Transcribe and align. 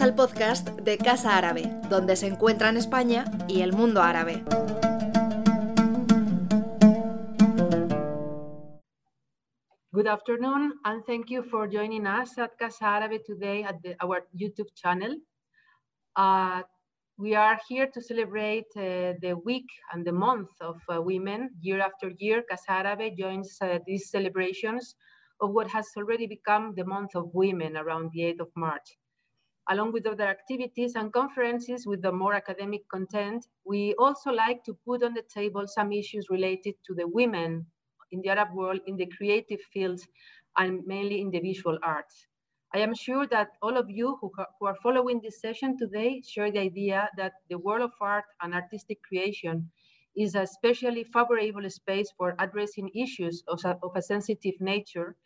Al 0.00 0.14
podcast 0.14 0.68
de 0.80 0.98
Casa 0.98 1.36
Árabe, 1.36 1.70
donde 1.88 2.16
se 2.16 2.26
encuentran 2.26 2.76
España 2.76 3.26
y 3.46 3.60
el 3.60 3.72
mundo 3.72 4.02
árabe. 4.02 4.42
Good 9.92 10.08
afternoon, 10.08 10.72
and 10.84 11.04
thank 11.06 11.30
you 11.30 11.44
for 11.44 11.68
joining 11.68 12.06
us 12.06 12.36
at 12.38 12.58
Casa 12.58 12.86
Árabe 12.86 13.22
today 13.24 13.62
at 13.62 13.80
the, 13.82 13.94
our 14.02 14.26
YouTube 14.34 14.74
channel. 14.74 15.16
Uh, 16.16 16.62
we 17.16 17.36
are 17.36 17.58
here 17.68 17.86
to 17.86 18.00
celebrate 18.00 18.66
uh, 18.76 19.14
the 19.22 19.34
week 19.44 19.66
and 19.92 20.04
the 20.04 20.12
month 20.12 20.50
of 20.60 20.80
uh, 20.88 21.00
women. 21.00 21.50
Year 21.60 21.80
after 21.80 22.10
year, 22.18 22.42
Casa 22.50 22.82
Árabe 22.82 23.16
joins 23.16 23.56
uh, 23.60 23.78
these 23.86 24.10
celebrations 24.10 24.96
of 25.40 25.50
what 25.50 25.68
has 25.68 25.86
already 25.96 26.26
become 26.26 26.74
the 26.74 26.84
month 26.84 27.14
of 27.14 27.30
women 27.32 27.76
around 27.76 28.10
the 28.12 28.22
8th 28.22 28.40
of 28.40 28.48
March. 28.56 28.96
Along 29.68 29.92
with 29.92 30.06
other 30.06 30.26
activities 30.26 30.94
and 30.94 31.12
conferences 31.12 31.86
with 31.86 32.02
the 32.02 32.12
more 32.12 32.34
academic 32.34 32.88
content, 32.88 33.46
we 33.64 33.94
also 33.98 34.30
like 34.30 34.62
to 34.64 34.74
put 34.74 35.02
on 35.02 35.14
the 35.14 35.22
table 35.22 35.66
some 35.66 35.92
issues 35.92 36.28
related 36.30 36.74
to 36.86 36.94
the 36.94 37.08
women 37.08 37.66
in 38.12 38.20
the 38.22 38.28
Arab 38.28 38.54
world 38.54 38.80
in 38.86 38.96
the 38.96 39.06
creative 39.06 39.60
fields 39.72 40.06
and 40.58 40.86
mainly 40.86 41.20
in 41.20 41.30
the 41.30 41.40
visual 41.40 41.78
arts. 41.82 42.26
I 42.74 42.78
am 42.78 42.94
sure 42.94 43.26
that 43.28 43.50
all 43.62 43.76
of 43.76 43.88
you 43.88 44.16
who, 44.20 44.32
who 44.58 44.66
are 44.66 44.76
following 44.82 45.20
this 45.20 45.40
session 45.40 45.76
today 45.78 46.22
share 46.22 46.50
the 46.50 46.58
idea 46.60 47.08
that 47.16 47.32
the 47.48 47.58
world 47.58 47.82
of 47.82 47.92
art 48.00 48.24
and 48.42 48.52
artistic 48.54 49.02
creation 49.02 49.70
is 50.16 50.34
a 50.34 50.42
especially 50.42 51.04
favorable 51.04 51.68
space 51.70 52.10
for 52.16 52.34
addressing 52.38 52.90
issues 52.94 53.42
of 53.48 53.64
of 53.64 53.92
a 53.96 54.02
sensitive 54.02 54.60
nature, 54.60 55.16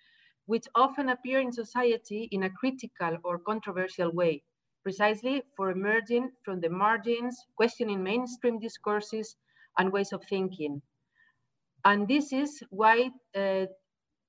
which 0.48 0.66
often 0.74 1.10
appear 1.10 1.40
in 1.40 1.52
society 1.52 2.26
in 2.32 2.44
a 2.44 2.50
critical 2.50 3.18
or 3.22 3.38
controversial 3.38 4.10
way, 4.12 4.42
precisely 4.82 5.42
for 5.54 5.70
emerging 5.70 6.30
from 6.42 6.58
the 6.60 6.70
margins, 6.70 7.36
questioning 7.54 8.02
mainstream 8.02 8.58
discourses 8.58 9.36
and 9.78 9.92
ways 9.92 10.10
of 10.10 10.24
thinking. 10.24 10.80
And 11.84 12.08
this 12.08 12.32
is 12.32 12.62
why 12.70 13.10
uh, 13.36 13.66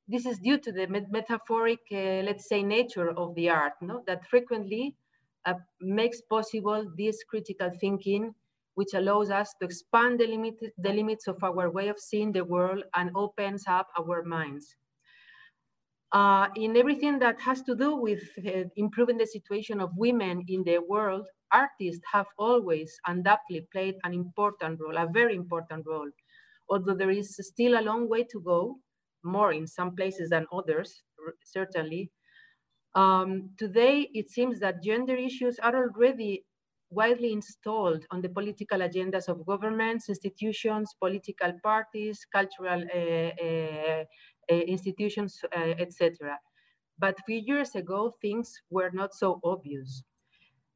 this 0.09 0.25
is 0.25 0.39
due 0.39 0.57
to 0.57 0.71
the 0.73 0.87
metaphoric, 1.09 1.79
uh, 1.93 2.21
let's 2.27 2.49
say, 2.49 2.63
nature 2.63 3.11
of 3.11 3.33
the 3.35 3.49
art, 3.49 3.73
no? 3.81 4.03
that 4.05 4.27
frequently 4.27 4.97
uh, 5.45 5.53
makes 5.79 6.19
possible 6.21 6.85
this 6.97 7.23
critical 7.23 7.71
thinking, 7.79 8.35
which 8.75 8.93
allows 8.93 9.29
us 9.29 9.53
to 9.59 9.65
expand 9.65 10.19
the, 10.19 10.27
limit, 10.27 10.55
the 10.77 10.91
limits 10.91 11.27
of 11.27 11.41
our 11.43 11.71
way 11.71 11.87
of 11.87 11.97
seeing 11.97 12.33
the 12.33 12.43
world 12.43 12.83
and 12.95 13.09
opens 13.15 13.63
up 13.67 13.87
our 13.97 14.23
minds. 14.23 14.75
Uh, 16.11 16.47
in 16.55 16.75
everything 16.75 17.19
that 17.19 17.39
has 17.39 17.61
to 17.61 17.75
do 17.75 17.95
with 17.95 18.23
uh, 18.47 18.63
improving 18.77 19.17
the 19.17 19.27
situation 19.27 19.79
of 19.79 19.91
women 19.95 20.43
in 20.47 20.63
the 20.63 20.79
world, 20.79 21.27
artists 21.51 22.01
have 22.11 22.25
always 22.39 22.99
undoubtedly 23.05 23.67
played 23.71 23.95
an 24.03 24.13
important 24.13 24.79
role, 24.81 24.97
a 24.97 25.07
very 25.11 25.35
important 25.35 25.85
role 25.85 26.09
although 26.69 26.93
there 26.93 27.09
is 27.09 27.35
still 27.41 27.79
a 27.79 27.81
long 27.81 28.07
way 28.07 28.23
to 28.23 28.39
go, 28.41 28.77
more 29.23 29.51
in 29.53 29.67
some 29.67 29.95
places 29.95 30.29
than 30.29 30.45
others, 30.53 31.03
certainly. 31.43 32.11
Um, 32.95 33.49
today, 33.57 34.09
it 34.13 34.29
seems 34.29 34.59
that 34.59 34.83
gender 34.83 35.15
issues 35.15 35.59
are 35.59 35.75
already 35.75 36.45
widely 36.91 37.31
installed 37.33 38.03
on 38.09 38.21
the 38.21 38.29
political 38.29 38.79
agendas 38.79 39.27
of 39.27 39.45
governments, 39.45 40.09
institutions, 40.09 40.95
political 40.99 41.53
parties, 41.63 42.25
cultural 42.33 42.83
uh, 42.95 43.45
uh, 43.45 44.03
institutions, 44.49 45.41
etc. 45.53 46.37
But 46.97 47.19
a 47.19 47.23
few 47.23 47.39
years 47.39 47.75
ago, 47.75 48.15
things 48.21 48.53
were 48.69 48.91
not 48.93 49.13
so 49.13 49.39
obvious. 49.43 50.03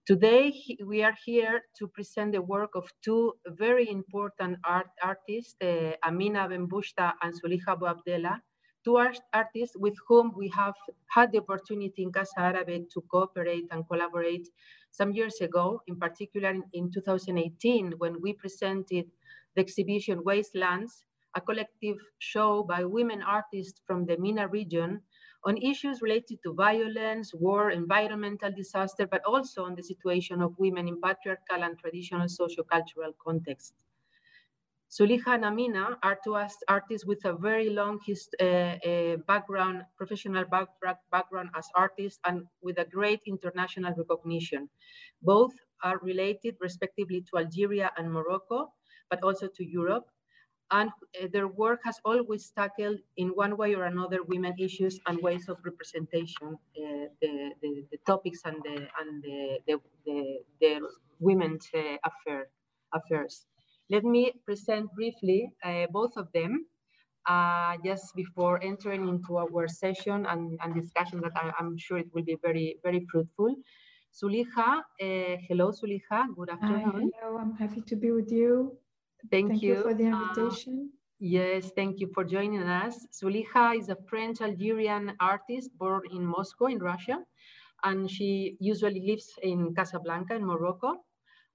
Today, 0.06 0.54
we 0.86 1.02
are 1.02 1.16
here 1.26 1.62
to 1.80 1.88
present 1.88 2.34
the 2.34 2.42
work 2.42 2.72
of 2.76 2.92
two 3.02 3.34
very 3.48 3.90
important 3.90 4.58
art 4.66 4.88
artists, 5.02 5.56
uh, 5.62 5.92
Amina 6.06 6.50
Benbouchta 6.50 7.14
and 7.22 7.34
Zoulikha 7.34 7.80
Bouabdellah, 7.80 8.40
two 8.84 8.98
art 8.98 9.20
artists 9.34 9.78
with 9.78 9.96
whom 10.08 10.34
we 10.36 10.50
have 10.50 10.76
had 11.10 11.32
the 11.32 11.40
opportunity 11.40 12.04
in 12.04 12.12
Casa 12.12 12.40
Árabe 12.40 12.90
to 12.90 13.02
cooperate 13.10 13.66
and 13.72 13.88
collaborate 13.88 14.50
some 14.92 15.14
years 15.14 15.40
ago, 15.40 15.82
in 15.88 15.98
particular 15.98 16.50
in, 16.50 16.64
in 16.74 16.92
2018, 16.92 17.94
when 17.98 18.22
we 18.22 18.34
presented 18.34 19.06
the 19.56 19.62
exhibition 19.62 20.22
Wastelands, 20.24 21.06
a 21.36 21.42
collective 21.42 21.98
show 22.20 22.64
by 22.64 22.84
women 22.84 23.22
artists 23.22 23.82
from 23.86 24.06
the 24.06 24.18
MENA 24.18 24.48
region 24.48 25.02
on 25.46 25.58
issues 25.58 26.02
related 26.02 26.40
to 26.44 26.54
violence, 26.54 27.34
war, 27.34 27.72
environmental 27.72 28.52
disaster, 28.52 29.06
but 29.06 29.22
also 29.26 29.66
on 29.66 29.76
the 29.76 29.84
situation 29.84 30.42
of 30.42 30.54
women 30.58 30.88
in 30.88 31.02
patriarchal 31.02 31.64
and 31.64 31.78
traditional 31.78 32.28
sociocultural 32.28 33.14
contexts. 33.24 33.84
Zoulikha 34.90 35.34
and 35.34 35.44
Amina 35.46 35.98
are 36.04 36.20
two 36.24 36.36
artists 36.68 37.06
with 37.06 37.26
a 37.26 37.34
very 37.34 37.72
long 37.72 38.00
uh, 38.08 38.44
uh, 38.46 39.18
background, 39.28 39.82
professional 39.98 40.46
back, 40.46 40.68
background 41.12 41.50
as 41.58 41.68
artists 41.74 42.20
and 42.26 42.46
with 42.62 42.78
a 42.78 42.86
great 42.86 43.20
international 43.26 43.92
recognition. 43.98 44.70
Both 45.24 45.54
are 45.82 45.98
related 46.04 46.58
respectively 46.62 47.26
to 47.32 47.40
Algeria 47.40 47.92
and 47.98 48.14
Morocco, 48.14 48.72
but 49.10 49.24
also 49.24 49.48
to 49.48 49.66
Europe 49.66 50.06
and 50.74 50.90
uh, 51.22 51.28
their 51.32 51.48
work 51.48 51.80
has 51.86 52.00
always 52.04 52.52
tackled 52.58 52.98
in 53.18 53.28
one 53.30 53.56
way 53.56 53.76
or 53.76 53.86
another 53.86 54.24
women 54.24 54.54
issues 54.60 55.00
and 55.06 55.22
ways 55.22 55.48
of 55.48 55.58
representation, 55.64 56.48
uh, 56.52 57.06
the, 57.22 57.52
the, 57.62 57.86
the, 57.92 57.98
topics 58.08 58.42
and 58.46 58.58
the, 58.64 58.76
and 59.00 59.24
the, 59.24 59.60
the, 59.68 59.78
the, 60.06 60.40
the 60.60 60.82
women's 61.20 61.70
uh, 61.76 61.98
affair, 62.10 62.48
affairs. 62.92 63.46
Let 63.90 64.04
me 64.04 64.34
present 64.46 64.92
briefly 64.96 65.52
uh, 65.64 65.86
both 65.92 66.18
of 66.18 66.28
them 66.34 66.66
uh, 67.28 67.78
just 67.86 68.16
before 68.16 68.62
entering 68.64 69.08
into 69.08 69.38
our 69.38 69.68
session 69.68 70.26
and, 70.26 70.58
and 70.64 70.74
discussion 70.74 71.22
that 71.22 71.34
I, 71.36 71.52
am 71.60 71.78
sure 71.78 72.00
it 72.00 72.10
will 72.14 72.24
be 72.24 72.38
very, 72.42 72.78
very 72.84 73.06
fruitful. 73.12 73.56
Zoulikha, 74.12 74.80
uh, 74.80 75.38
hello 75.48 75.72
Zoulikha, 75.72 76.26
good 76.36 76.50
afternoon. 76.50 77.12
Hello, 77.22 77.38
I'm 77.38 77.54
happy 77.56 77.82
to 77.82 77.96
be 77.96 78.12
with 78.12 78.32
you. 78.32 78.78
Thank, 79.32 79.50
thank 79.50 79.64
you. 79.64 79.76
you. 79.76 79.84
for 79.84 79.94
the 79.94 80.08
uh, 80.08 80.22
invitation. 80.22 80.90
Uh, 80.92 80.98
yes, 81.20 81.72
thank 81.76 82.00
you 82.00 82.10
for 82.14 82.24
joining 82.24 82.64
us. 82.64 83.06
Zoulikha 83.12 83.78
is 83.78 83.90
a 83.90 83.98
French 84.08 84.42
Algerian 84.42 85.14
artist 85.20 85.78
born 85.78 86.02
in 86.12 86.26
Moscow, 86.26 86.68
in 86.68 86.80
Russia, 86.80 87.20
and 87.84 88.10
she 88.10 88.58
usually 88.60 89.02
lives 89.02 89.34
in 89.42 89.74
Casablanca, 89.76 90.36
in 90.36 90.46
Morocco. 90.46 90.96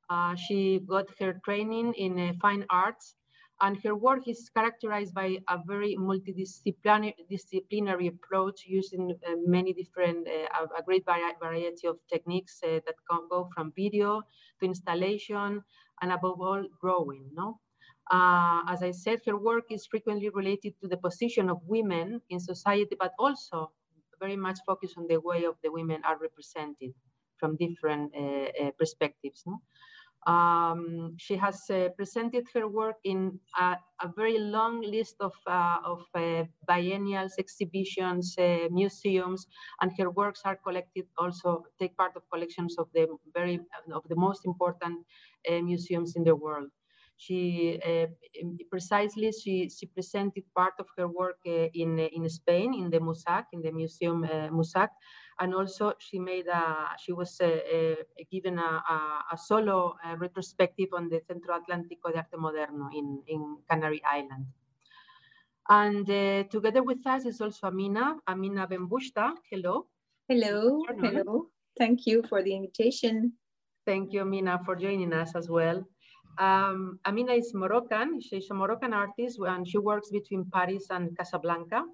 Uh, 0.09 0.34
she 0.34 0.81
got 0.87 1.07
her 1.21 1.39
training 1.45 1.93
in 1.95 2.19
uh, 2.19 2.33
fine 2.41 2.65
arts, 2.71 3.15
and 3.61 3.77
her 3.83 3.95
work 3.95 4.27
is 4.27 4.49
characterized 4.49 5.12
by 5.12 5.37
a 5.49 5.59
very 5.67 5.95
multidisciplinary 5.97 8.09
approach 8.09 8.65
using 8.67 9.15
uh, 9.27 9.33
many 9.45 9.75
different, 9.75 10.27
uh, 10.27 10.67
a 10.78 10.83
great 10.83 11.05
variety 11.05 11.87
of 11.87 11.99
techniques 12.11 12.61
that 12.61 12.95
can 13.11 13.28
go 13.28 13.51
from 13.55 13.73
video 13.77 14.23
to 14.61 14.67
installation 14.67 15.62
and 16.03 16.12
above 16.12 16.41
all, 16.41 16.64
growing. 16.81 17.31
No? 17.32 17.60
Uh, 18.10 18.62
as 18.69 18.82
I 18.82 18.91
said, 18.91 19.20
her 19.26 19.36
work 19.36 19.64
is 19.70 19.86
frequently 19.86 20.31
related 20.31 20.75
to 20.81 20.88
the 20.88 20.97
position 20.97 21.50
of 21.50 21.59
women 21.66 22.20
in 22.31 22.41
society, 22.41 22.97
but 22.98 23.12
also 23.19 23.72
very 24.19 24.36
much 24.36 24.59
focused 24.66 24.97
on 24.97 25.06
the 25.09 25.20
way 25.20 25.44
of 25.44 25.54
the 25.62 25.70
women 25.70 26.03
are 26.04 26.19
represented 26.19 26.92
from 27.36 27.56
different 27.56 28.12
uh, 28.16 28.48
uh, 28.62 28.70
perspectives. 28.78 29.44
No? 29.47 29.60
Um, 30.28 31.15
she 31.16 31.37
has 31.37 31.62
uh, 31.71 31.89
presented 31.97 32.44
her 32.53 32.69
work 32.69 32.97
in 33.05 33.41
a, 33.59 33.77
a 34.03 34.09
very 34.15 34.39
long 34.39 34.83
list 34.83 35.16
of, 35.21 35.33
uh, 35.47 35.78
of 35.83 36.03
uh, 36.15 36.45
biennials, 36.66 37.33
exhibitions, 37.39 38.34
uh, 38.39 38.69
museums, 38.71 39.47
and 39.80 39.91
her 39.98 40.10
works 40.10 40.42
are 40.45 40.57
collected 40.57 41.07
also, 41.16 41.65
take 41.80 41.97
part 41.97 42.13
of 42.15 42.28
collections 42.30 42.77
of 42.78 42.89
the 42.92 43.07
very, 43.34 43.59
of 43.95 44.03
the 44.10 44.16
most 44.16 44.45
important 44.45 44.98
uh, 45.51 45.63
museums 45.63 46.15
in 46.15 46.25
the 46.25 46.36
world. 46.36 46.69
She 47.16 47.80
uh, 47.83 48.09
precisely, 48.71 49.33
she, 49.33 49.71
she 49.71 49.86
presented 49.86 50.45
part 50.54 50.75
of 50.78 50.86
her 50.98 51.09
work 51.09 51.39
in, 51.45 51.98
in 51.98 52.28
Spain, 52.28 52.75
in 52.75 52.91
the 52.91 53.01
MUSAC, 53.01 53.45
in 53.54 53.63
the 53.63 53.72
Museum 53.72 54.25
MUSAC, 54.53 54.89
and 55.41 55.55
also 55.55 55.93
she 55.99 56.19
made 56.19 56.47
a 56.47 56.89
she 56.99 57.13
was 57.13 57.41
uh, 57.41 57.47
uh, 57.47 57.95
given 58.31 58.59
a, 58.59 58.83
a, 58.89 59.25
a 59.33 59.39
solo 59.39 59.97
uh, 60.05 60.17
retrospective 60.17 60.89
on 60.93 61.09
the 61.09 61.21
Centro 61.21 61.55
Atlántico 61.55 62.11
de 62.13 62.19
Arte 62.19 62.37
Moderno 62.37 62.89
in, 62.93 63.23
in 63.27 63.59
Canary 63.69 64.03
Island. 64.05 64.47
And 65.71 66.07
together 66.51 66.83
with 66.83 67.07
us 67.07 67.27
is 67.27 67.41
also 67.43 67.67
Amina, 67.67 68.17
Amina 68.27 68.67
Benbouchta. 68.67 69.35
Hello. 69.51 69.87
Hello. 70.27 70.83
Hello. 70.99 71.51
Thank 71.77 72.07
you 72.07 72.23
for 72.27 72.43
the 72.43 72.55
invitation. 72.55 73.35
Thank 73.85 74.13
you, 74.13 74.23
Amina, 74.23 74.61
for 74.65 74.75
joining 74.75 75.13
us 75.13 75.35
as 75.35 75.49
well. 75.49 75.85
Um, 76.39 76.99
Amina 77.05 77.33
is 77.33 77.53
Moroccan. 77.55 78.21
She's 78.21 78.51
a 78.51 78.55
Moroccan 78.55 78.95
artist 78.95 79.39
and 79.41 79.67
she 79.69 79.79
works 79.79 80.11
between 80.11 80.47
Paris 80.53 80.87
and 80.91 81.17
Casablanca. 81.17 81.85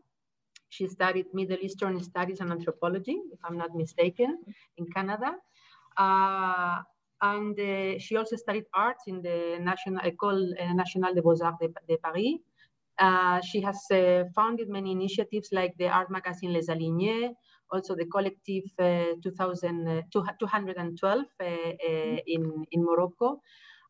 She 0.75 0.89
studied 0.89 1.27
Middle 1.33 1.59
Eastern 1.63 2.03
Studies 2.03 2.41
and 2.41 2.51
Anthropology, 2.51 3.17
if 3.33 3.39
I'm 3.45 3.57
not 3.57 3.77
mistaken, 3.77 4.39
in 4.77 4.87
Canada. 4.87 5.37
Uh, 5.97 6.83
and 7.23 7.57
uh, 7.61 7.99
she 8.01 8.17
also 8.17 8.35
studied 8.35 8.65
arts 8.75 9.05
in 9.07 9.23
the 9.23 9.59
National 9.61 10.01
École 10.01 10.43
Nationale 10.75 11.15
des 11.15 11.23
Beaux-Arts 11.23 11.59
de, 11.61 11.69
de 11.89 11.97
Paris. 11.99 12.41
Uh, 12.99 13.41
she 13.41 13.61
has 13.61 13.79
uh, 13.93 14.25
founded 14.35 14.69
many 14.69 14.91
initiatives 14.91 15.51
like 15.53 15.73
the 15.79 15.87
art 15.87 16.11
magazine 16.11 16.53
Les 16.53 16.67
Alignés, 16.67 17.31
also 17.71 17.95
the 17.95 18.07
collective 18.07 18.65
uh, 18.81 19.15
2000, 19.23 20.03
212 20.11 21.25
in, 22.27 22.65
in 22.73 22.85
Morocco. 22.85 23.41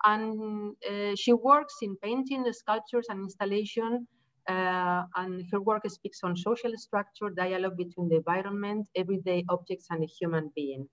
And 0.04 0.76
she 1.16 1.32
works 1.32 1.76
in 1.80 1.96
painting, 1.96 2.44
sculptures, 2.52 3.06
and 3.08 3.20
installation 3.20 4.06
uh, 4.48 5.02
and 5.16 5.44
her 5.50 5.60
work 5.60 5.88
speaks 5.88 6.20
on 6.22 6.36
social 6.36 6.72
structure, 6.76 7.30
dialogue 7.30 7.76
between 7.76 8.08
the 8.08 8.16
environment, 8.16 8.88
everyday 8.96 9.44
objects, 9.48 9.86
and 9.90 10.02
the 10.02 10.06
human 10.06 10.50
being. 10.54 10.88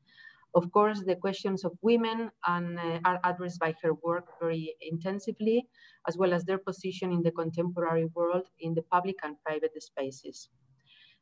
Of 0.54 0.70
course, 0.72 1.02
the 1.06 1.16
questions 1.16 1.64
of 1.64 1.72
women 1.82 2.30
and, 2.46 2.78
uh, 2.78 3.00
are 3.06 3.20
addressed 3.24 3.60
by 3.60 3.74
her 3.82 3.94
work 4.04 4.26
very 4.42 4.76
intensively, 4.82 5.68
as 6.08 6.18
well 6.18 6.34
as 6.34 6.44
their 6.44 6.58
position 6.58 7.12
in 7.12 7.22
the 7.24 7.32
contemporary 7.32 8.06
world 8.14 8.48
in 8.60 8.74
the 8.74 8.82
public 8.84 9.16
and 9.24 9.36
private 9.46 9.82
spaces. 9.82 10.50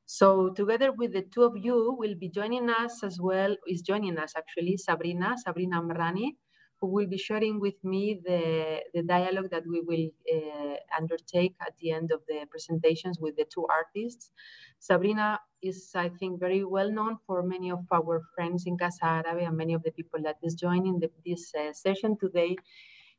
So 0.07 0.49
together 0.49 0.91
with 0.91 1.13
the 1.13 1.21
two 1.21 1.43
of 1.43 1.55
you 1.55 1.95
will 1.99 2.15
be 2.15 2.29
joining 2.29 2.67
us 2.69 3.03
as 3.03 3.19
well, 3.21 3.55
is 3.67 3.83
joining 3.83 4.17
us 4.17 4.33
actually, 4.35 4.77
Sabrina, 4.77 5.35
Sabrina 5.37 5.79
Amrani, 5.79 6.35
who 6.81 6.87
will 6.87 7.07
be 7.07 7.17
sharing 7.17 7.59
with 7.59 7.75
me 7.83 8.21
the, 8.25 8.79
the 8.93 9.03
dialogue 9.03 9.49
that 9.51 9.63
we 9.67 9.81
will 9.81 10.07
uh, 10.33 10.75
undertake 10.97 11.55
at 11.61 11.73
the 11.81 11.91
end 11.91 12.11
of 12.11 12.21
the 12.27 12.45
presentations 12.49 13.19
with 13.19 13.35
the 13.35 13.45
two 13.53 13.65
artists. 13.69 14.31
Sabrina 14.79 15.39
is, 15.61 15.91
I 15.93 16.09
think, 16.09 16.39
very 16.39 16.63
well 16.63 16.89
known 16.89 17.17
for 17.27 17.43
many 17.43 17.69
of 17.69 17.85
our 17.91 18.21
friends 18.33 18.63
in 18.65 18.77
Casa 18.77 19.23
Arabe 19.25 19.43
and 19.47 19.57
many 19.57 19.73
of 19.73 19.83
the 19.83 19.91
people 19.91 20.21
that 20.23 20.37
is 20.41 20.55
joining 20.55 20.99
the, 20.99 21.09
this 21.25 21.53
uh, 21.53 21.73
session 21.73 22.17
today. 22.17 22.55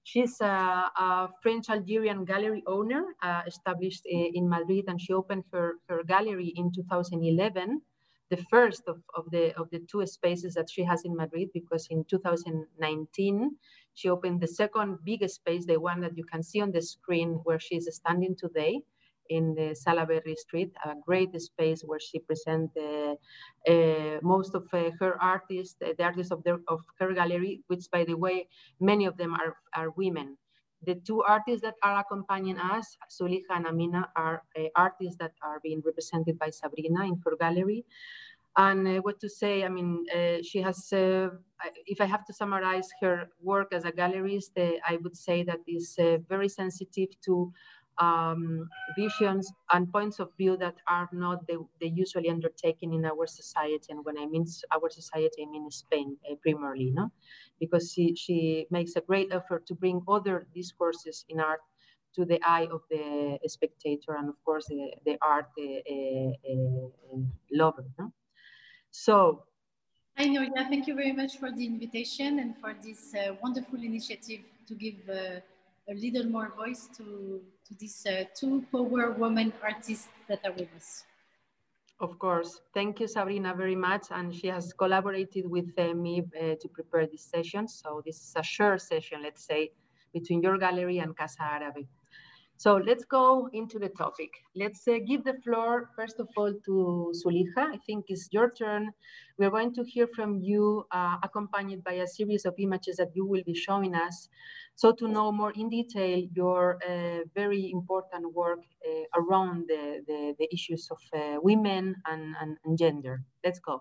She's 0.05 0.41
a, 0.41 0.47
a 0.47 1.29
French-Algerian 1.43 2.25
gallery 2.25 2.63
owner 2.67 3.05
uh, 3.23 3.43
established 3.47 4.07
uh, 4.07 4.17
in 4.33 4.49
Madrid 4.49 4.87
and 4.89 4.99
she 4.99 5.13
opened 5.13 5.45
her, 5.53 5.75
her 5.89 6.03
gallery 6.03 6.55
in 6.57 6.73
2011 6.73 7.83
the 8.31 8.45
first 8.51 8.83
of, 8.87 9.03
of, 9.17 9.31
the, 9.31 9.55
of 9.57 9.69
the 9.71 9.81
two 9.91 10.07
spaces 10.07 10.55
that 10.55 10.71
she 10.71 10.85
has 10.85 11.05
in 11.05 11.17
Madrid 11.17 11.49
because 11.53 11.89
in 11.91 12.05
2019, 12.05 13.57
she 13.95 14.09
opened 14.09 14.41
the 14.41 14.49
second 14.49 14.99
biggest 15.05 15.37
space, 15.37 15.67
the 15.67 15.79
one 15.79 16.01
that 16.01 16.17
you 16.17 16.25
can 16.25 16.43
see 16.43 16.61
on 16.61 16.71
the 16.71 16.81
screen 16.81 17.41
where 17.45 17.59
she 17.59 17.77
is 17.77 17.89
standing 17.93 18.37
today 18.37 18.81
in 19.29 19.55
the 19.55 19.75
Sallaberry 19.75 20.37
Street, 20.37 20.73
a 20.85 20.95
great 21.07 21.41
space 21.41 21.83
where 21.83 22.01
she 22.01 22.19
presents 22.19 22.77
uh, 22.77 23.15
uh, 23.71 24.19
most 24.23 24.55
of 24.55 24.67
uh, 24.73 24.91
her 24.99 25.21
artists, 25.23 25.77
the 25.81 26.03
artists 26.03 26.33
of, 26.33 26.45
of 26.69 26.81
her 26.99 27.13
gallery, 27.13 27.63
which 27.69 27.85
by 27.93 28.05
the 28.05 28.15
way, 28.15 28.49
many 28.81 29.07
of 29.07 29.17
them 29.17 29.35
are, 29.35 29.57
are 29.75 29.91
women. 29.91 30.37
The 30.87 30.95
two 30.95 31.23
artists 31.23 31.63
that 31.63 31.75
are 31.83 32.01
accompanying 32.01 32.59
us, 32.59 32.97
Zoulikha 33.11 33.51
and 33.51 33.67
Amina, 33.67 34.09
are 34.17 34.43
uh, 34.59 34.65
artists 34.77 35.17
that 35.19 35.33
are 35.43 35.61
being 35.63 35.83
represented 35.85 36.39
by 36.39 36.51
Sabrina 36.51 37.05
in 37.05 37.21
her 37.25 37.37
gallery. 37.39 37.85
And 38.57 38.87
uh, 38.89 39.01
what 39.03 39.21
to 39.21 39.29
say, 39.29 39.65
I 39.65 39.69
mean, 39.69 40.07
uh, 40.15 40.43
she 40.43 40.61
has, 40.63 40.89
if 40.93 42.01
I 42.01 42.05
have 42.05 42.25
to 42.25 42.33
summarize 42.33 42.89
her 43.01 43.31
work 43.41 43.73
as 43.73 43.85
a 43.85 43.93
gallerist, 43.93 44.53
I 44.57 44.99
would 45.03 45.17
say 45.17 45.43
that 45.45 45.61
is 45.69 45.97
very 46.29 46.49
sensitive 46.49 47.11
to 47.27 47.53
um, 48.01 48.69
visions 48.97 49.53
and 49.73 49.93
points 49.93 50.19
of 50.19 50.31
view 50.37 50.57
that 50.57 50.75
are 50.89 51.09
not 51.13 51.47
the, 51.47 51.65
the, 51.81 51.89
usually 51.89 52.31
undertaken 52.31 52.93
in 52.93 53.05
our 53.05 53.27
society. 53.27 53.89
And 53.91 54.05
when 54.05 54.19
I 54.19 54.27
mean 54.27 54.47
our 54.75 54.89
society, 54.89 55.45
I 55.47 55.51
mean 55.51 55.71
Spain 55.71 56.17
uh, 56.29 56.35
primarily, 56.43 56.91
no? 56.93 57.13
Because 57.61 57.93
she, 57.93 58.15
she 58.17 58.67
makes 58.71 58.97
a 58.97 59.03
great 59.03 59.29
effort 59.33 59.67
to 59.67 59.75
bring 59.75 60.01
other 60.09 60.47
discourses 60.55 61.27
in 61.29 61.41
art 61.41 61.61
to 62.15 62.25
the 62.25 62.41
eye 62.43 62.67
of 62.73 62.81
the 62.91 63.39
spectator 63.47 64.17
and 64.19 64.29
of 64.29 64.35
course 64.45 64.67
the, 64.67 64.91
the 65.05 65.17
art 65.23 65.51
uh, 65.59 65.91
uh, 66.51 67.19
lover. 67.53 67.85
No? 67.99 68.13
So. 68.91 69.45
Hi, 70.17 70.27
Nuria. 70.27 70.69
Thank 70.69 70.87
you 70.87 70.95
very 70.97 71.13
much 71.13 71.39
for 71.39 71.53
the 71.53 71.65
invitation 71.65 72.41
and 72.41 72.57
for 72.59 72.75
this 72.83 73.15
uh, 73.15 73.35
wonderful 73.43 73.79
initiative 73.81 74.41
to 74.67 74.75
give 74.75 74.97
a 75.91 75.95
little 75.95 76.31
more 76.31 76.53
voice 76.57 76.89
to, 76.97 77.41
to 77.67 77.75
these 77.79 78.07
uh, 78.07 78.25
two 78.35 78.65
power 78.71 79.13
women 79.13 79.53
artists 79.63 80.09
that 80.29 80.41
are 80.45 80.53
with 80.53 80.69
us. 80.77 81.05
Of 81.99 82.19
course. 82.19 82.63
Thank 82.73 83.01
you, 83.01 83.09
Sabrina, 83.09 83.55
very 83.55 83.77
much. 83.77 84.07
And 84.11 84.35
she 84.35 84.47
has 84.47 84.73
collaborated 84.73 85.51
with 85.51 85.71
uh, 85.77 85.93
me 85.93 86.23
uh, 86.23 86.55
to 86.61 86.69
prepare 86.69 87.07
this 87.07 87.23
session. 87.23 87.69
So 87.69 88.03
this 88.07 88.17
is 88.17 88.33
a 88.37 88.43
shared 88.43 88.81
session, 88.81 89.23
let's 89.23 89.45
say, 89.45 89.73
between 90.13 90.43
your 90.43 90.57
gallery 90.57 90.99
and 90.99 91.15
Casa 91.17 91.43
Arabe. 91.43 91.87
So 92.61 92.77
let's 92.77 93.07
go 93.07 93.49
into 93.55 93.79
the 93.79 93.89
topic. 93.89 94.29
Let's 94.55 94.87
uh, 94.87 94.99
give 95.07 95.25
the 95.25 95.33
floor, 95.43 95.89
first 95.97 96.21
of 96.21 96.29
all, 96.37 96.53
to 96.67 97.11
Zoulikha. 97.17 97.73
I 97.73 97.79
think 97.87 98.05
it's 98.09 98.29
your 98.33 98.51
turn. 98.51 98.91
We're 99.39 99.49
going 99.49 99.73
to 99.77 99.83
hear 99.83 100.07
from 100.07 100.43
you, 100.43 100.85
uh, 100.93 101.17
accompanied 101.23 101.83
by 101.83 101.93
a 101.93 102.07
series 102.07 102.45
of 102.45 102.53
images 102.59 102.99
that 102.99 103.13
you 103.15 103.25
will 103.25 103.43
be 103.47 103.55
showing 103.55 103.95
us. 103.95 104.29
So 104.75 104.93
to 104.93 105.09
know 105.09 105.33
more 105.33 105.53
in 105.53 105.71
detail 105.71 106.23
your 106.35 106.77
uh, 106.87 107.21
very 107.35 107.71
important 107.71 108.35
work 108.35 108.61
uh, 108.87 109.05
around 109.19 109.65
the, 109.67 110.05
the, 110.07 110.35
the, 110.39 110.47
issues 110.53 110.87
of 110.91 110.99
uh, 111.19 111.41
women 111.41 111.97
and, 112.05 112.35
and, 112.43 112.59
and 112.67 112.77
gender. 112.77 113.23
Let's 113.43 113.59
go. 113.59 113.81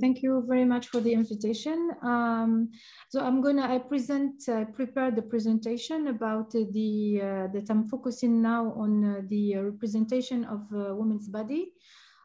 Thank 0.00 0.22
you 0.22 0.42
very 0.48 0.64
much 0.64 0.88
for 0.88 1.00
the 1.00 1.12
invitation. 1.12 1.90
Um, 2.02 2.70
so 3.10 3.20
I'm 3.20 3.42
gonna 3.42 3.74
I 3.74 3.78
present 3.78 4.42
uh, 4.48 4.64
prepare 4.72 5.10
the 5.10 5.20
presentation 5.22 6.08
about 6.08 6.52
the 6.52 7.20
uh, 7.20 7.46
that 7.52 7.66
I'm 7.68 7.86
focusing 7.86 8.40
now 8.40 8.72
on 8.72 9.04
uh, 9.04 9.20
the 9.28 9.56
representation 9.56 10.44
of 10.46 10.60
uh, 10.72 10.94
women's 10.94 11.28
body. 11.28 11.72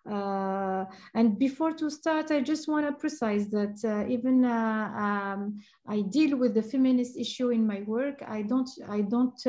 Uh, 0.10 0.86
and 1.14 1.38
before 1.38 1.74
to 1.74 1.90
start, 1.92 2.32
I 2.32 2.40
just 2.40 2.70
want 2.70 2.88
to 2.88 2.94
precise 2.94 3.48
that 3.48 3.78
uh, 3.84 4.10
even 4.10 4.46
um, 4.46 5.62
I 5.86 6.02
deal 6.02 6.38
with 6.38 6.54
the 6.54 6.64
feminist 6.64 7.18
issue 7.18 7.50
in 7.50 7.68
my 7.68 7.82
work. 7.82 8.24
I 8.26 8.42
don't 8.44 8.70
I 8.88 9.02
don't 9.02 9.40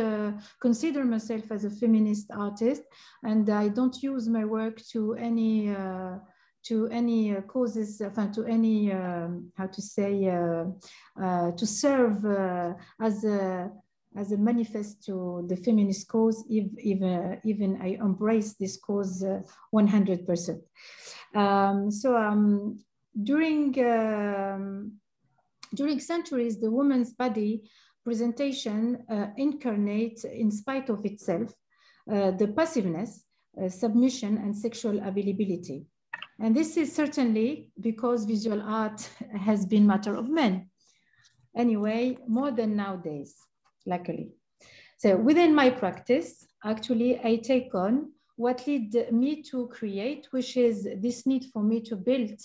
consider 0.61 1.05
myself 1.05 1.53
as 1.53 1.65
a 1.65 1.71
feminist 1.71 2.27
artist, 2.33 2.83
and 3.23 3.49
I 3.49 3.69
don't 3.69 4.03
use 4.03 4.29
my 4.29 4.45
work 4.45 4.83
to 4.93 5.15
any 5.15 5.71
to 6.65 6.89
any 6.89 7.37
uh, 7.37 7.41
causes, 7.43 8.01
uh, 8.01 8.27
to 8.33 8.45
any, 8.45 8.93
um, 8.93 9.51
how 9.57 9.67
to 9.67 9.83
say, 9.83 10.29
uh, 10.29 10.65
uh 11.23 11.51
to 11.53 11.67
serve 11.67 12.25
uh, 12.25 12.75
as 13.01 13.25
a 13.25 13.71
as 14.17 14.33
a 14.33 14.37
manifest 14.37 15.05
to 15.05 15.45
the 15.49 15.57
feminist 15.57 16.09
cause, 16.09 16.45
if, 16.51 16.67
even, 16.79 17.41
even 17.45 17.81
I 17.81 17.97
embrace 18.03 18.55
this 18.55 18.77
cause 18.77 19.25
100%. 19.73 20.61
Um, 21.35 21.91
so 21.93 22.17
um, 22.17 22.85
during, 23.23 23.79
um, 23.87 24.95
during 25.75 26.01
centuries, 26.01 26.61
the 26.61 26.71
woman's 26.71 27.13
body 27.13 27.71
presentation 28.05 29.05
uh, 29.09 29.27
incarnates, 29.37 30.25
in 30.25 30.51
spite 30.51 30.89
of 30.89 31.05
itself, 31.05 31.53
uh, 32.11 32.31
the 32.33 32.49
passiveness, 32.49 33.25
uh, 33.63 33.69
submission, 33.69 34.39
and 34.39 34.57
sexual 34.57 34.99
availability. 35.07 35.87
And 36.43 36.57
this 36.57 36.79
is 36.79 36.95
certainly 36.95 37.71
because 37.81 38.25
visual 38.25 38.63
art 38.63 39.09
has 39.39 39.67
been 39.67 39.87
matter 39.87 40.15
of 40.15 40.31
men. 40.31 40.71
Anyway, 41.55 42.17
more 42.27 42.51
than 42.51 42.77
nowadays, 42.77 43.37
luckily. 43.85 44.31
So 44.97 45.17
within 45.17 45.55
my 45.55 45.69
practice, 45.69 46.47
actually, 46.65 47.21
I 47.23 47.37
take 47.37 47.75
on 47.75 48.13
what 48.37 48.67
led 48.67 49.13
me 49.13 49.43
to 49.51 49.67
create, 49.69 50.29
which 50.31 50.57
is 50.57 50.89
this 50.97 51.27
need 51.27 51.45
for 51.53 51.63
me 51.63 51.83
to 51.83 51.97
build 51.97 52.39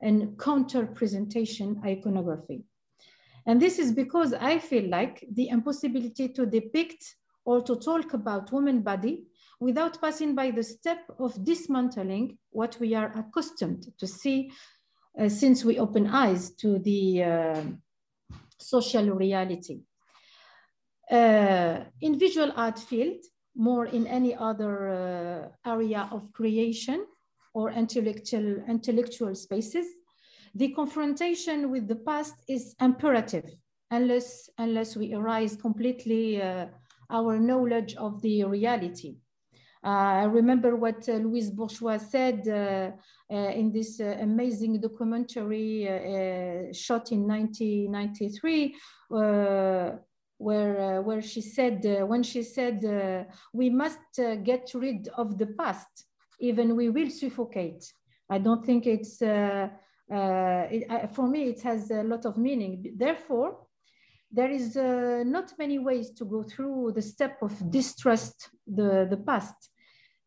an 0.00 0.36
counter 0.38 0.86
presentation 0.86 1.80
iconography. 1.84 2.62
And 3.46 3.60
this 3.60 3.80
is 3.80 3.90
because 3.90 4.32
I 4.32 4.58
feel 4.58 4.88
like 4.88 5.26
the 5.32 5.48
impossibility 5.48 6.28
to 6.28 6.46
depict 6.46 7.16
or 7.44 7.60
to 7.62 7.74
talk 7.76 8.12
about 8.12 8.52
woman 8.52 8.82
body 8.82 9.24
without 9.60 10.00
passing 10.00 10.34
by 10.34 10.50
the 10.50 10.62
step 10.62 11.04
of 11.18 11.44
dismantling 11.44 12.38
what 12.50 12.76
we 12.80 12.94
are 12.94 13.12
accustomed 13.16 13.86
to 13.98 14.06
see 14.06 14.50
uh, 15.18 15.28
since 15.28 15.64
we 15.64 15.78
open 15.78 16.06
eyes 16.06 16.52
to 16.52 16.78
the 16.78 17.22
uh, 17.22 17.62
social 18.58 19.10
reality. 19.10 19.80
Uh, 21.10 21.80
in 22.00 22.18
visual 22.18 22.52
art 22.56 22.78
field, 22.78 23.22
more 23.54 23.86
in 23.86 24.06
any 24.06 24.34
other 24.34 24.88
uh, 24.88 25.70
area 25.70 26.08
of 26.12 26.32
creation 26.32 27.04
or 27.52 27.70
intellectual, 27.70 28.62
intellectual 28.68 29.34
spaces, 29.34 29.86
the 30.54 30.72
confrontation 30.72 31.70
with 31.70 31.86
the 31.86 31.96
past 31.96 32.34
is 32.48 32.74
imperative 32.80 33.50
unless, 33.90 34.48
unless 34.58 34.96
we 34.96 35.12
arise 35.14 35.56
completely 35.56 36.40
uh, 36.40 36.66
our 37.10 37.38
knowledge 37.38 37.94
of 37.96 38.22
the 38.22 38.44
reality. 38.44 39.16
Uh, 39.82 39.88
I 39.88 40.24
remember 40.24 40.76
what 40.76 41.08
uh, 41.08 41.12
Louise 41.12 41.50
Bourgeois 41.50 41.96
said 41.96 42.46
uh, 42.46 42.92
in 43.34 43.72
this 43.72 43.98
amazing 44.00 44.78
documentary 44.78 45.84
shot 46.72 47.12
in 47.12 47.26
1993, 47.26 48.76
where 50.40 50.80
uh, 50.80 51.02
where 51.02 51.20
she 51.20 51.42
said 51.42 51.84
uh, 51.84 52.06
when 52.06 52.22
she 52.22 52.42
said 52.42 52.82
uh, 52.84 53.24
we 53.52 53.68
must 53.68 53.98
get 54.42 54.70
rid 54.74 55.06
of 55.18 55.36
the 55.36 55.46
past 55.46 56.06
even 56.40 56.74
we 56.74 56.88
will 56.88 57.10
suffocate. 57.10 57.92
I 58.30 58.38
don't 58.38 58.64
think 58.64 58.86
it's 58.86 59.20
it, 59.20 59.70
for 61.12 61.28
me 61.28 61.50
it 61.50 61.60
has 61.60 61.90
a 61.90 62.02
lot 62.02 62.24
of 62.24 62.38
meaning. 62.38 62.94
Therefore 62.96 63.66
there 64.30 64.50
is 64.50 64.76
uh, 64.76 65.22
not 65.26 65.52
many 65.58 65.78
ways 65.78 66.10
to 66.12 66.24
go 66.24 66.42
through 66.42 66.92
the 66.94 67.02
step 67.02 67.38
of 67.42 67.70
distrust 67.70 68.50
the, 68.66 69.06
the 69.10 69.16
past. 69.16 69.70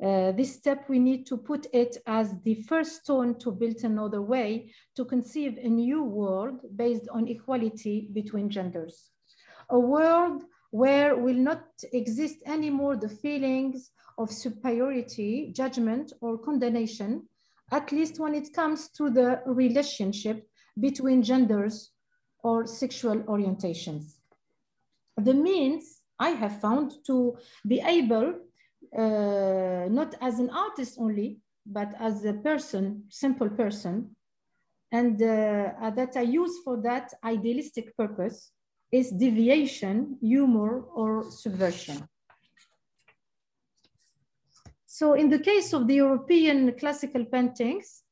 Uh, 0.04 0.32
this 0.34 0.56
step, 0.56 0.90
we 0.90 1.00
need 1.00 1.26
to 1.26 1.38
put 1.38 1.68
it 1.72 1.98
as 2.06 2.36
the 2.44 2.56
first 2.64 3.04
stone 3.04 3.38
to 3.40 3.52
build 3.52 3.78
another 3.84 4.22
way 4.22 4.74
to 4.96 5.06
conceive 5.06 5.58
a 5.58 5.70
new 5.70 6.04
world 6.04 6.60
based 6.76 7.08
on 7.10 7.28
equality 7.28 8.10
between 8.14 8.50
genders 8.50 9.12
a 9.70 9.80
world 9.80 10.44
where 10.72 11.16
will 11.16 11.36
not 11.36 11.64
exist 11.92 12.38
anymore 12.46 12.96
the 12.96 13.10
feelings 13.10 13.92
of 14.18 14.32
superiority, 14.32 15.52
judgment, 15.56 16.14
or 16.22 16.38
condemnation, 16.38 17.28
at 17.72 17.92
least 17.92 18.20
when 18.20 18.36
it 18.36 18.54
comes 18.54 18.90
to 18.90 19.10
the 19.10 19.42
relationship 19.46 20.48
between 20.80 21.22
genders 21.24 21.92
or 22.44 22.68
sexual 22.68 23.18
orientations. 23.22 24.16
The 25.18 25.34
means 25.34 26.02
I 26.20 26.30
have 26.30 26.60
found 26.60 26.92
to 27.08 27.38
be 27.68 27.80
able, 27.80 28.36
uh, 28.98 29.88
not 29.90 30.16
as 30.22 30.40
an 30.40 30.50
artist 30.50 30.98
only, 31.00 31.40
but 31.66 31.90
as 32.00 32.26
a 32.26 32.34
person, 32.34 33.04
simple 33.10 33.50
person, 33.50 34.16
and 34.92 35.22
uh, 35.22 35.90
that 35.96 36.14
I 36.16 36.22
use 36.22 36.60
for 36.64 36.78
that 36.82 37.14
idealistic 37.24 37.98
purpose 37.98 38.52
is 38.92 39.10
deviation, 39.10 40.18
humor, 40.22 40.82
or 40.94 41.32
subversion. 41.32 42.08
So 44.86 45.14
in 45.14 45.30
the 45.30 45.40
case 45.40 45.74
of 45.74 45.88
the 45.88 45.96
European 45.96 46.78
classical 46.78 47.26
paintings, 47.26 48.03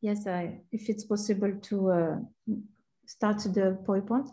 yes, 0.00 0.26
I, 0.26 0.60
if 0.72 0.88
it's 0.88 1.04
possible 1.04 1.52
to 1.62 1.90
uh, 1.90 2.16
start 3.06 3.38
the 3.38 3.78
PowerPoint, 3.86 4.28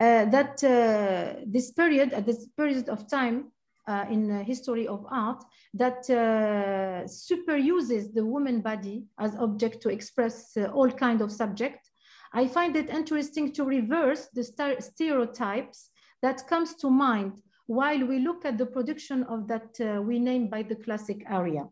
uh, 0.00 0.24
that 0.26 0.62
uh, 0.64 1.40
this 1.46 1.70
period, 1.70 2.12
at 2.12 2.26
this 2.26 2.48
period 2.56 2.88
of 2.88 3.08
time 3.08 3.52
uh, 3.86 4.06
in 4.10 4.28
the 4.28 4.42
history 4.42 4.86
of 4.88 5.06
art, 5.10 5.42
that 5.74 6.08
uh, 6.10 7.06
superuses 7.06 8.12
the 8.12 8.24
woman 8.24 8.60
body 8.60 9.04
as 9.18 9.34
object 9.36 9.80
to 9.82 9.88
express 9.88 10.56
uh, 10.56 10.64
all 10.66 10.90
kind 10.90 11.20
of 11.20 11.30
subject 11.30 11.90
I 12.36 12.48
find 12.48 12.74
it 12.74 12.90
interesting 12.90 13.52
to 13.52 13.64
reverse 13.64 14.26
the 14.34 14.42
stereotypes 14.80 15.90
that 16.20 16.46
comes 16.48 16.74
to 16.76 16.90
mind 16.90 17.40
while 17.66 18.04
we 18.04 18.18
look 18.18 18.44
at 18.44 18.58
the 18.58 18.66
production 18.66 19.22
of 19.24 19.46
that 19.46 20.02
we 20.04 20.18
name 20.18 20.48
by 20.48 20.64
the 20.64 20.74
classic 20.74 21.24
area. 21.30 21.68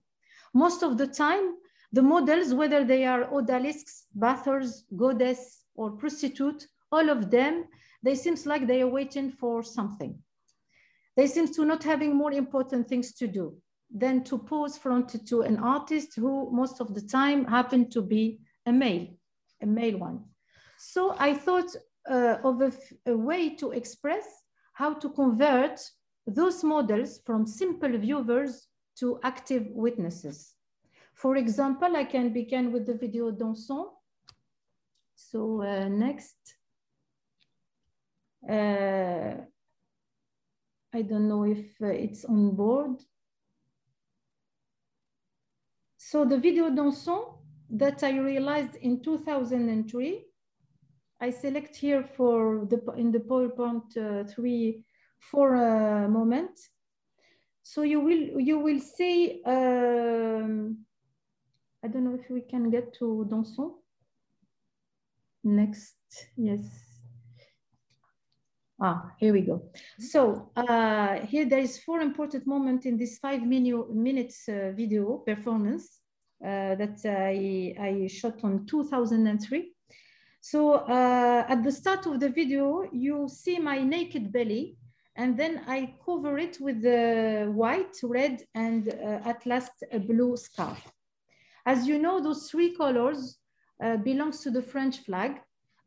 Most 0.54 0.84
of 0.84 0.98
the 0.98 1.08
time, 1.08 1.56
the 1.92 2.02
models, 2.02 2.54
whether 2.54 2.84
they 2.84 3.04
are 3.04 3.24
odalisques, 3.24 4.04
bathers, 4.14 4.84
goddess, 4.96 5.64
or 5.74 5.90
prostitute, 5.90 6.66
all 6.90 7.10
of 7.10 7.30
them, 7.30 7.66
they 8.02 8.14
seems 8.14 8.46
like 8.46 8.66
they 8.66 8.82
are 8.82 8.88
waiting 8.88 9.30
for 9.30 9.62
something. 9.62 10.18
They 11.16 11.26
seem 11.26 11.52
to 11.54 11.64
not 11.64 11.84
having 11.84 12.16
more 12.16 12.32
important 12.32 12.88
things 12.88 13.12
to 13.14 13.26
do 13.26 13.56
than 13.94 14.24
to 14.24 14.38
pose 14.38 14.78
front 14.78 15.26
to 15.26 15.42
an 15.42 15.58
artist 15.58 16.16
who 16.16 16.50
most 16.50 16.80
of 16.80 16.94
the 16.94 17.02
time 17.02 17.44
happened 17.44 17.92
to 17.92 18.00
be 18.00 18.40
a 18.64 18.72
male, 18.72 19.08
a 19.60 19.66
male 19.66 19.98
one. 19.98 20.24
So 20.78 21.14
I 21.18 21.34
thought 21.34 21.76
uh, 22.10 22.38
of 22.42 22.62
a, 22.62 22.72
a 23.06 23.16
way 23.16 23.50
to 23.56 23.72
express 23.72 24.24
how 24.72 24.94
to 24.94 25.10
convert 25.10 25.80
those 26.26 26.64
models 26.64 27.20
from 27.26 27.46
simple 27.46 27.98
viewers 27.98 28.66
to 28.98 29.20
active 29.22 29.66
witnesses. 29.70 30.54
For 31.14 31.36
example, 31.36 31.96
I 31.96 32.04
can 32.04 32.32
begin 32.32 32.72
with 32.72 32.86
the 32.86 32.94
video 32.94 33.30
Dansons. 33.30 33.90
So 35.14 35.62
uh, 35.62 35.88
next. 35.88 36.36
Uh, 38.48 39.36
I 40.94 41.02
don't 41.02 41.28
know 41.28 41.44
if 41.44 41.80
uh, 41.80 41.86
it's 41.86 42.24
on 42.24 42.54
board. 42.56 43.00
So 45.96 46.24
the 46.24 46.38
video 46.38 46.70
Dansons 46.70 47.38
that 47.70 48.02
I 48.02 48.18
realized 48.18 48.76
in 48.76 49.02
2003 49.02 50.26
I 51.22 51.30
select 51.30 51.76
here 51.76 52.02
for 52.02 52.66
the 52.68 52.82
in 52.96 53.12
the 53.12 53.20
PowerPoint 53.20 53.96
uh, 53.96 54.24
three, 54.24 54.82
for 55.20 55.54
a 55.54 56.08
moment. 56.08 56.58
So 57.62 57.82
you 57.82 58.00
will 58.00 58.40
you 58.40 58.58
will 58.58 58.80
see. 58.80 59.40
Um, 59.46 60.78
I 61.84 61.88
don't 61.88 62.04
know 62.04 62.14
if 62.14 62.30
we 62.30 62.42
can 62.42 62.70
get 62.70 62.94
to 62.94 63.26
Dansons. 63.28 63.74
Next, 65.44 65.96
yes. 66.36 66.60
Ah, 68.80 69.12
here 69.18 69.32
we 69.32 69.42
go. 69.42 69.70
So 69.98 70.50
uh, 70.56 71.20
here 71.26 71.44
there 71.44 71.58
is 71.58 71.78
four 71.78 72.00
important 72.00 72.46
moments 72.46 72.86
in 72.86 72.96
this 72.96 73.18
five 73.18 73.42
minutes 73.42 74.48
uh, 74.48 74.72
video 74.74 75.18
performance 75.18 76.00
uh, 76.44 76.74
that 76.76 76.98
I, 77.04 77.74
I 77.80 78.06
shot 78.08 78.42
on 78.42 78.66
2003. 78.66 79.72
So 80.40 80.74
uh, 80.74 81.44
at 81.48 81.62
the 81.62 81.70
start 81.70 82.06
of 82.06 82.18
the 82.18 82.28
video, 82.28 82.88
you 82.92 83.28
see 83.28 83.58
my 83.60 83.82
naked 83.82 84.32
belly, 84.32 84.76
and 85.14 85.36
then 85.36 85.62
I 85.68 85.94
cover 86.04 86.38
it 86.38 86.58
with 86.60 86.82
the 86.82 87.50
white, 87.54 87.96
red, 88.02 88.42
and 88.54 88.88
uh, 88.88 89.28
at 89.28 89.46
last 89.46 89.84
a 89.92 90.00
blue 90.00 90.36
scarf. 90.36 90.80
As 91.64 91.86
you 91.86 91.98
know, 91.98 92.20
those 92.20 92.50
three 92.50 92.74
colors 92.74 93.38
uh, 93.82 93.96
belongs 93.96 94.40
to 94.40 94.50
the 94.50 94.62
French 94.62 94.98
flag, 95.00 95.40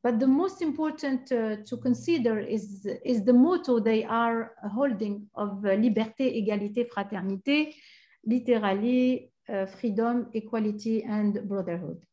but 0.03 0.19
the 0.19 0.27
most 0.27 0.61
important 0.61 1.31
uh, 1.31 1.57
to 1.65 1.77
consider 1.77 2.39
is, 2.39 2.87
is 3.03 3.25
the 3.25 3.33
motto 3.33 3.79
they 3.79 4.03
are 4.03 4.51
holding 4.73 5.27
of 5.35 5.65
uh, 5.65 5.69
liberté, 5.69 6.37
égalité, 6.37 6.87
fraternité, 6.87 7.73
literally 8.23 9.31
uh, 9.49 9.65
freedom, 9.65 10.27
equality, 10.33 11.03
and 11.03 11.47
brotherhood. 11.47 12.03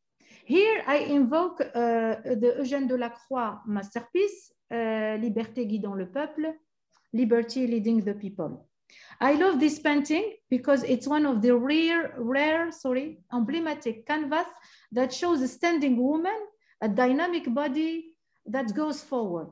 Here 0.45 0.83
I 0.87 0.99
invoke 1.11 1.61
uh, 1.61 2.17
the 2.25 2.57
Eugène 2.59 2.89
Delacroix 2.89 3.61
masterpiece, 3.67 4.53
uh, 4.73 5.17
Liberté 5.19 5.67
guidant 5.67 5.95
le 5.95 6.07
peuple, 6.07 6.55
Liberty 7.13 7.67
leading 7.67 8.03
the 8.03 8.15
people. 8.15 8.67
I 9.21 9.35
love 9.35 9.61
this 9.61 9.79
painting 9.79 10.35
because 10.51 10.83
it's 10.83 11.07
one 11.07 11.27
of 11.27 11.43
the 11.43 11.57
rare, 11.57 12.15
rare, 12.19 12.71
sorry, 12.73 13.19
emblematic 13.33 14.07
canvas 14.07 14.47
that 14.93 15.13
shows 15.13 15.41
a 15.43 15.49
standing 15.49 15.97
woman, 15.97 16.39
a 16.81 16.89
dynamic 16.89 17.53
body 17.55 18.15
that 18.47 18.75
goes 18.75 19.03
forward. 19.03 19.51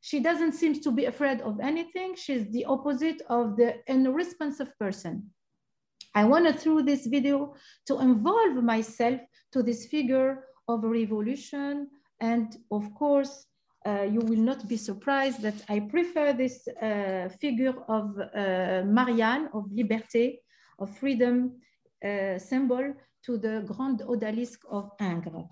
She 0.00 0.20
doesn't 0.20 0.52
seem 0.52 0.80
to 0.82 0.90
be 0.92 1.06
afraid 1.06 1.40
of 1.40 1.58
anything. 1.60 2.14
She's 2.16 2.48
the 2.50 2.64
opposite 2.64 3.22
of 3.28 3.56
the 3.56 3.76
unresponsive 3.88 4.76
person. 4.78 5.30
I 6.14 6.24
wanted 6.24 6.58
through 6.58 6.84
this 6.84 7.06
video 7.06 7.54
to 7.86 8.00
involve 8.00 8.62
myself 8.62 9.20
to 9.52 9.62
this 9.62 9.86
figure 9.86 10.44
of 10.68 10.84
revolution. 10.84 11.88
And 12.20 12.56
of 12.70 12.92
course, 12.94 13.46
you 13.86 14.20
will 14.20 14.44
not 14.50 14.66
be 14.68 14.76
surprised 14.76 15.42
that 15.42 15.62
I 15.68 15.80
prefer 15.80 16.32
this 16.32 16.66
uh, 16.68 17.28
figure 17.40 17.74
of 17.88 18.18
uh, 18.18 18.82
Marianne, 18.84 19.48
of 19.52 19.64
liberté, 19.70 20.38
of 20.78 20.96
freedom 20.98 21.60
uh, 22.04 22.38
symbol 22.38 22.94
to 23.24 23.38
the 23.38 23.64
Grand 23.66 24.00
Odalisque 24.00 24.64
of 24.70 24.90
Ingres. 25.00 25.46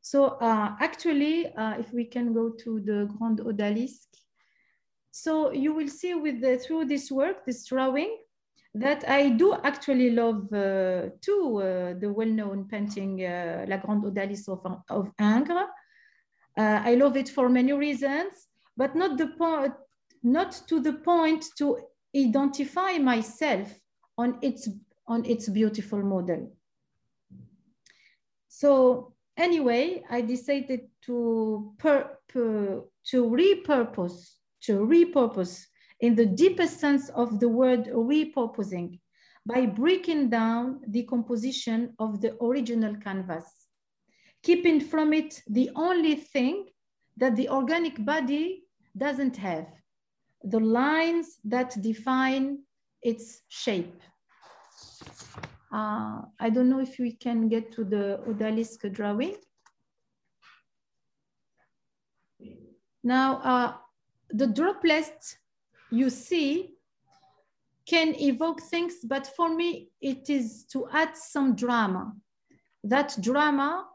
So 0.00 0.38
uh, 0.40 0.76
actually, 0.80 1.52
uh, 1.54 1.78
if 1.78 1.92
we 1.92 2.04
can 2.04 2.32
go 2.32 2.50
to 2.50 2.80
the 2.80 3.08
Grand 3.18 3.40
Odalisque. 3.40 4.16
So 5.10 5.52
you 5.52 5.74
will 5.74 5.88
see 5.88 6.14
with 6.14 6.40
the, 6.40 6.58
through 6.58 6.86
this 6.86 7.10
work, 7.10 7.44
this 7.44 7.66
drawing, 7.66 8.16
that 8.74 9.08
I 9.08 9.30
do 9.30 9.54
actually 9.64 10.10
love 10.10 10.52
uh, 10.52 11.10
too, 11.20 11.60
uh, 11.60 11.94
the 11.98 12.12
well-known 12.12 12.68
painting 12.68 13.24
uh, 13.24 13.66
La 13.68 13.78
Grande 13.78 14.04
Odalisque 14.04 14.48
of, 14.48 14.82
of 14.88 15.12
Ingres. 15.20 15.68
Uh, 16.58 16.82
I 16.84 16.96
love 16.96 17.16
it 17.16 17.28
for 17.28 17.48
many 17.48 17.72
reasons, 17.72 18.48
but 18.76 18.96
not, 18.96 19.16
the 19.16 19.28
point, 19.28 19.74
not 20.24 20.60
to 20.66 20.80
the 20.80 20.94
point 20.94 21.44
to 21.58 21.78
identify 22.16 22.98
myself 22.98 23.72
on 24.16 24.38
its, 24.42 24.68
on 25.06 25.24
its 25.24 25.48
beautiful 25.48 26.02
model. 26.02 26.52
So 28.48 29.14
anyway, 29.36 30.02
I 30.10 30.20
decided 30.20 30.88
to, 31.02 31.74
per, 31.78 32.18
per, 32.28 32.82
to 33.10 33.24
repurpose, 33.24 34.34
to 34.62 34.80
repurpose 34.80 35.64
in 36.00 36.16
the 36.16 36.26
deepest 36.26 36.80
sense 36.80 37.08
of 37.10 37.38
the 37.38 37.48
word 37.48 37.84
repurposing 37.86 38.98
by 39.46 39.64
breaking 39.64 40.28
down 40.28 40.80
the 40.88 41.04
composition 41.04 41.94
of 42.00 42.20
the 42.20 42.36
original 42.42 42.96
canvas, 42.96 43.57
keeping 44.42 44.80
from 44.80 45.12
it 45.12 45.42
the 45.48 45.70
only 45.74 46.14
thing 46.14 46.66
that 47.16 47.36
the 47.36 47.48
organic 47.48 48.04
body 48.04 48.64
doesn't 48.96 49.36
have, 49.36 49.66
the 50.44 50.60
lines 50.60 51.38
that 51.44 51.80
define 51.82 52.58
its 53.02 53.42
shape. 53.48 54.00
Uh, 55.72 56.22
I 56.40 56.50
don't 56.50 56.70
know 56.70 56.80
if 56.80 56.98
we 56.98 57.12
can 57.12 57.48
get 57.48 57.72
to 57.72 57.84
the 57.84 58.20
Odalisque 58.26 58.90
drawing. 58.92 59.36
Now, 63.04 63.38
uh, 63.38 63.72
the 64.30 64.46
droplets 64.46 65.36
you 65.90 66.10
see 66.10 66.74
can 67.86 68.14
evoke 68.20 68.60
things, 68.62 68.96
but 69.04 69.26
for 69.26 69.54
me, 69.54 69.90
it 70.00 70.28
is 70.28 70.64
to 70.72 70.88
add 70.92 71.16
some 71.16 71.54
drama. 71.54 72.12
That 72.84 73.16
drama, 73.20 73.86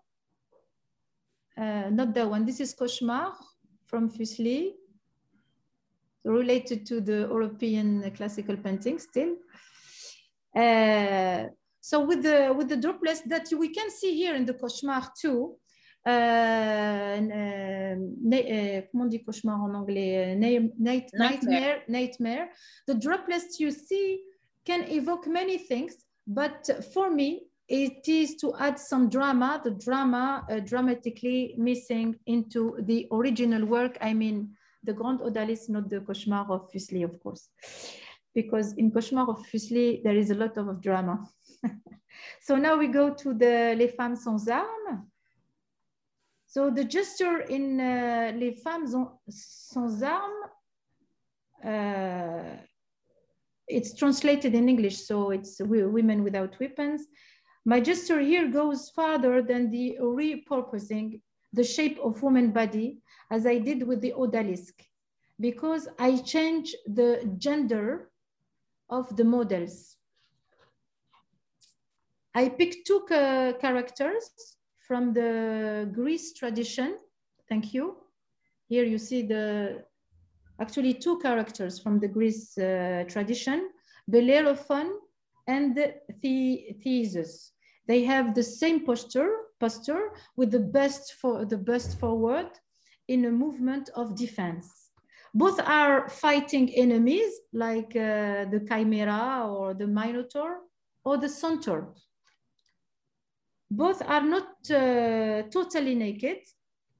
uh, 1.57 1.89
not 1.89 2.13
that 2.13 2.29
one, 2.29 2.45
this 2.45 2.59
is 2.59 2.73
Cauchemar 2.73 3.33
from 3.85 4.09
Fuseli, 4.09 4.73
related 6.25 6.85
to 6.85 7.01
the 7.01 7.27
European 7.29 8.11
classical 8.11 8.57
painting 8.57 8.99
still. 8.99 9.35
Uh, 10.55 11.45
so 11.81 11.99
with 12.05 12.23
the 12.23 12.53
with 12.57 12.69
the 12.69 12.77
droplets 12.77 13.21
that 13.21 13.47
we 13.57 13.69
can 13.69 13.89
see 13.89 14.15
here 14.15 14.35
in 14.35 14.45
the 14.45 14.53
cauchemar 14.53 15.09
too, 15.19 15.57
uh, 16.05 16.09
uh, 16.09 17.95
uh, 17.95 18.81
comment 18.91 19.09
dit 19.09 19.23
cauchemar 19.25 19.67
en 19.67 19.75
anglais? 19.75 20.35
Night, 20.35 21.09
nightmare, 21.13 21.83
nightmare. 21.87 22.49
The 22.87 22.95
droplets 22.95 23.59
you 23.59 23.71
see 23.71 24.21
can 24.65 24.89
evoke 24.89 25.27
many 25.27 25.57
things, 25.57 25.95
but 26.25 26.69
for 26.93 27.09
me, 27.09 27.47
it 27.67 28.07
is 28.07 28.35
to 28.35 28.53
add 28.59 28.77
some 28.77 29.09
drama, 29.09 29.61
the 29.63 29.71
drama 29.71 30.45
uh, 30.49 30.59
dramatically 30.59 31.55
missing 31.57 32.15
into 32.25 32.75
the 32.81 33.07
original 33.11 33.65
work. 33.65 33.97
I 34.01 34.13
mean, 34.13 34.49
the 34.83 34.93
Grand 34.93 35.19
Odalisque, 35.19 35.69
not 35.69 35.89
the 35.89 36.01
Cauchemar 36.01 36.49
of 36.49 36.69
Fuseli, 36.71 37.03
of 37.03 37.19
course, 37.21 37.49
because 38.35 38.73
in 38.73 38.91
Cauchemar 38.91 39.29
of 39.29 39.45
Fuseli, 39.47 40.03
there 40.03 40.15
is 40.15 40.29
a 40.29 40.35
lot 40.35 40.57
of 40.57 40.81
drama. 40.81 41.25
so 42.41 42.57
now 42.57 42.77
we 42.77 42.87
go 42.87 43.13
to 43.13 43.33
the 43.33 43.75
Les 43.77 43.87
Femmes 43.87 44.23
Sans 44.23 44.47
Armes. 44.49 44.99
So 46.45 46.69
the 46.69 46.83
gesture 46.83 47.39
in 47.39 47.79
uh, 47.79 48.33
Les 48.35 48.51
Femmes 48.51 48.93
Sans 49.29 50.03
Armes, 50.03 50.49
uh, 51.65 52.57
it's 53.67 53.95
translated 53.95 54.53
in 54.53 54.67
English, 54.67 54.97
so 54.97 55.31
it's 55.31 55.61
women 55.61 56.23
without 56.23 56.59
weapons. 56.59 57.07
My 57.65 57.79
gesture 57.79 58.19
here 58.19 58.49
goes 58.49 58.89
farther 58.89 59.41
than 59.41 59.71
the 59.71 59.97
repurposing 60.01 61.21
the 61.53 61.63
shape 61.63 61.97
of 62.03 62.21
woman 62.21 62.51
body 62.51 62.99
as 63.31 63.45
I 63.45 63.57
did 63.57 63.87
with 63.87 64.01
the 64.01 64.13
Odalisque, 64.17 64.83
because 65.39 65.87
I 65.97 66.17
change 66.17 66.75
the 66.85 67.33
gender 67.37 68.11
of 68.89 69.15
the 69.15 69.23
models. 69.23 69.95
I 72.35 72.49
picked 72.49 72.85
two 72.85 73.05
characters 73.07 74.57
from 74.87 75.13
the 75.13 75.89
Greece 75.93 76.33
tradition. 76.33 76.97
Thank 77.47 77.73
you. 77.73 77.97
Here 78.67 78.83
you 78.83 78.97
see 78.97 79.21
the, 79.21 79.85
actually 80.59 80.95
two 80.95 81.19
characters 81.19 81.79
from 81.79 81.99
the 81.99 82.07
Greece 82.07 82.57
uh, 82.57 83.05
tradition, 83.07 83.69
Bellerophon 84.09 84.99
and 85.47 85.75
the 85.75 85.93
Theseus. 86.81 87.52
They 87.87 88.03
have 88.03 88.33
the 88.33 88.43
same 88.43 88.85
posture, 88.85 89.35
posture 89.59 90.11
with 90.37 90.51
the 90.51 90.59
best 90.59 91.13
for 91.13 91.45
the 91.45 91.57
best 91.57 91.99
forward 91.99 92.49
in 93.07 93.25
a 93.25 93.31
movement 93.31 93.89
of 93.95 94.15
defense. 94.15 94.89
Both 95.33 95.59
are 95.59 96.07
fighting 96.09 96.69
enemies 96.75 97.33
like 97.51 97.95
uh, 97.95 98.45
the 98.45 98.65
chimera 98.69 99.47
or 99.49 99.73
the 99.73 99.87
minotaur 99.87 100.59
or 101.03 101.17
the 101.17 101.29
centaur. 101.29 101.93
Both 103.69 104.01
are 104.03 104.21
not 104.21 104.49
uh, 104.69 105.43
totally 105.49 105.95
naked 105.95 106.37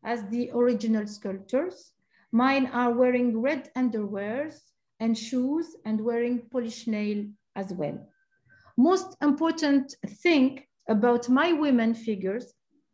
as 0.04 0.28
the 0.30 0.50
original 0.52 1.06
sculptures. 1.08 1.94
Mine 2.32 2.66
are 2.74 2.92
wearing 2.92 3.40
red 3.40 3.70
underwears 3.78 4.56
and 5.00 5.18
shoes 5.18 5.76
and 5.86 6.02
wearing 6.02 6.42
polished 6.52 6.88
nail 6.88 7.26
as 7.56 7.72
well. 7.74 8.10
Most 8.76 9.16
important 9.22 9.94
thing 10.24 10.64
about 10.88 11.30
my 11.30 11.54
women 11.54 11.94
figures, 11.94 12.54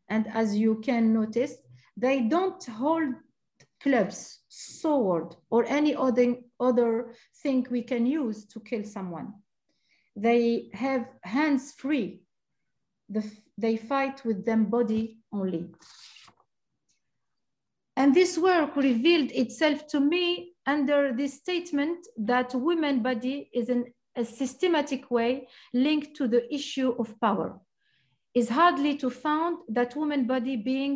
and 0.09 0.27
as 0.33 0.55
you 0.55 0.81
can 0.83 1.13
notice, 1.13 1.55
they 1.97 2.21
don't 2.21 2.63
hold 2.65 3.13
clubs, 3.81 4.39
sword, 4.47 5.35
or 5.49 5.65
any 5.65 5.95
other, 5.95 6.35
other 6.59 7.13
thing 7.41 7.65
we 7.69 7.81
can 7.81 8.05
use 8.05 8.45
to 8.45 8.59
kill 8.59 8.83
someone. 8.83 9.33
They 10.15 10.69
have 10.73 11.07
hands 11.23 11.73
free. 11.73 12.21
The, 13.09 13.23
they 13.57 13.77
fight 13.77 14.23
with 14.25 14.45
them 14.45 14.65
body 14.65 15.19
only. 15.31 15.69
And 17.95 18.13
this 18.13 18.37
work 18.37 18.75
revealed 18.75 19.31
itself 19.31 19.87
to 19.87 19.99
me 19.99 20.53
under 20.65 21.13
the 21.13 21.27
statement 21.27 22.07
that 22.17 22.53
women 22.53 23.01
body 23.01 23.49
is 23.53 23.69
in 23.69 23.85
a 24.15 24.23
systematic 24.23 25.09
way 25.11 25.47
linked 25.73 26.15
to 26.15 26.27
the 26.27 26.53
issue 26.53 26.95
of 26.99 27.19
power 27.19 27.59
is 28.39 28.47
hardly 28.47 28.95
to 28.95 29.09
found 29.09 29.57
that 29.67 29.95
woman 29.95 30.25
body 30.25 30.55
being 30.55 30.95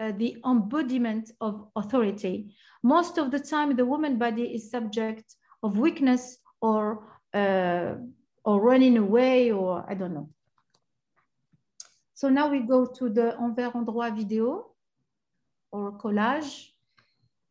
uh, 0.00 0.12
the 0.18 0.36
embodiment 0.44 1.30
of 1.40 1.68
authority. 1.76 2.52
Most 2.82 3.16
of 3.16 3.30
the 3.30 3.38
time, 3.38 3.76
the 3.76 3.86
woman 3.86 4.18
body 4.18 4.46
is 4.56 4.70
subject 4.70 5.36
of 5.62 5.78
weakness 5.78 6.38
or, 6.60 6.80
uh, 7.32 7.94
or 8.44 8.60
running 8.60 8.96
away 8.96 9.52
or 9.52 9.84
I 9.88 9.94
don't 9.94 10.14
know. 10.14 10.28
So 12.14 12.28
now 12.28 12.48
we 12.48 12.60
go 12.60 12.86
to 12.98 13.08
the 13.08 13.36
envers 13.40 13.72
endroit 13.74 14.16
video 14.16 14.66
or 15.70 15.92
collage. 16.02 16.70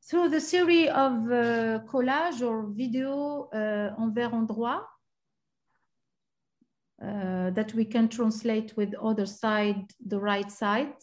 Through 0.07 0.29
the 0.35 0.41
series 0.41 0.89
of 0.89 1.13
uh, 1.31 1.79
collage 1.91 2.41
or 2.41 2.67
video 2.67 3.47
uh, 3.53 3.95
envers 4.03 4.33
endroit, 4.33 4.83
uh, 7.03 7.49
that 7.51 7.73
we 7.73 7.85
can 7.85 8.07
translate 8.07 8.75
with 8.77 8.95
other 8.95 9.25
side, 9.25 9.91
the 10.07 10.19
right 10.19 10.51
side. 10.51 10.93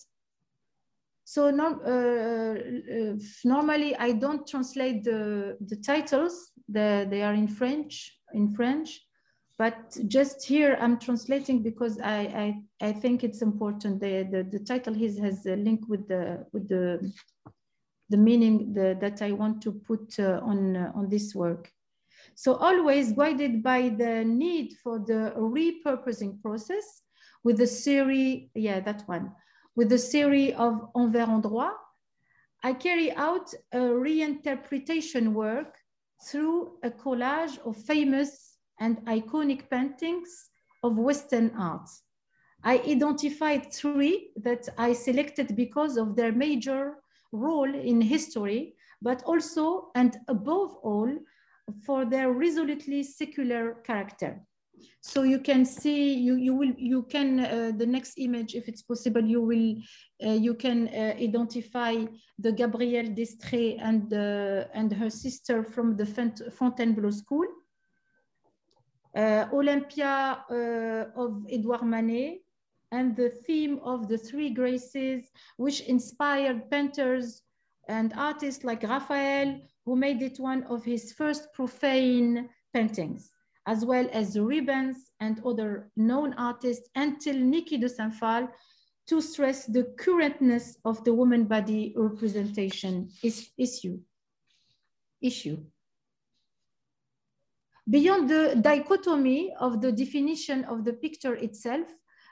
So 1.24 1.50
no, 1.50 1.78
uh, 1.86 3.12
uh, 3.12 3.16
normally 3.44 3.94
I 3.96 4.12
don't 4.12 4.46
translate 4.46 5.04
the, 5.04 5.56
the 5.60 5.76
titles, 5.76 6.52
the, 6.68 7.06
they 7.08 7.22
are 7.22 7.34
in 7.34 7.46
French, 7.46 8.18
in 8.32 8.48
French, 8.48 9.00
but 9.58 9.96
just 10.08 10.44
here 10.44 10.78
I'm 10.80 10.98
translating 10.98 11.62
because 11.62 12.00
I, 12.00 12.62
I, 12.80 12.88
I 12.88 12.92
think 12.92 13.22
it's 13.22 13.42
important. 13.42 14.00
The, 14.00 14.26
the, 14.30 14.42
the 14.42 14.64
title 14.64 14.94
has, 14.94 15.18
has 15.18 15.44
a 15.46 15.56
link 15.56 15.82
with 15.86 16.08
the, 16.08 16.46
with 16.52 16.68
the, 16.68 17.12
the 18.08 18.16
meaning 18.16 18.72
the, 18.72 18.96
that 19.00 19.22
I 19.22 19.32
want 19.32 19.60
to 19.62 19.72
put 19.72 20.18
uh, 20.18 20.40
on, 20.42 20.76
uh, 20.76 20.92
on 20.94 21.10
this 21.10 21.34
work. 21.34 21.70
So 22.40 22.54
always 22.54 23.12
guided 23.12 23.62
by 23.62 23.90
the 23.90 24.24
need 24.24 24.72
for 24.82 24.98
the 24.98 25.34
repurposing 25.36 26.40
process 26.40 27.02
with 27.44 27.58
the 27.58 27.66
series, 27.66 28.48
yeah, 28.54 28.80
that 28.80 29.02
one, 29.04 29.32
with 29.76 29.90
the 29.90 29.98
series 29.98 30.54
of 30.54 30.88
envers 30.96 31.28
endroit, 31.28 31.74
I 32.64 32.72
carry 32.72 33.12
out 33.12 33.52
a 33.72 33.80
reinterpretation 33.80 35.34
work 35.34 35.76
through 36.26 36.78
a 36.82 36.90
collage 36.90 37.58
of 37.66 37.76
famous 37.76 38.56
and 38.80 39.04
iconic 39.04 39.68
paintings 39.68 40.48
of 40.82 40.96
Western 40.96 41.50
art. 41.58 41.90
I 42.64 42.78
identified 42.88 43.70
three 43.70 44.30
that 44.36 44.66
I 44.78 44.94
selected 44.94 45.54
because 45.56 45.98
of 45.98 46.16
their 46.16 46.32
major 46.32 47.02
role 47.32 47.74
in 47.74 48.00
history, 48.00 48.76
but 49.02 49.22
also 49.24 49.90
and 49.94 50.16
above 50.26 50.74
all, 50.82 51.14
for 51.84 52.04
their 52.04 52.32
resolutely 52.32 53.02
secular 53.02 53.74
character. 53.84 54.42
So 55.02 55.22
you 55.22 55.38
can 55.38 55.64
see, 55.64 56.14
you, 56.14 56.36
you 56.36 56.54
will, 56.54 56.72
you 56.76 57.02
can, 57.02 57.40
uh, 57.40 57.72
the 57.76 57.86
next 57.86 58.18
image, 58.18 58.54
if 58.54 58.68
it's 58.68 58.82
possible, 58.82 59.22
you 59.22 59.42
will, 59.42 59.76
uh, 60.26 60.32
you 60.32 60.54
can 60.54 60.88
uh, 60.88 61.14
identify 61.18 62.04
the 62.38 62.52
Gabrielle 62.52 63.14
d'Estrées 63.14 63.78
and, 63.80 64.12
uh, 64.12 64.64
and 64.74 64.92
her 64.92 65.10
sister 65.10 65.64
from 65.64 65.96
the 65.96 66.06
Fontainebleau 66.58 67.10
School. 67.10 67.46
Uh, 69.16 69.46
Olympia 69.52 70.44
uh, 70.50 71.20
of 71.20 71.44
Edouard 71.50 71.82
Manet, 71.82 72.42
and 72.92 73.16
the 73.16 73.30
theme 73.46 73.80
of 73.84 74.08
the 74.08 74.18
three 74.18 74.50
graces, 74.50 75.30
which 75.56 75.80
inspired 75.82 76.70
painters 76.70 77.42
and 77.88 78.12
artists 78.16 78.64
like 78.64 78.82
Raphael, 78.82 79.60
who 79.84 79.96
made 79.96 80.22
it 80.22 80.38
one 80.38 80.62
of 80.64 80.84
his 80.84 81.12
first 81.12 81.52
profane 81.54 82.48
paintings, 82.72 83.32
as 83.66 83.84
well 83.84 84.08
as 84.12 84.38
Rubens 84.38 85.10
and 85.20 85.40
other 85.44 85.90
known 85.96 86.34
artists 86.34 86.88
until 86.94 87.34
Niki 87.34 87.80
de 87.80 87.88
Saint-Phalle 87.88 88.48
to 89.08 89.20
stress 89.20 89.66
the 89.66 89.84
currentness 89.98 90.76
of 90.84 91.02
the 91.04 91.12
woman 91.12 91.44
body 91.44 91.92
representation 91.96 93.10
is 93.24 93.50
issue. 93.58 93.98
issue. 95.20 95.58
Beyond 97.88 98.30
the 98.30 98.54
dichotomy 98.60 99.52
of 99.58 99.80
the 99.80 99.90
definition 99.90 100.64
of 100.64 100.84
the 100.84 100.92
picture 100.92 101.34
itself, 101.34 101.88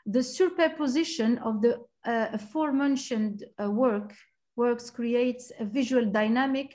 the 0.06 0.22
superposition 0.22 1.38
of 1.38 1.60
the 1.60 1.80
uh, 2.04 2.28
aforementioned 2.32 3.44
uh, 3.60 3.70
work 3.70 4.14
works 4.64 4.90
creates 4.90 5.44
a 5.62 5.64
visual 5.78 6.04
dynamic 6.20 6.68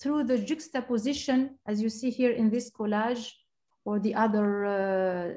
through 0.00 0.22
the 0.24 0.38
juxtaposition, 0.50 1.38
as 1.70 1.76
you 1.82 1.90
see 1.98 2.10
here 2.10 2.34
in 2.40 2.50
this 2.50 2.66
collage, 2.78 3.24
or 3.84 3.94
the 4.06 4.14
other 4.24 4.48
uh, 4.64 5.28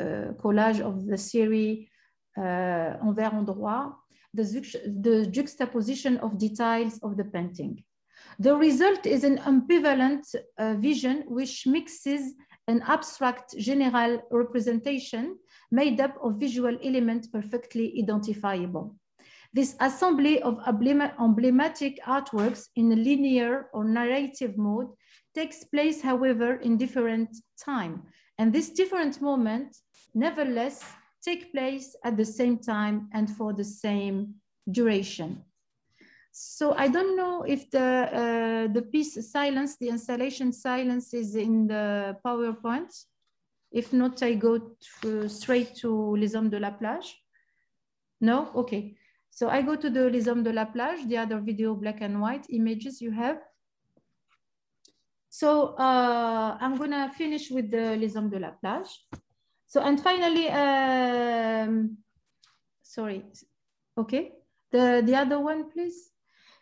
uh 0.00 0.32
collage 0.42 0.80
of 0.88 0.94
the 1.10 1.18
series 1.32 1.86
uh, 2.44 3.06
Envers 3.06 3.32
Endroit, 3.38 3.92
the, 4.34 4.44
the 5.08 5.26
juxtaposition 5.26 6.14
of 6.24 6.38
details 6.38 6.98
of 7.02 7.16
the 7.18 7.24
painting. 7.24 7.74
The 8.38 8.54
result 8.56 9.06
is 9.06 9.24
an 9.24 9.38
ambivalent 9.38 10.24
uh, 10.34 10.74
vision 10.74 11.24
which 11.26 11.66
mixes 11.66 12.22
an 12.68 12.82
abstract 12.86 13.56
general 13.58 14.22
representation 14.30 15.36
made 15.70 16.00
up 16.00 16.14
of 16.22 16.38
visual 16.46 16.76
elements 16.82 17.26
perfectly 17.26 17.86
identifiable. 18.02 18.96
This 19.54 19.76
assembly 19.80 20.40
of 20.42 20.60
emblematic 20.66 22.00
artworks 22.06 22.68
in 22.74 22.90
a 22.92 22.96
linear 22.96 23.68
or 23.74 23.84
narrative 23.84 24.56
mode 24.56 24.88
takes 25.34 25.64
place, 25.64 26.00
however, 26.00 26.54
in 26.54 26.78
different 26.78 27.36
time. 27.62 28.02
And 28.38 28.52
this 28.52 28.70
different 28.70 29.20
moment, 29.20 29.76
nevertheless, 30.14 30.82
take 31.22 31.52
place 31.52 31.94
at 32.02 32.16
the 32.16 32.24
same 32.24 32.58
time 32.58 33.08
and 33.12 33.28
for 33.28 33.52
the 33.52 33.64
same 33.64 34.34
duration. 34.70 35.44
So 36.32 36.72
I 36.72 36.88
don't 36.88 37.14
know 37.14 37.42
if 37.42 37.70
the, 37.70 37.80
uh, 37.80 38.72
the 38.72 38.82
piece 38.82 39.30
silence, 39.30 39.76
the 39.76 39.90
installation 39.90 40.50
silence 40.52 41.12
is 41.12 41.36
in 41.36 41.66
the 41.66 42.16
PowerPoint. 42.24 42.90
If 43.70 43.92
not, 43.92 44.22
I 44.22 44.34
go 44.34 44.76
to, 45.02 45.28
straight 45.28 45.74
to 45.76 46.16
Les 46.16 46.34
Hommes 46.34 46.50
de 46.50 46.58
la 46.58 46.70
Plage. 46.70 47.14
No, 48.22 48.50
okay. 48.54 48.96
So 49.34 49.48
I 49.48 49.62
go 49.62 49.76
to 49.76 49.88
the 49.88 50.10
Les 50.10 50.28
Hommes 50.28 50.42
de 50.42 50.52
la 50.52 50.66
Plage, 50.66 51.08
the 51.08 51.16
other 51.16 51.40
video 51.40 51.74
black 51.74 52.02
and 52.02 52.20
white 52.20 52.46
images 52.50 53.00
you 53.00 53.10
have. 53.12 53.38
So 55.30 55.74
uh, 55.78 56.58
I'm 56.60 56.76
gonna 56.76 57.10
finish 57.16 57.50
with 57.50 57.70
the 57.70 57.96
Les 57.96 58.14
Hommes 58.14 58.30
de 58.30 58.38
la 58.38 58.50
Plage. 58.50 58.90
So, 59.66 59.80
and 59.80 59.98
finally, 59.98 60.50
um, 60.50 61.96
sorry, 62.82 63.24
okay. 63.96 64.32
The, 64.70 65.02
the 65.02 65.16
other 65.16 65.40
one, 65.40 65.70
please. 65.70 66.10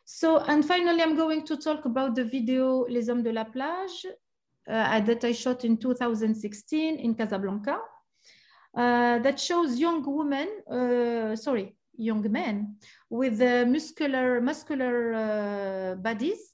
So, 0.04 0.38
and 0.38 0.64
finally, 0.64 1.02
I'm 1.02 1.16
going 1.16 1.44
to 1.46 1.56
talk 1.56 1.86
about 1.86 2.14
the 2.14 2.22
video 2.22 2.86
Les 2.88 3.08
Hommes 3.08 3.24
de 3.24 3.32
la 3.32 3.42
Plage 3.42 4.06
uh, 4.68 5.00
that 5.00 5.24
I 5.24 5.32
shot 5.32 5.64
in 5.64 5.76
2016 5.76 7.00
in 7.00 7.16
Casablanca. 7.16 7.80
Uh, 8.76 9.18
that 9.18 9.40
shows 9.40 9.76
young 9.76 10.04
women, 10.06 10.48
uh, 10.70 11.34
sorry, 11.34 11.74
young 12.00 12.24
men 12.32 12.76
with 13.10 13.40
muscular, 13.68 14.40
muscular 14.40 15.14
uh, 15.14 15.94
bodies 15.96 16.52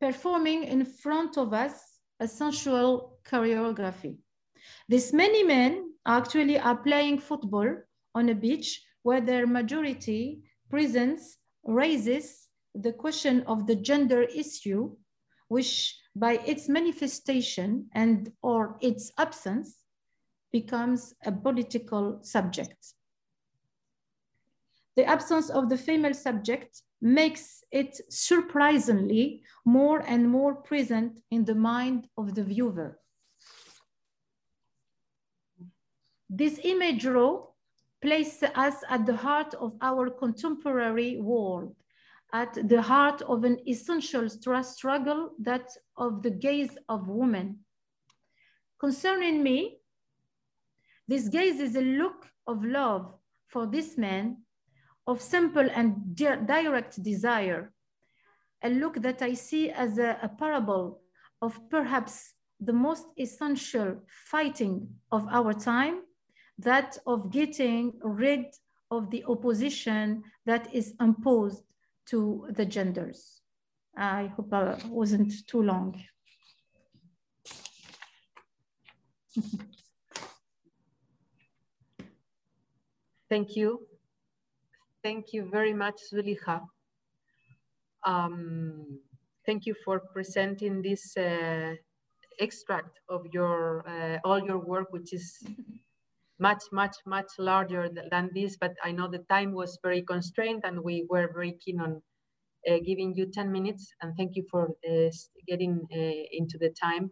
performing 0.00 0.64
in 0.64 0.84
front 0.84 1.36
of 1.38 1.52
us 1.52 1.98
a 2.20 2.28
sensual 2.28 3.18
choreography. 3.24 4.18
These 4.88 5.12
many 5.12 5.42
men 5.42 5.92
actually 6.06 6.58
are 6.58 6.76
playing 6.76 7.18
football 7.18 7.76
on 8.14 8.28
a 8.28 8.34
beach 8.34 8.82
where 9.02 9.20
their 9.20 9.46
majority 9.46 10.42
presence 10.70 11.38
raises 11.64 12.48
the 12.74 12.92
question 12.92 13.42
of 13.46 13.66
the 13.66 13.76
gender 13.76 14.22
issue, 14.22 14.94
which 15.48 15.98
by 16.14 16.34
its 16.46 16.68
manifestation 16.68 17.86
and 17.94 18.32
or 18.42 18.76
its 18.80 19.12
absence 19.18 19.78
becomes 20.52 21.14
a 21.24 21.32
political 21.32 22.18
subject. 22.22 22.94
The 24.98 25.04
absence 25.04 25.48
of 25.48 25.68
the 25.68 25.78
female 25.78 26.12
subject 26.12 26.82
makes 27.00 27.62
it 27.70 28.00
surprisingly 28.12 29.44
more 29.64 30.00
and 30.00 30.28
more 30.28 30.56
present 30.56 31.20
in 31.30 31.44
the 31.44 31.54
mind 31.54 32.08
of 32.16 32.34
the 32.34 32.42
viewer. 32.42 32.98
This 36.28 36.58
image 36.64 37.06
row 37.06 37.54
places 38.02 38.50
us 38.56 38.74
at 38.88 39.06
the 39.06 39.14
heart 39.14 39.54
of 39.54 39.76
our 39.80 40.10
contemporary 40.10 41.20
world, 41.20 41.76
at 42.32 42.58
the 42.68 42.82
heart 42.82 43.22
of 43.22 43.44
an 43.44 43.58
essential 43.68 44.28
struggle 44.28 45.30
that 45.38 45.70
of 45.96 46.24
the 46.24 46.32
gaze 46.32 46.76
of 46.88 47.06
women. 47.06 47.60
Concerning 48.80 49.44
me, 49.44 49.78
this 51.06 51.28
gaze 51.28 51.60
is 51.60 51.76
a 51.76 51.82
look 52.02 52.26
of 52.48 52.64
love 52.64 53.14
for 53.46 53.64
this 53.64 53.96
man, 53.96 54.38
of 55.08 55.22
simple 55.22 55.66
and 55.74 56.14
direct 56.14 57.02
desire, 57.02 57.72
a 58.62 58.68
look 58.68 58.96
that 59.00 59.22
I 59.22 59.32
see 59.32 59.70
as 59.70 59.98
a, 59.98 60.18
a 60.22 60.28
parable 60.28 61.00
of 61.40 61.58
perhaps 61.70 62.34
the 62.60 62.74
most 62.74 63.06
essential 63.16 64.02
fighting 64.30 64.86
of 65.10 65.26
our 65.30 65.54
time 65.54 66.02
that 66.58 66.98
of 67.06 67.32
getting 67.32 67.94
rid 68.02 68.44
of 68.90 69.10
the 69.10 69.24
opposition 69.24 70.22
that 70.44 70.74
is 70.74 70.94
imposed 71.00 71.64
to 72.10 72.46
the 72.50 72.66
genders. 72.66 73.40
I 73.96 74.26
hope 74.36 74.52
I 74.52 74.76
wasn't 74.88 75.32
too 75.46 75.62
long. 75.62 76.02
Thank 83.30 83.56
you. 83.56 83.88
Thank 85.02 85.32
you 85.32 85.48
very 85.50 85.74
much, 85.74 85.96
Zoulikha. 86.12 86.62
Um, 88.06 89.00
thank 89.46 89.66
you 89.66 89.74
for 89.84 90.00
presenting 90.12 90.82
this 90.82 91.16
uh, 91.16 91.74
extract 92.40 93.00
of 93.08 93.26
your 93.32 93.88
uh, 93.88 94.18
all 94.24 94.40
your 94.42 94.58
work, 94.58 94.88
which 94.92 95.12
is 95.12 95.42
much, 96.40 96.62
much, 96.72 96.96
much 97.06 97.30
larger 97.38 97.88
than 98.10 98.30
this, 98.34 98.56
but 98.60 98.74
I 98.84 98.92
know 98.92 99.08
the 99.08 99.24
time 99.30 99.52
was 99.52 99.78
very 99.82 100.02
constrained 100.02 100.62
and 100.64 100.80
we 100.82 101.06
were 101.10 101.30
very 101.32 101.58
keen 101.64 101.80
on 101.80 102.02
uh, 102.70 102.78
giving 102.84 103.14
you 103.16 103.26
10 103.32 103.50
minutes 103.52 103.92
and 104.02 104.14
thank 104.16 104.36
you 104.36 104.44
for 104.50 104.70
uh, 104.88 105.10
getting 105.48 105.80
uh, 105.92 106.22
into 106.32 106.58
the 106.58 106.70
time. 106.80 107.10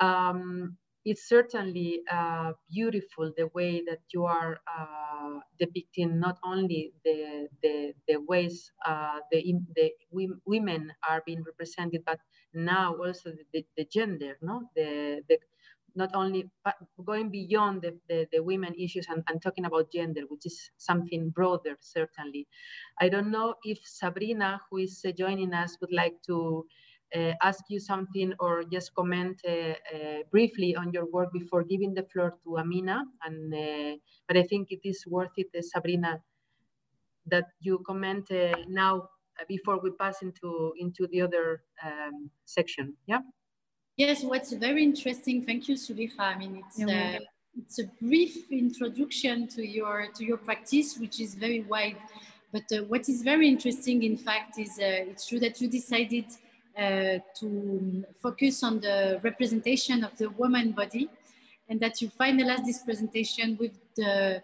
Um, 0.00 0.76
it's 1.04 1.28
certainly 1.28 2.00
uh, 2.10 2.52
beautiful 2.70 3.32
the 3.36 3.48
way 3.54 3.82
that 3.86 4.00
you 4.12 4.24
are 4.24 4.60
uh, 4.78 5.40
depicting 5.58 6.20
not 6.20 6.38
only 6.44 6.92
the, 7.04 7.48
the, 7.62 7.92
the 8.08 8.16
ways 8.16 8.70
uh, 8.86 9.18
the, 9.30 9.54
the 9.74 9.90
women 10.44 10.92
are 11.08 11.22
being 11.26 11.42
represented, 11.42 12.02
but 12.06 12.18
now 12.54 12.94
also 12.94 13.32
the, 13.52 13.64
the 13.76 13.84
gender, 13.92 14.38
no? 14.42 14.62
the, 14.76 15.22
the 15.28 15.38
not 15.94 16.10
only 16.14 16.48
but 16.64 16.74
going 17.04 17.30
beyond 17.30 17.82
the, 17.82 17.98
the, 18.08 18.26
the, 18.32 18.42
women 18.42 18.74
issues 18.78 19.06
and, 19.10 19.22
and 19.28 19.42
talking 19.42 19.64
about 19.66 19.92
gender, 19.92 20.22
which 20.28 20.46
is 20.46 20.70
something 20.78 21.30
broader, 21.30 21.76
certainly. 21.80 22.46
I 23.00 23.08
don't 23.08 23.30
know 23.30 23.54
if 23.64 23.78
Sabrina, 23.84 24.60
who 24.70 24.78
is 24.78 25.04
uh, 25.06 25.12
joining 25.12 25.52
us, 25.52 25.76
would 25.80 25.92
like 25.92 26.14
to 26.26 26.66
ask 27.42 27.64
you 27.68 27.78
something 27.78 28.32
or 28.40 28.64
just 28.64 28.94
comment 28.94 29.40
uh, 29.46 29.50
uh 29.50 30.22
briefly 30.30 30.74
on 30.76 30.92
your 30.92 31.06
work 31.10 31.32
before 31.32 31.62
giving 31.62 31.94
the 31.94 32.04
floor 32.12 32.34
to 32.42 32.58
Amina. 32.58 33.04
And 33.24 33.52
uh, 33.54 33.96
But 34.28 34.36
I 34.36 34.44
think 34.44 34.70
it 34.70 34.80
is 34.84 35.04
worth 35.06 35.32
it, 35.36 35.48
uh, 35.56 35.62
Sabrina, 35.62 36.20
that 37.26 37.46
you 37.60 37.82
comment 37.86 38.28
now 38.68 39.08
before 39.48 39.78
we 39.78 39.90
pass 39.90 40.22
into, 40.22 40.72
into 40.78 41.06
the 41.08 41.20
other 41.20 41.62
um, 41.84 42.30
section. 42.44 42.94
Yeah? 43.06 43.20
Yes, 43.96 44.22
what's 44.22 44.52
very 44.52 44.82
interesting, 44.82 45.44
thank 45.44 45.68
you, 45.68 45.74
Zoulikha. 45.74 46.20
I 46.20 46.38
mean, 46.38 46.62
it's, 46.64 46.82
uh, 46.82 47.18
it's 47.58 47.78
a 47.78 47.84
brief 48.00 48.50
introduction 48.50 49.46
to 49.48 49.66
your, 49.66 50.08
to 50.14 50.24
your 50.24 50.38
practice, 50.38 50.96
which 50.98 51.20
is 51.20 51.34
very 51.34 51.60
wide. 51.60 51.96
But 52.52 52.64
uh, 52.72 52.84
what 52.84 53.08
is 53.08 53.22
very 53.22 53.48
interesting, 53.48 54.02
in 54.02 54.16
fact, 54.16 54.58
is 54.58 54.78
uh, 54.78 55.10
it's 55.10 55.26
true 55.26 55.40
that 55.40 55.60
you 55.60 55.68
decided 55.68 56.26
uh, 56.78 57.18
to 57.38 58.04
focus 58.22 58.62
on 58.62 58.80
the 58.80 59.20
representation 59.22 60.04
of 60.04 60.16
the 60.16 60.30
woman 60.30 60.72
body 60.72 61.08
and 61.68 61.80
that 61.80 62.00
you 62.00 62.10
finalized 62.20 62.64
this 62.64 62.82
presentation 62.82 63.56
with 63.60 63.72
the 63.96 64.42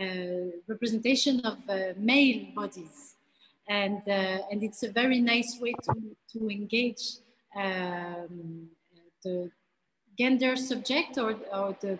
uh, 0.00 0.04
representation 0.66 1.40
of 1.44 1.58
uh, 1.68 1.92
male 1.96 2.46
bodies. 2.54 3.16
and 3.68 4.02
uh, 4.08 4.50
and 4.50 4.62
it's 4.62 4.82
a 4.82 4.90
very 4.90 5.20
nice 5.20 5.58
way 5.60 5.72
to 5.86 5.94
to 6.32 6.48
engage 6.48 7.04
um, 7.56 8.68
the 9.24 9.50
gender 10.18 10.56
subject 10.56 11.18
or, 11.18 11.36
or 11.52 11.76
the 11.80 11.98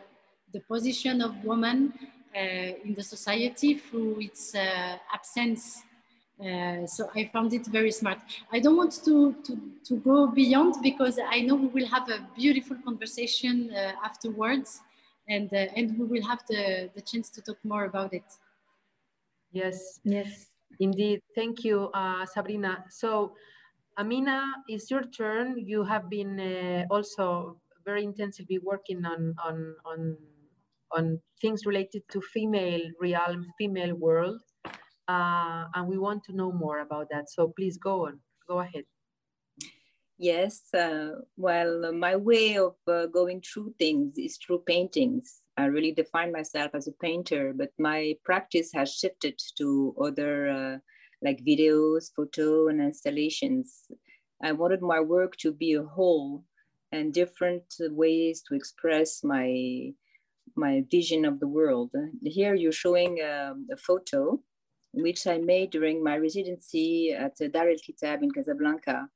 the 0.52 0.60
position 0.60 1.20
of 1.20 1.44
woman 1.44 1.92
uh, 2.34 2.84
in 2.84 2.94
the 2.94 3.02
society 3.02 3.74
through 3.74 4.20
its 4.20 4.54
absence. 5.12 5.82
Uh, 6.40 6.86
so 6.86 7.10
I 7.16 7.28
found 7.32 7.52
it 7.52 7.66
very 7.66 7.90
smart. 7.90 8.18
I 8.52 8.60
don't 8.60 8.76
want 8.76 8.92
to, 9.04 9.34
to, 9.44 9.60
to 9.84 9.96
go 9.96 10.28
beyond 10.28 10.76
because 10.82 11.18
I 11.18 11.40
know 11.40 11.56
we 11.56 11.66
will 11.66 11.86
have 11.86 12.08
a 12.08 12.26
beautiful 12.36 12.76
conversation 12.84 13.72
afterwards 14.04 14.80
and, 15.28 15.52
and 15.52 15.98
we 15.98 16.04
will 16.04 16.26
have 16.26 16.40
the, 16.48 16.90
the 16.94 17.00
chance 17.02 17.28
to 17.30 17.42
talk 17.42 17.58
more 17.64 17.84
about 17.86 18.14
it. 18.14 18.22
Yes. 19.50 19.98
Yes. 20.04 20.46
Indeed. 20.78 21.22
Thank 21.34 21.64
you, 21.64 21.90
uh, 21.92 22.24
Sabrina. 22.24 22.84
So, 22.88 23.32
Amina, 23.98 24.44
it's 24.68 24.90
your 24.92 25.02
turn. 25.02 25.58
You 25.58 25.82
have 25.82 26.08
been 26.08 26.38
uh, 26.38 26.84
also 26.88 27.60
very 27.84 28.04
intensively 28.04 28.60
working 28.60 29.04
on, 29.04 29.34
on, 29.44 29.74
on 29.84 30.16
on 30.92 31.20
things 31.40 31.66
related 31.66 32.02
to 32.10 32.20
female 32.32 32.80
realm, 33.00 33.46
female 33.58 33.94
world. 33.94 34.40
Uh, 35.08 35.64
and 35.74 35.88
we 35.88 35.96
want 35.98 36.22
to 36.24 36.36
know 36.36 36.52
more 36.52 36.80
about 36.80 37.08
that. 37.10 37.30
So 37.30 37.48
please 37.56 37.78
go 37.78 38.06
on, 38.06 38.20
go 38.46 38.60
ahead. 38.60 38.84
Yes, 40.18 40.74
uh, 40.74 41.10
well, 41.36 41.92
my 41.92 42.16
way 42.16 42.58
of 42.58 42.74
uh, 42.88 43.06
going 43.06 43.40
through 43.40 43.74
things 43.78 44.18
is 44.18 44.36
through 44.36 44.64
paintings. 44.66 45.42
I 45.56 45.66
really 45.66 45.92
define 45.92 46.32
myself 46.32 46.72
as 46.74 46.88
a 46.88 46.92
painter, 47.00 47.54
but 47.56 47.70
my 47.78 48.16
practice 48.24 48.70
has 48.74 48.92
shifted 48.92 49.40
to 49.58 49.94
other 50.00 50.48
uh, 50.48 50.78
like 51.22 51.44
videos, 51.44 52.10
photo, 52.14 52.68
and 52.68 52.80
installations. 52.80 53.84
I 54.42 54.52
wanted 54.52 54.82
my 54.82 55.00
work 55.00 55.36
to 55.38 55.52
be 55.52 55.74
a 55.74 55.84
whole 55.84 56.44
and 56.90 57.14
different 57.14 57.64
ways 57.80 58.42
to 58.48 58.54
express 58.54 59.22
my 59.22 59.92
my 60.56 60.84
vision 60.90 61.24
of 61.24 61.38
the 61.38 61.46
world. 61.46 61.92
Here 62.24 62.54
you're 62.54 62.72
showing 62.72 63.20
um, 63.22 63.68
a 63.72 63.76
photo 63.76 64.40
which 65.02 65.26
I 65.26 65.38
made 65.38 65.70
during 65.70 66.02
my 66.02 66.16
residency 66.16 67.12
at 67.12 67.36
Dar 67.52 67.68
el 67.68 67.76
Kitab 67.76 68.22
in 68.22 68.30
Casablanca. 68.30 69.08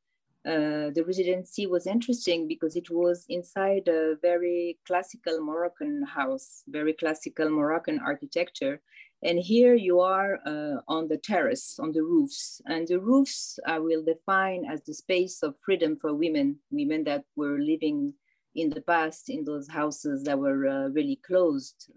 Uh, 0.44 0.90
the 0.90 1.04
residency 1.06 1.66
was 1.66 1.86
interesting 1.86 2.48
because 2.48 2.74
it 2.74 2.90
was 2.90 3.24
inside 3.28 3.86
a 3.86 4.16
very 4.20 4.76
classical 4.86 5.40
Moroccan 5.40 6.02
house, 6.02 6.64
very 6.66 6.92
classical 6.94 7.48
Moroccan 7.48 8.00
architecture. 8.00 8.80
And 9.22 9.38
here 9.38 9.76
you 9.76 10.00
are 10.00 10.40
uh, 10.44 10.80
on 10.88 11.06
the 11.06 11.18
terrace, 11.18 11.78
on 11.78 11.92
the 11.92 12.02
roofs. 12.02 12.60
And 12.66 12.88
the 12.88 12.98
roofs 12.98 13.60
I 13.66 13.78
will 13.78 14.02
define 14.02 14.64
as 14.64 14.82
the 14.82 14.94
space 14.94 15.44
of 15.44 15.54
freedom 15.64 15.96
for 15.96 16.12
women, 16.12 16.58
women 16.72 17.04
that 17.04 17.24
were 17.36 17.60
living 17.60 18.12
in 18.56 18.68
the 18.70 18.82
past 18.82 19.28
in 19.28 19.44
those 19.44 19.68
houses 19.68 20.24
that 20.24 20.38
were 20.38 20.66
uh, 20.66 20.88
really 20.88 21.20
closed. 21.24 21.92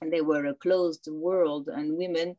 And 0.00 0.12
they 0.12 0.20
were 0.20 0.46
a 0.46 0.54
closed 0.54 1.08
world, 1.10 1.68
and 1.68 1.98
women 1.98 2.36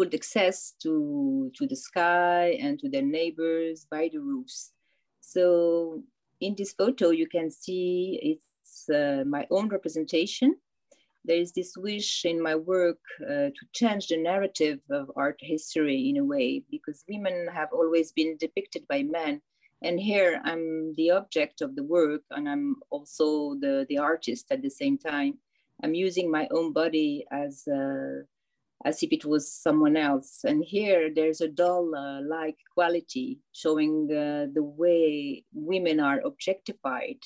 could 0.00 0.14
access 0.14 0.72
to, 0.82 1.52
to 1.54 1.66
the 1.66 1.76
sky 1.76 2.56
and 2.58 2.78
to 2.78 2.88
their 2.88 3.02
neighbors 3.02 3.86
by 3.90 4.08
the 4.10 4.18
roofs. 4.18 4.72
So 5.20 6.02
in 6.40 6.54
this 6.56 6.72
photo, 6.72 7.10
you 7.10 7.26
can 7.28 7.50
see 7.50 8.18
it's 8.22 8.88
uh, 8.88 9.24
my 9.26 9.46
own 9.50 9.68
representation. 9.68 10.56
There 11.26 11.36
is 11.36 11.52
this 11.52 11.76
wish 11.76 12.24
in 12.24 12.42
my 12.42 12.54
work 12.54 13.00
uh, 13.22 13.50
to 13.56 13.62
change 13.74 14.06
the 14.06 14.16
narrative 14.16 14.80
of 14.90 15.10
art 15.16 15.38
history 15.42 16.08
in 16.08 16.16
a 16.16 16.24
way, 16.24 16.62
because 16.70 17.04
women 17.06 17.46
have 17.52 17.68
always 17.74 18.10
been 18.12 18.38
depicted 18.38 18.88
by 18.88 19.02
men 19.02 19.42
and 19.82 19.98
here 19.98 20.42
i'm 20.44 20.92
the 20.98 21.10
object 21.10 21.62
of 21.62 21.74
the 21.74 21.82
work 21.82 22.20
and 22.32 22.46
i'm 22.46 22.76
also 22.90 23.54
the 23.60 23.86
the 23.88 23.96
artist 23.96 24.44
at 24.50 24.60
the 24.60 24.68
same 24.68 24.98
time 24.98 25.32
i'm 25.82 25.94
using 25.94 26.30
my 26.30 26.46
own 26.50 26.70
body 26.70 27.24
as 27.30 27.66
uh, 27.66 28.20
as 28.84 29.02
if 29.02 29.12
it 29.12 29.24
was 29.24 29.52
someone 29.52 29.96
else. 29.96 30.40
And 30.44 30.64
here 30.64 31.10
there's 31.14 31.40
a 31.40 31.48
doll 31.48 31.94
uh, 31.94 32.22
like 32.22 32.56
quality 32.74 33.40
showing 33.52 34.08
uh, 34.10 34.46
the 34.52 34.62
way 34.62 35.44
women 35.52 36.00
are 36.00 36.20
objectified. 36.24 37.18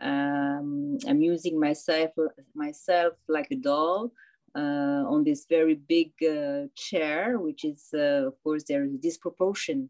Um, 0.00 0.98
i'm 1.06 1.22
using 1.22 1.58
myself 1.60 2.10
myself 2.56 3.14
like 3.28 3.46
a 3.52 3.54
doll 3.54 4.10
uh, 4.56 5.04
on 5.08 5.22
this 5.22 5.46
very 5.48 5.76
big 5.76 6.10
uh, 6.20 6.66
chair 6.74 7.38
which 7.38 7.64
is 7.64 7.90
uh, 7.94 8.26
of 8.26 8.34
course 8.42 8.64
there 8.64 8.84
is 8.84 8.94
a 8.94 8.98
disproportion. 8.98 9.88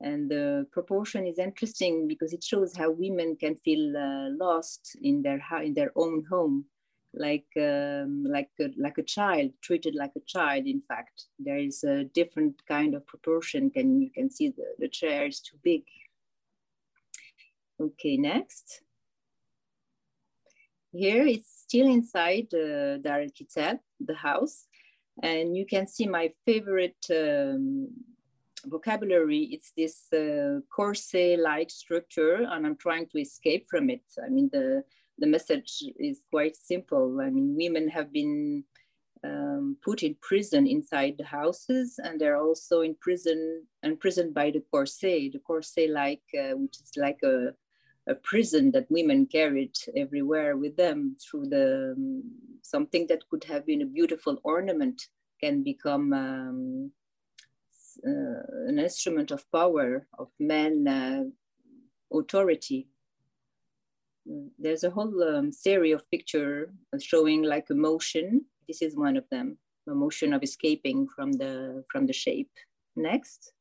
And 0.00 0.28
the 0.28 0.66
proportion 0.72 1.26
is 1.28 1.38
interesting 1.38 2.08
because 2.08 2.32
it 2.32 2.42
shows 2.42 2.74
how 2.76 2.90
women 2.90 3.36
can 3.36 3.54
feel 3.54 3.96
uh, 3.96 4.30
lost 4.30 4.96
in 5.00 5.22
their 5.22 5.40
in 5.62 5.74
their 5.74 5.92
own 5.94 6.24
home, 6.28 6.64
like 7.14 7.46
um, 7.56 8.24
like 8.24 8.50
a, 8.60 8.70
like 8.76 8.98
a 8.98 9.02
child, 9.02 9.50
treated 9.60 9.94
like 9.94 10.12
a 10.16 10.26
child. 10.26 10.66
In 10.66 10.82
fact, 10.88 11.26
there 11.38 11.58
is 11.58 11.84
a 11.84 12.04
different 12.04 12.54
kind 12.66 12.94
of 12.94 13.06
proportion. 13.06 13.70
Can 13.70 14.00
you 14.00 14.10
can 14.10 14.30
see 14.30 14.48
the, 14.48 14.74
the 14.78 14.88
chair 14.88 15.26
is 15.26 15.40
too 15.40 15.58
big. 15.62 15.82
Okay, 17.80 18.16
next. 18.16 18.82
Here 20.92 21.26
it's 21.26 21.50
still 21.66 21.86
inside 21.86 22.52
uh, 22.54 22.98
Dar 22.98 23.24
Kitab, 23.34 23.78
the 23.98 24.14
house, 24.14 24.66
and 25.22 25.56
you 25.56 25.64
can 25.64 25.86
see 25.86 26.06
my 26.06 26.30
favorite 26.44 27.04
um, 27.10 27.88
vocabulary, 28.66 29.48
it's 29.52 29.72
this 29.76 30.12
uh, 30.12 30.60
corset-like 30.74 31.70
structure, 31.70 32.46
and 32.48 32.66
I'm 32.66 32.76
trying 32.76 33.06
to 33.08 33.18
escape 33.20 33.66
from 33.68 33.90
it. 33.90 34.02
I 34.24 34.28
mean, 34.28 34.50
the 34.52 34.84
the 35.18 35.26
message 35.26 35.84
is 35.98 36.20
quite 36.30 36.56
simple. 36.56 37.20
I 37.20 37.30
mean, 37.30 37.54
women 37.56 37.88
have 37.88 38.12
been 38.12 38.64
um, 39.24 39.76
put 39.84 40.02
in 40.02 40.16
prison 40.20 40.66
inside 40.66 41.14
the 41.18 41.24
houses, 41.24 41.98
and 42.02 42.20
they're 42.20 42.40
also 42.40 42.80
in 42.80 42.96
prison, 43.00 43.66
imprisoned 43.82 44.34
by 44.34 44.50
the 44.50 44.64
corset. 44.70 45.32
The 45.32 45.40
corset-like, 45.46 46.22
uh, 46.38 46.56
which 46.56 46.76
is 46.80 46.92
like 46.96 47.20
a 47.22 47.54
a 48.08 48.14
prison 48.14 48.72
that 48.72 48.90
women 48.90 49.26
carried 49.26 49.76
everywhere 49.96 50.56
with 50.56 50.76
them 50.76 51.16
through 51.22 51.46
the 51.46 51.94
um, 51.96 52.22
something 52.62 53.06
that 53.06 53.28
could 53.28 53.44
have 53.44 53.64
been 53.64 53.82
a 53.82 53.86
beautiful 53.86 54.38
ornament 54.42 55.06
can 55.40 55.62
become 55.62 56.12
um, 56.12 56.90
uh, 58.06 58.42
an 58.66 58.78
instrument 58.78 59.30
of 59.30 59.50
power 59.52 60.06
of 60.18 60.28
man 60.40 60.88
uh, 60.88 61.22
authority. 62.16 62.88
There's 64.58 64.84
a 64.84 64.90
whole 64.90 65.22
um, 65.22 65.52
series 65.52 65.94
of 65.94 66.10
picture 66.10 66.72
showing 67.00 67.42
like 67.42 67.66
a 67.70 67.74
motion. 67.74 68.44
This 68.68 68.82
is 68.82 68.96
one 68.96 69.16
of 69.16 69.24
them, 69.30 69.58
a 69.88 69.94
motion 69.94 70.32
of 70.32 70.42
escaping 70.42 71.08
from 71.14 71.32
the 71.32 71.84
from 71.90 72.06
the 72.06 72.12
shape. 72.12 72.50
Next. 72.96 73.52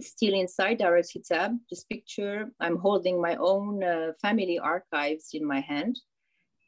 Still 0.00 0.34
inside 0.34 0.78
Dar 0.78 0.96
el 0.96 1.02
Kitab, 1.02 1.58
this 1.70 1.82
picture, 1.84 2.50
I'm 2.60 2.76
holding 2.76 3.20
my 3.20 3.36
own 3.36 3.82
uh, 3.82 4.12
family 4.20 4.58
archives 4.58 5.30
in 5.32 5.44
my 5.44 5.60
hand. 5.60 5.98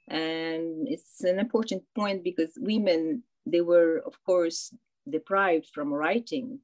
And 0.08 0.88
it's 0.88 1.22
an 1.22 1.38
important 1.38 1.84
point 1.94 2.24
because 2.24 2.52
women, 2.56 3.22
they 3.46 3.60
were, 3.60 4.02
of 4.06 4.14
course, 4.24 4.74
deprived 5.08 5.68
from 5.72 5.92
writing 5.92 6.58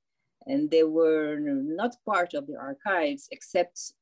and 0.47 0.71
they 0.71 0.83
were 0.85 1.37
not 1.39 1.97
part 2.05 2.35
of 2.35 2.47
the 2.47 2.57
archives 2.57 3.29
except 3.31 3.93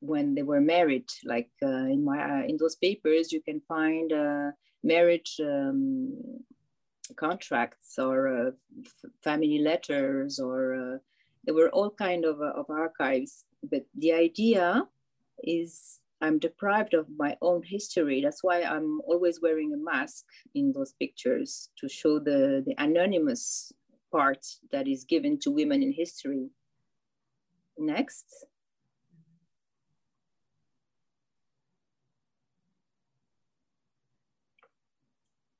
when 0.00 0.34
they 0.34 0.42
were 0.42 0.60
married 0.60 1.08
like 1.24 1.50
uh, 1.62 1.86
in 1.94 2.04
my 2.04 2.18
uh, 2.18 2.44
in 2.46 2.56
those 2.58 2.76
papers 2.76 3.32
you 3.32 3.40
can 3.42 3.60
find 3.60 4.12
uh, 4.12 4.50
marriage 4.82 5.40
um, 5.40 6.12
contracts 7.16 7.98
or 7.98 8.28
uh, 8.28 8.50
family 9.22 9.58
letters 9.58 10.38
or 10.38 11.00
there 11.44 11.54
were 11.54 11.70
all 11.70 11.90
kind 11.90 12.24
of, 12.24 12.40
of 12.40 12.66
archives 12.68 13.44
but 13.70 13.84
the 13.96 14.12
idea 14.12 14.82
is 15.44 16.00
i'm 16.20 16.38
deprived 16.38 16.94
of 16.94 17.06
my 17.16 17.36
own 17.42 17.62
history 17.62 18.20
that's 18.20 18.42
why 18.42 18.62
i'm 18.62 19.00
always 19.06 19.40
wearing 19.40 19.72
a 19.72 19.76
mask 19.76 20.24
in 20.54 20.72
those 20.72 20.92
pictures 20.94 21.70
to 21.78 21.88
show 21.88 22.18
the 22.18 22.62
the 22.66 22.74
anonymous 22.78 23.72
part 24.16 24.46
that 24.72 24.88
is 24.88 25.04
given 25.04 25.38
to 25.40 25.50
women 25.50 25.82
in 25.82 25.92
history. 25.92 26.48
Next. 27.78 28.46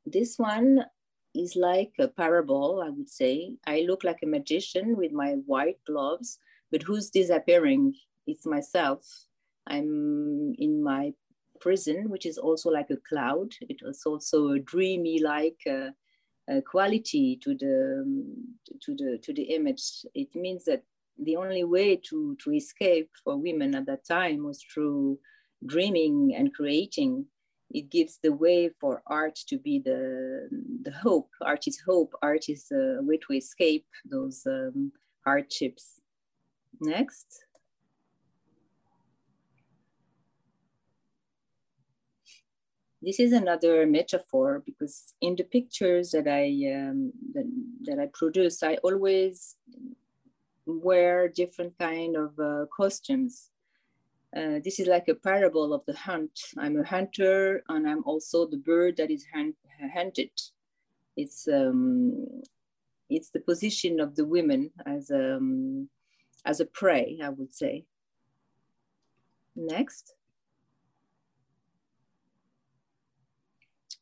This 0.07 0.38
one 0.38 0.85
is 1.35 1.57
like 1.57 1.92
a 1.99 2.09
parable, 2.09 2.83
I 2.85 2.90
would 2.90 3.09
say. 3.09 3.57
I 3.66 3.81
look 3.81 4.05
like 4.05 4.21
a 4.23 4.27
magician 4.27 4.97
with 4.97 5.12
my 5.12 5.33
white 5.47 5.79
gloves, 5.87 6.38
but 6.71 6.83
who's 6.83 7.11
disappearing? 7.11 7.95
It's 8.27 8.47
myself. 8.47 9.05
I'm 9.66 10.55
in 10.59 10.83
my 10.83 11.12
prison, 11.61 12.09
which 12.09 12.25
is 12.25 12.38
also 12.38 12.71
like 12.71 12.90
a 12.90 13.03
cloud. 13.09 13.53
It 13.61 13.81
was 13.83 14.03
also 14.07 14.51
a 14.51 14.61
dreamy 14.61 15.21
like 15.21 15.61
uh, 15.69 15.90
uh, 16.51 16.61
quality 16.61 17.38
to 17.42 17.55
the 17.55 18.05
to 18.83 18.95
the 18.95 19.19
to 19.23 19.33
the 19.33 19.42
image. 19.42 19.83
It 20.14 20.35
means 20.35 20.64
that 20.64 20.85
the 21.19 21.37
only 21.37 21.64
way 21.64 21.97
to 22.09 22.37
to 22.45 22.53
escape 22.53 23.11
for 23.25 23.37
women 23.37 23.75
at 23.75 23.87
that 23.87 24.07
time 24.07 24.45
was 24.45 24.62
through 24.62 25.19
dreaming 25.64 26.35
and 26.37 26.55
creating. 26.55 27.27
It 27.71 27.91
gives 27.91 28.19
the 28.23 28.33
way 28.33 28.71
for 28.81 29.03
art 29.07 29.37
to 29.49 29.59
be 29.59 29.81
the 29.81 30.49
the 30.83 30.93
hope. 30.93 31.31
Art 31.43 31.67
is 31.67 31.81
hope. 31.81 32.15
Art 32.23 32.49
is 32.49 32.71
a 32.73 33.03
way 33.03 33.19
to 33.19 33.33
escape 33.33 33.87
those 34.05 34.47
um, 34.47 34.93
hardships. 35.25 36.01
Next. 36.81 37.47
this 43.07 43.21
is 43.21 43.33
another 43.33 43.87
metaphor 43.87 44.63
because 44.67 45.15
in 45.21 45.37
the 45.37 45.45
pictures 45.45 46.11
that 46.11 46.27
I 46.27 46.47
um, 46.75 47.13
that, 47.35 47.47
that, 47.85 47.99
I 48.01 48.09
produce, 48.13 48.65
I 48.65 48.79
always 48.83 49.55
wear 50.67 51.29
different 51.29 51.79
kind 51.79 52.17
of 52.17 52.39
uh, 52.39 52.67
costumes. 52.77 53.51
Uh, 54.37 54.61
this 54.62 54.79
is 54.79 54.87
like 54.87 55.09
a 55.09 55.14
parable 55.14 55.72
of 55.72 55.83
the 55.87 55.94
hunt. 55.96 56.38
I'm 56.59 56.79
a 56.79 56.85
hunter, 56.85 57.62
and 57.70 57.88
I'm 57.88 58.05
also 58.05 58.46
the 58.46 58.59
bird 58.59 58.99
that 58.99 59.11
is 59.11 59.25
hunt, 59.33 59.57
hunted. 59.94 60.31
It's 61.16 61.49
um, 61.49 62.42
it's 63.09 63.31
the 63.31 63.40
position 63.40 63.99
of 63.99 64.14
the 64.14 64.27
women 64.27 64.72
as 64.85 65.11
um, 65.11 65.88
as 66.44 66.61
a 66.61 66.66
prey, 66.66 67.18
I 67.22 67.31
would 67.31 67.55
say. 67.55 67.87
Next. 69.55 70.12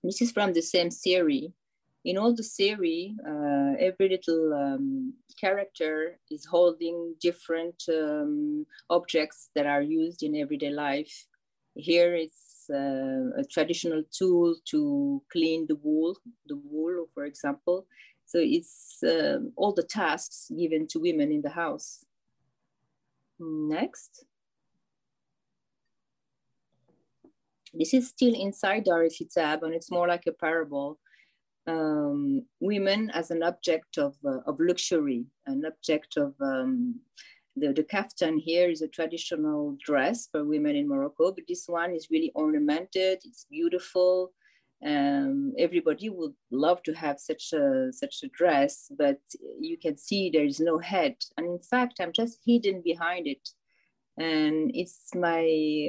This 0.03 0.21
is 0.21 0.33
from 0.33 0.53
the 0.53 0.63
same 0.63 0.91
series. 0.91 1.51
In 2.05 2.19
all 2.19 2.35
the 2.35 2.43
series, 2.43 3.13
uh, 3.27 3.73
every 3.81 4.11
little 4.11 4.53
um, 4.53 5.15
character 5.41 6.19
is 6.31 6.45
holding 6.45 7.15
different 7.19 7.83
um, 7.89 8.67
objects 8.91 9.49
that 9.55 9.65
are 9.65 9.81
used 9.81 10.23
in 10.23 10.37
everyday 10.37 10.69
life. 10.69 11.27
Here 11.75 12.15
it's 12.15 12.67
uh, 12.71 13.41
a 13.41 13.45
traditional 13.51 14.03
tool 14.13 14.55
to 14.67 15.23
clean 15.33 15.65
the 15.67 15.77
wool, 15.77 16.19
the 16.47 16.57
wool, 16.57 17.07
for 17.15 17.25
example. 17.25 17.87
So 18.27 18.39
it's 18.39 19.03
uh, 19.03 19.39
all 19.57 19.73
the 19.73 19.83
tasks 19.83 20.51
given 20.59 20.87
to 20.89 20.99
women 20.99 21.33
in 21.33 21.41
the 21.41 21.51
house. 21.51 22.05
Next. 23.39 24.27
This 27.73 27.95
is 27.95 28.09
still 28.09 28.35
inside 28.35 28.85
Dar 28.85 29.09
Kitab, 29.09 29.63
and 29.63 29.75
it's 29.75 29.91
more 29.91 30.07
like 30.07 30.25
a 30.27 30.33
parable. 30.33 30.99
Um, 31.67 32.45
women 32.61 33.11
as 33.15 33.31
an 33.31 33.43
object 33.43 33.97
of, 33.97 34.17
uh, 34.25 34.41
of 34.47 34.59
luxury, 34.61 35.25
an 35.47 35.65
object 35.65 36.19
of 36.19 36.35
um, 36.41 37.01
the, 37.57 37.73
the 37.73 37.85
kaftan 37.85 38.39
here 38.39 38.69
is 38.69 38.83
a 38.83 38.89
traditional 38.89 39.77
dress 39.85 40.29
for 40.31 40.45
women 40.45 40.77
in 40.77 40.89
Morocco, 40.89 41.33
but 41.33 41.45
this 41.49 41.65
one 41.67 41.95
is 41.95 42.09
really 42.11 42.33
ornamented, 42.35 43.21
it's 43.25 43.47
beautiful. 43.51 44.33
Um, 44.85 45.55
everybody 45.59 46.11
would 46.11 46.35
love 46.51 46.83
to 46.83 46.93
have 46.93 47.19
such 47.19 47.55
a 47.55 47.91
such 47.91 48.17
a 48.23 48.29
dress, 48.29 48.91
but 48.99 49.19
you 49.59 49.79
can 49.79 49.97
see 49.97 50.29
there 50.29 50.45
is 50.45 50.61
no 50.61 50.79
head. 50.79 51.17
And 51.39 51.47
in 51.47 51.59
fact, 51.59 52.01
I'm 52.01 52.13
just 52.13 52.41
hidden 52.45 52.83
behind 52.85 53.27
it. 53.27 53.49
And 54.19 54.71
it's 54.75 55.15
my 55.15 55.89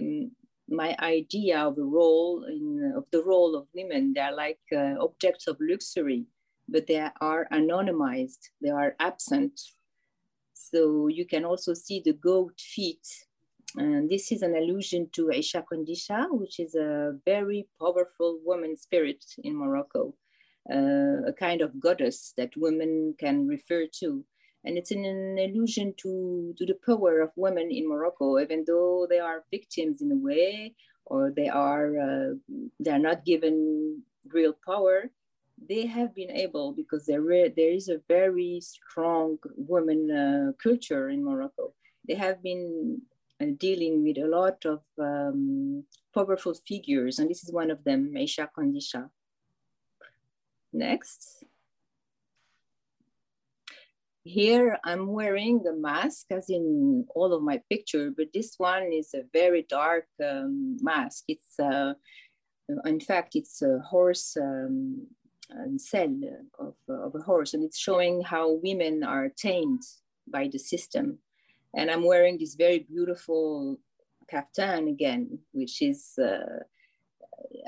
my 0.70 0.96
idea 1.00 1.60
of 1.60 1.76
the 1.76 1.84
role 1.84 2.46
in, 2.46 2.94
of 2.96 3.06
the 3.12 3.24
role 3.24 3.56
of 3.56 3.68
women. 3.74 4.14
They 4.14 4.22
are 4.22 4.36
like 4.36 4.60
uh, 4.72 4.96
objects 5.00 5.48
of 5.48 5.58
luxury, 5.60 6.26
but 6.68 6.88
they 6.88 7.08
are 7.22 7.48
anonymized. 7.52 8.50
They 8.62 8.70
are 8.70 8.96
absent. 9.00 9.60
So 10.54 11.08
you 11.08 11.26
can 11.26 11.46
also 11.46 11.74
see 11.74 12.02
the 12.04 12.14
goat 12.14 12.60
feet. 12.60 13.08
And 13.78 14.10
this 14.10 14.32
is 14.32 14.42
an 14.42 14.56
allusion 14.56 15.10
to 15.14 15.28
Aisha 15.28 15.64
Kandisha, 15.72 16.28
which 16.32 16.60
is 16.60 16.76
a 16.76 17.18
very 17.26 17.68
powerful 17.80 18.40
woman 18.44 18.78
spirit 18.78 19.24
in 19.44 19.56
Morocco, 19.56 20.16
uh, 20.72 21.28
a 21.28 21.34
kind 21.38 21.62
of 21.62 21.80
goddess 21.80 22.34
that 22.38 22.56
women 22.56 23.16
can 23.20 23.48
refer 23.48 23.86
to 24.00 24.24
and 24.66 24.78
it's 24.78 24.92
an, 24.92 25.06
an 25.06 25.38
allusion 25.38 25.94
to, 25.98 26.54
to 26.58 26.66
the 26.66 26.78
power 26.86 27.22
of 27.22 27.32
women 27.36 27.70
in 27.72 27.88
Morocco, 27.88 28.40
even 28.40 28.64
though 28.66 29.06
they 29.08 29.20
are 29.20 29.46
victims 29.52 30.02
in 30.02 30.12
a 30.12 30.16
way, 30.16 30.74
or 31.06 31.32
they 31.36 31.48
are 31.48 32.00
uh, 32.00 32.34
they 32.80 32.92
are 32.92 33.00
not 33.00 33.26
given 33.26 34.02
real 34.34 34.54
power. 34.66 35.12
They 35.70 35.86
have 35.86 36.14
been 36.16 36.32
able 36.32 36.74
because 36.74 37.06
there 37.06 37.22
there 37.22 37.72
is 37.72 37.90
a 37.90 38.02
very 38.08 38.60
strong 38.62 39.38
women 39.56 40.12
uh, 40.12 40.52
culture 40.62 41.10
in 41.10 41.24
Morocco. 41.24 41.74
They 42.08 42.16
have 42.16 42.42
been 42.42 43.02
uh, 43.40 43.46
dealing 43.58 44.04
with 44.04 44.18
a 44.18 44.28
lot 44.28 44.66
of 44.66 44.82
um, 45.00 45.84
powerful 46.14 46.56
figures, 46.68 47.20
and 47.20 47.30
this 47.30 47.44
is 47.44 47.52
one 47.52 47.70
of 47.70 47.84
them, 47.84 48.14
Aisha 48.16 48.50
Kandisha. 48.58 49.10
Next. 50.74 51.46
Here 54.28 54.80
I'm 54.84 55.06
wearing 55.06 55.62
the 55.62 55.76
mask 55.76 56.26
as 56.32 56.50
in 56.50 57.06
all 57.14 57.32
of 57.32 57.44
my 57.44 57.62
picture, 57.70 58.10
but 58.10 58.34
this 58.34 58.56
one 58.58 58.92
is 58.92 59.14
a 59.14 59.22
very 59.32 59.68
dark 59.70 60.08
um, 60.20 60.78
mask. 60.82 61.26
It's, 61.28 61.60
uh, 61.60 61.94
in 62.86 63.00
fact, 63.00 63.36
it's 63.36 63.62
a 63.62 63.78
horse 63.88 64.36
um, 64.36 65.06
cell 65.78 66.20
of, 66.58 66.74
of 66.90 67.14
a 67.14 67.22
horse, 67.22 67.54
and 67.54 67.64
it's 67.64 67.78
showing 67.78 68.24
how 68.24 68.54
women 68.64 69.04
are 69.04 69.30
tamed 69.30 69.84
by 70.28 70.50
the 70.52 70.58
system. 70.58 71.20
And 71.76 71.92
I'm 71.92 72.04
wearing 72.04 72.40
this 72.40 72.56
very 72.56 72.80
beautiful 72.80 73.80
kaftan 74.34 74.90
again, 74.90 75.38
which 75.52 75.84
is 75.84 76.18
uh, 76.18 76.64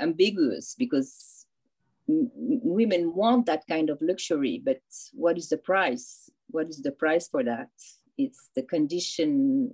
ambiguous 0.02 0.74
because 0.76 1.46
women 2.08 3.14
want 3.14 3.46
that 3.46 3.68
kind 3.68 3.92
of 3.92 4.02
luxury, 4.02 4.60
but 4.66 4.82
what 5.14 5.38
is 5.38 5.50
the 5.50 5.58
price? 5.58 6.32
What 6.50 6.68
is 6.68 6.82
the 6.82 6.92
price 6.92 7.28
for 7.28 7.44
that? 7.44 7.70
It's 8.18 8.50
the 8.56 8.64
condition 8.64 9.74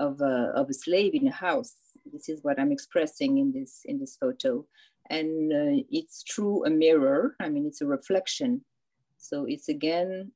of 0.00 0.20
a, 0.20 0.52
of 0.54 0.68
a 0.70 0.74
slave 0.74 1.14
in 1.14 1.28
a 1.28 1.32
house. 1.32 1.74
This 2.12 2.28
is 2.28 2.42
what 2.42 2.58
I'm 2.58 2.72
expressing 2.72 3.38
in 3.38 3.52
this, 3.52 3.82
in 3.84 3.98
this 3.98 4.16
photo. 4.16 4.66
And 5.10 5.52
uh, 5.52 5.82
it's 5.90 6.24
through 6.28 6.66
a 6.66 6.70
mirror. 6.70 7.36
I 7.40 7.48
mean, 7.48 7.66
it's 7.66 7.80
a 7.80 7.86
reflection. 7.86 8.64
So 9.18 9.44
it's 9.48 9.68
again, 9.68 10.32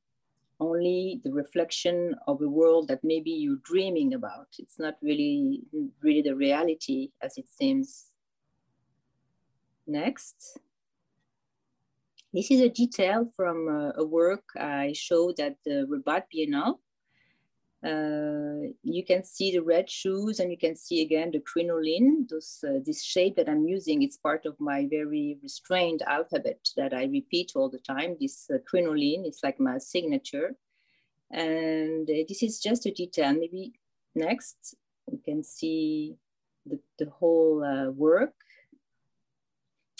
only 0.60 1.20
the 1.24 1.32
reflection 1.32 2.14
of 2.28 2.42
a 2.42 2.48
world 2.48 2.88
that 2.88 3.02
maybe 3.02 3.30
you're 3.30 3.62
dreaming 3.64 4.14
about. 4.14 4.48
It's 4.58 4.78
not 4.78 4.96
really, 5.02 5.62
really 6.02 6.22
the 6.22 6.36
reality 6.36 7.10
as 7.22 7.38
it 7.38 7.46
seems. 7.48 8.06
Next. 9.86 10.58
This 12.32 12.52
is 12.52 12.60
a 12.60 12.68
detail 12.68 13.28
from 13.34 13.68
uh, 13.68 14.00
a 14.00 14.04
work 14.04 14.44
I 14.56 14.92
showed 14.94 15.40
at 15.40 15.56
the 15.64 15.84
Rabat 15.88 16.26
Biennale. 16.32 16.78
Uh, 17.82 18.70
you 18.84 19.04
can 19.04 19.24
see 19.24 19.50
the 19.50 19.62
red 19.62 19.90
shoes 19.90 20.38
and 20.38 20.48
you 20.50 20.58
can 20.58 20.76
see 20.76 21.02
again 21.02 21.32
the 21.32 21.40
crinoline, 21.40 22.26
those, 22.28 22.62
uh, 22.64 22.78
this 22.84 23.02
shape 23.02 23.34
that 23.34 23.48
I'm 23.48 23.66
using. 23.66 24.02
It's 24.02 24.16
part 24.16 24.46
of 24.46 24.54
my 24.60 24.86
very 24.88 25.38
restrained 25.42 26.02
alphabet 26.02 26.60
that 26.76 26.94
I 26.94 27.04
repeat 27.06 27.52
all 27.56 27.68
the 27.68 27.80
time. 27.80 28.16
This 28.20 28.48
uh, 28.48 28.58
crinoline 28.64 29.24
is 29.26 29.40
like 29.42 29.58
my 29.58 29.78
signature. 29.78 30.54
And 31.32 32.08
uh, 32.08 32.22
this 32.28 32.44
is 32.44 32.60
just 32.60 32.86
a 32.86 32.92
detail. 32.92 33.32
Maybe 33.32 33.72
next, 34.14 34.76
you 35.10 35.20
can 35.24 35.42
see 35.42 36.14
the, 36.64 36.78
the 36.98 37.10
whole 37.10 37.64
uh, 37.64 37.90
work. 37.90 38.34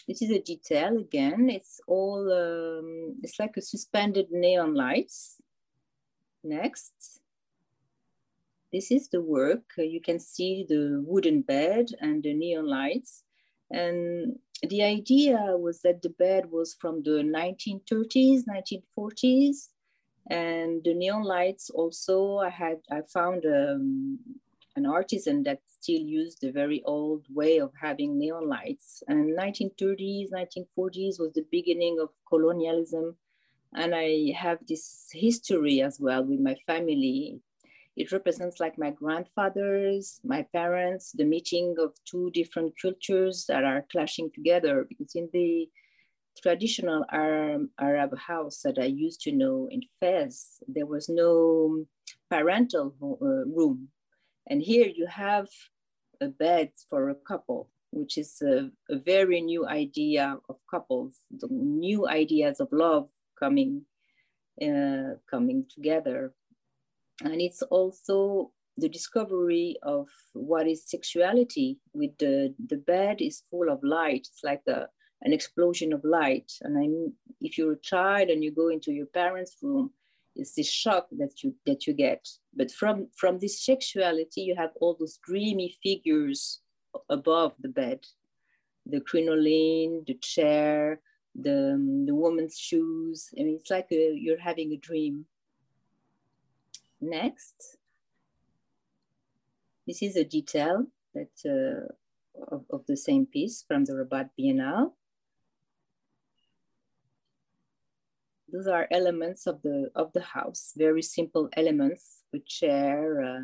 This 0.09 0.23
is 0.23 0.31
a 0.31 0.41
detail 0.41 0.99
again. 0.99 1.49
It's 1.51 1.81
all, 1.87 2.21
um, 2.33 3.17
it's 3.23 3.39
like 3.39 3.57
a 3.57 3.63
suspended 3.63 4.29
neon 4.31 4.75
lights. 4.75 5.41
Next. 6.43 7.21
This 8.73 8.91
is 8.91 9.09
the 9.09 9.21
work. 9.21 9.65
You 9.77 10.01
can 10.01 10.19
see 10.19 10.65
the 10.69 11.03
wooden 11.05 11.43
bed 11.43 11.89
and 12.01 12.23
the 12.23 12.35
neon 12.35 12.67
lights. 12.67 13.25
And 13.71 14.39
the 14.63 14.83
idea 14.83 15.57
was 15.57 15.81
that 15.83 16.03
the 16.03 16.11
bed 16.11 16.51
was 16.51 16.77
from 16.81 17.03
the 17.03 17.23
1930s, 17.23 18.43
1940s. 18.49 19.69
And 20.29 20.83
the 20.85 20.95
neon 20.95 21.25
lights 21.25 21.71
also, 21.71 22.39
I 22.39 22.51
had, 22.51 22.79
I 22.91 23.01
found 23.13 23.45
um, 23.47 24.19
an 24.77 24.87
artisan 24.87 25.43
that 25.45 25.61
still 25.67 26.01
used 26.01 26.41
the 26.41 26.53
very 26.53 26.83
old 26.85 27.27
way 27.31 27.59
of 27.59 27.73
having 27.81 28.19
neon 28.19 28.49
lights. 28.49 29.03
And 29.09 29.37
1930s, 29.37 30.31
1940s 30.31 31.19
was 31.19 31.33
the 31.35 31.47
beginning 31.51 31.99
of 32.01 32.11
colonialism. 32.29 33.17
And 33.75 33.95
I 33.95 34.33
have 34.37 34.59
this 34.67 35.09
history 35.13 35.81
as 35.81 36.01
well 36.01 36.25
with 36.25 36.41
my 36.41 36.57
family. 36.67 37.41
It 37.97 38.13
represents 38.13 38.61
like 38.61 38.79
my 38.79 38.91
grandfathers, 38.91 40.21
my 40.25 40.43
parents, 40.53 41.13
the 41.13 41.25
meeting 41.25 41.77
of 41.79 41.93
two 42.05 42.31
different 42.31 42.73
cultures 42.81 43.45
that 43.49 43.65
are 43.65 43.87
clashing 43.91 44.31
together. 44.33 44.87
Because 44.89 45.15
in 45.15 45.29
the 45.33 45.69
traditional 46.41 47.05
Arab, 47.13 48.19
house 48.19 48.63
that 48.63 48.79
I 48.79 48.87
used 48.87 49.21
to 49.23 49.33
know 49.33 49.69
in 49.71 49.83
Fez, 49.99 50.63
there 50.69 50.87
was 50.87 51.09
no 51.09 51.85
parental 52.31 52.95
uh, 53.03 53.45
room. 53.57 53.89
And 54.49 54.63
here 54.63 54.89
you 54.89 55.07
have 55.07 55.49
a 56.21 56.29
bed 56.29 56.71
for 56.89 57.11
a 57.11 57.15
couple, 57.15 57.69
which 57.91 58.19
is 58.19 58.43
a, 58.43 58.71
a 58.89 58.97
very 58.99 59.41
new 59.41 59.67
idea 59.67 60.37
of 60.49 60.57
couples, 60.71 61.21
the 61.31 61.49
new 61.51 62.09
ideas 62.09 62.61
of 62.61 62.69
love 62.73 63.09
coming, 63.39 63.83
uh, 64.63 65.15
coming 65.31 65.67
together. 65.73 66.35
And 67.23 67.41
it's 67.41 67.63
also 67.63 68.53
the 68.77 68.89
discovery 68.89 69.77
of 69.83 70.09
what 70.33 70.67
is 70.67 70.89
sexuality 70.89 71.79
with 71.93 72.17
the, 72.19 72.55
the 72.69 72.77
bed 72.77 73.21
is 73.21 73.43
full 73.51 73.69
of 73.71 73.83
light. 73.83 74.27
It's 74.31 74.45
like 74.45 74.63
a, 74.69 74.89
an 75.23 75.33
explosion 75.33 75.93
of 75.93 76.03
light. 76.05 76.51
And 76.63 76.79
I, 76.79 76.89
if 77.41 77.59
you're 77.59 77.73
a 77.73 77.81
child 77.81 78.31
and 78.31 78.43
you 78.43 78.53
go 78.53 78.69
into 78.69 78.93
your 78.93 79.07
parents' 79.07 79.57
room, 79.63 79.91
it's 80.37 80.55
this 80.55 80.71
shock 80.71 81.09
that 81.19 81.43
you 81.43 81.55
that 81.67 81.87
you 81.87 81.93
get. 81.93 82.29
But 82.55 82.71
from 82.71 83.09
from 83.17 83.39
this 83.39 83.65
sexuality, 83.65 84.43
you 84.43 84.55
have 84.57 84.71
all 84.81 84.97
those 84.99 85.19
dreamy 85.23 85.77
figures 85.83 86.61
above 87.09 87.55
the 87.61 87.69
bed, 87.69 88.01
the 88.87 89.01
crinoline, 89.01 90.05
the 90.07 90.15
chair, 90.15 91.01
the 91.35 91.77
the 92.07 92.15
woman's 92.15 92.59
shoes. 92.59 93.29
I 93.39 93.43
mean, 93.43 93.57
it's 93.57 93.71
like 93.71 93.89
a, 93.93 94.15
you're 94.15 94.41
having 94.41 94.73
a 94.73 94.77
dream. 94.77 95.27
Next, 97.01 97.79
this 99.87 100.03
is 100.03 100.17
a 100.17 100.25
detail 100.25 100.87
that 101.15 101.33
uh, 101.45 101.93
of, 102.55 102.65
of 102.71 102.87
the 102.87 102.97
same 102.97 103.27
piece 103.27 103.65
from 103.67 103.85
the 103.85 103.95
Rabat 103.95 104.31
Biennale. 104.39 104.93
Those 108.53 108.67
are 108.67 108.89
elements 108.91 109.47
of 109.47 109.61
the 109.63 109.91
of 109.95 110.13
the 110.13 110.23
house 110.23 110.73
very 110.77 111.03
simple 111.03 111.49
elements 111.57 112.23
a 112.35 112.39
chair 112.47 113.23
uh, 113.23 113.41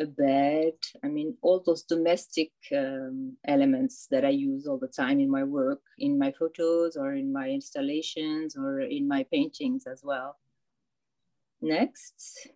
a 0.00 0.06
bed 0.06 0.74
i 1.04 1.08
mean 1.08 1.36
all 1.42 1.62
those 1.64 1.82
domestic 1.82 2.52
um, 2.76 3.36
elements 3.46 4.06
that 4.10 4.24
i 4.24 4.28
use 4.28 4.66
all 4.66 4.78
the 4.78 4.94
time 5.02 5.18
in 5.20 5.30
my 5.30 5.42
work 5.42 5.80
in 5.98 6.18
my 6.18 6.30
photos 6.32 6.96
or 6.96 7.14
in 7.14 7.32
my 7.32 7.48
installations 7.48 8.56
or 8.56 8.80
in 8.80 9.06
my 9.08 9.24
paintings 9.32 9.86
as 9.86 10.02
well. 10.04 10.36
Next. 11.60 12.48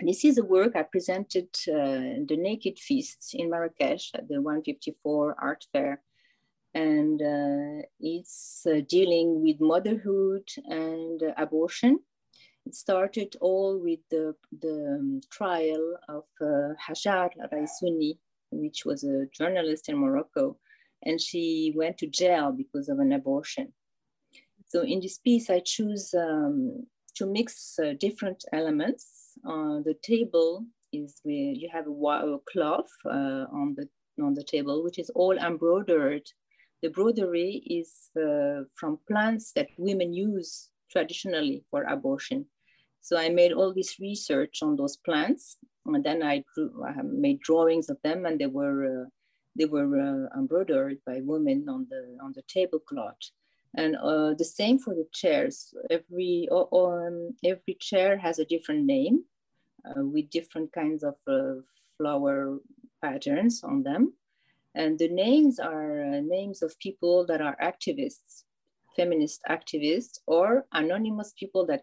This 0.00 0.26
is 0.26 0.36
a 0.36 0.44
work 0.44 0.76
i 0.76 0.82
presented 0.82 1.48
uh, 1.68 2.20
the 2.28 2.36
naked 2.36 2.78
feast 2.78 3.34
in 3.34 3.48
marrakesh 3.48 4.10
at 4.14 4.28
the 4.28 4.42
154 4.42 5.36
art 5.40 5.64
fair 5.72 6.02
and 6.76 7.22
uh, 7.22 7.86
it's 8.00 8.66
uh, 8.66 8.80
dealing 8.86 9.42
with 9.42 9.60
motherhood 9.60 10.46
and 10.66 11.22
uh, 11.22 11.32
abortion. 11.38 11.98
It 12.66 12.74
started 12.74 13.34
all 13.40 13.80
with 13.82 14.00
the, 14.10 14.34
the 14.60 14.98
um, 14.98 15.20
trial 15.30 15.96
of 16.10 16.24
uh, 16.40 16.74
Hajar 16.86 17.30
Raissouni, 17.50 18.18
which 18.50 18.84
was 18.84 19.04
a 19.04 19.26
journalist 19.32 19.88
in 19.88 19.96
Morocco, 19.96 20.58
and 21.02 21.18
she 21.18 21.72
went 21.74 21.96
to 21.98 22.08
jail 22.08 22.52
because 22.52 22.90
of 22.90 22.98
an 22.98 23.12
abortion. 23.12 23.72
So 24.68 24.82
in 24.82 25.00
this 25.00 25.18
piece, 25.18 25.48
I 25.48 25.60
choose 25.64 26.12
um, 26.12 26.86
to 27.14 27.24
mix 27.24 27.78
uh, 27.78 27.94
different 27.98 28.44
elements. 28.52 29.38
On 29.46 29.82
the 29.82 29.94
table 30.02 30.66
is 30.92 31.20
where 31.22 31.52
you 31.60 31.70
have 31.72 31.86
a, 31.86 31.90
a 31.90 32.38
cloth 32.52 32.90
uh, 33.06 33.44
on 33.60 33.74
the 33.76 33.88
on 34.22 34.34
the 34.34 34.44
table, 34.44 34.82
which 34.82 34.98
is 34.98 35.10
all 35.10 35.36
embroidered 35.36 36.26
the 36.82 36.88
broderie 36.88 37.62
is 37.66 38.10
uh, 38.16 38.64
from 38.74 38.98
plants 39.08 39.52
that 39.52 39.68
women 39.78 40.12
use 40.12 40.70
traditionally 40.90 41.64
for 41.70 41.82
abortion. 41.84 42.46
So 43.00 43.16
I 43.16 43.28
made 43.28 43.52
all 43.52 43.72
this 43.72 44.00
research 44.00 44.62
on 44.62 44.76
those 44.76 44.96
plants, 44.96 45.58
and 45.86 46.04
then 46.04 46.22
I, 46.22 46.44
drew, 46.54 46.84
I 46.84 47.00
made 47.02 47.40
drawings 47.40 47.88
of 47.88 47.98
them, 48.02 48.26
and 48.26 48.38
they 48.38 48.46
were 48.46 49.04
uh, 49.04 49.08
they 49.58 49.64
were 49.64 49.98
uh, 49.98 50.38
embroidered 50.38 50.98
by 51.06 51.20
women 51.22 51.68
on 51.68 51.86
the 51.88 52.18
on 52.22 52.32
the 52.34 52.42
tablecloth. 52.42 53.30
And 53.76 53.96
uh, 53.96 54.34
the 54.34 54.44
same 54.44 54.78
for 54.78 54.94
the 54.94 55.06
chairs. 55.12 55.74
Every 55.90 56.48
um, 56.50 57.34
every 57.44 57.76
chair 57.80 58.18
has 58.18 58.38
a 58.38 58.44
different 58.44 58.84
name 58.86 59.24
uh, 59.84 60.04
with 60.04 60.30
different 60.30 60.72
kinds 60.72 61.04
of 61.04 61.16
uh, 61.26 61.60
flower 61.96 62.58
patterns 63.02 63.62
on 63.62 63.82
them. 63.82 64.14
And 64.76 64.98
the 64.98 65.08
names 65.08 65.58
are 65.58 66.02
uh, 66.04 66.20
names 66.20 66.62
of 66.62 66.78
people 66.78 67.24
that 67.26 67.40
are 67.40 67.56
activists, 67.62 68.44
feminist 68.94 69.40
activists, 69.48 70.18
or 70.26 70.66
anonymous 70.72 71.32
people 71.40 71.64
that 71.66 71.82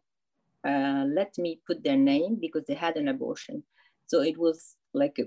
uh, 0.64 1.06
let 1.08 1.36
me 1.40 1.60
put 1.66 1.84
their 1.84 1.98
name 1.98 2.38
because 2.40 2.66
they 2.68 2.76
had 2.76 2.96
an 2.96 3.08
abortion. 3.08 3.64
So 4.06 4.22
it 4.22 4.38
was 4.38 4.76
like, 4.94 5.18
a, 5.18 5.24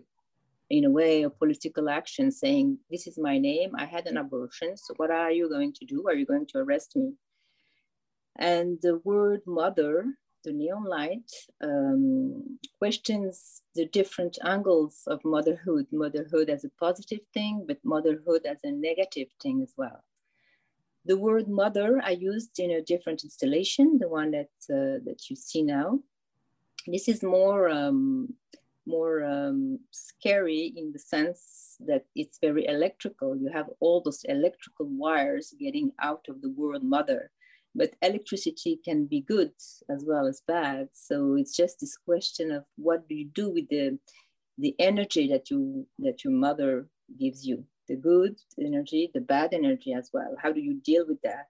in 0.70 0.84
a 0.84 0.90
way, 0.90 1.24
a 1.24 1.30
political 1.30 1.88
action 1.90 2.30
saying, 2.30 2.78
This 2.88 3.08
is 3.08 3.18
my 3.18 3.36
name, 3.36 3.72
I 3.76 3.84
had 3.84 4.06
an 4.06 4.16
abortion, 4.16 4.76
so 4.76 4.94
what 4.96 5.10
are 5.10 5.32
you 5.32 5.48
going 5.48 5.72
to 5.72 5.84
do? 5.84 6.04
Are 6.06 6.14
you 6.14 6.24
going 6.24 6.46
to 6.52 6.58
arrest 6.58 6.94
me? 6.94 7.14
And 8.38 8.78
the 8.80 9.00
word 9.02 9.40
mother 9.44 10.06
the 10.46 10.52
neon 10.52 10.84
light 10.84 11.30
um, 11.62 12.58
questions 12.78 13.62
the 13.74 13.86
different 13.86 14.38
angles 14.44 15.02
of 15.08 15.22
motherhood, 15.24 15.86
motherhood 15.92 16.48
as 16.48 16.64
a 16.64 16.70
positive 16.80 17.20
thing, 17.34 17.64
but 17.68 17.84
motherhood 17.84 18.46
as 18.46 18.58
a 18.64 18.70
negative 18.70 19.28
thing 19.42 19.60
as 19.62 19.74
well. 19.76 20.02
The 21.04 21.18
word 21.18 21.48
mother 21.48 22.00
I 22.02 22.12
used 22.12 22.58
in 22.58 22.70
a 22.70 22.80
different 22.80 23.24
installation, 23.24 23.98
the 23.98 24.08
one 24.08 24.30
that, 24.30 24.54
uh, 24.70 24.98
that 25.06 25.20
you 25.28 25.36
see 25.36 25.62
now. 25.62 26.00
This 26.86 27.08
is 27.08 27.22
more, 27.22 27.68
um, 27.68 28.34
more 28.86 29.24
um, 29.24 29.80
scary 29.90 30.72
in 30.76 30.92
the 30.92 30.98
sense 30.98 31.76
that 31.80 32.04
it's 32.14 32.38
very 32.38 32.66
electrical. 32.66 33.36
You 33.36 33.50
have 33.52 33.68
all 33.80 34.00
those 34.00 34.22
electrical 34.24 34.86
wires 34.86 35.54
getting 35.58 35.90
out 36.00 36.24
of 36.28 36.40
the 36.40 36.50
word 36.50 36.82
mother 36.84 37.30
but 37.76 37.94
electricity 38.00 38.80
can 38.82 39.06
be 39.06 39.20
good 39.20 39.52
as 39.90 40.04
well 40.06 40.26
as 40.26 40.42
bad. 40.48 40.88
So 40.92 41.34
it's 41.34 41.54
just 41.54 41.78
this 41.78 41.96
question 41.96 42.50
of 42.50 42.64
what 42.76 43.06
do 43.08 43.14
you 43.14 43.26
do 43.26 43.50
with 43.50 43.68
the 43.68 43.98
the 44.58 44.74
energy 44.78 45.28
that 45.28 45.50
you 45.50 45.86
that 45.98 46.24
your 46.24 46.32
mother 46.32 46.88
gives 47.20 47.46
you 47.46 47.64
the 47.88 47.96
good 47.96 48.34
energy 48.58 49.10
the 49.14 49.20
bad 49.20 49.52
energy 49.52 49.92
as 49.92 50.10
well. 50.12 50.34
How 50.42 50.50
do 50.52 50.60
you 50.60 50.74
deal 50.80 51.06
with 51.06 51.20
that? 51.22 51.48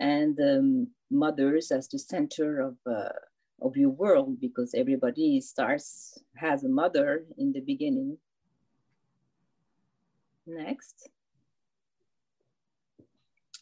And 0.00 0.38
um, 0.40 0.88
mothers 1.10 1.70
as 1.70 1.88
the 1.88 1.98
center 1.98 2.60
of 2.60 2.76
uh, 2.86 3.20
of 3.60 3.76
your 3.76 3.90
world 3.90 4.40
because 4.40 4.74
everybody 4.74 5.40
starts 5.40 6.18
has 6.36 6.64
a 6.64 6.68
mother 6.68 7.24
in 7.38 7.52
the 7.52 7.60
beginning. 7.60 8.18
Next 10.44 11.08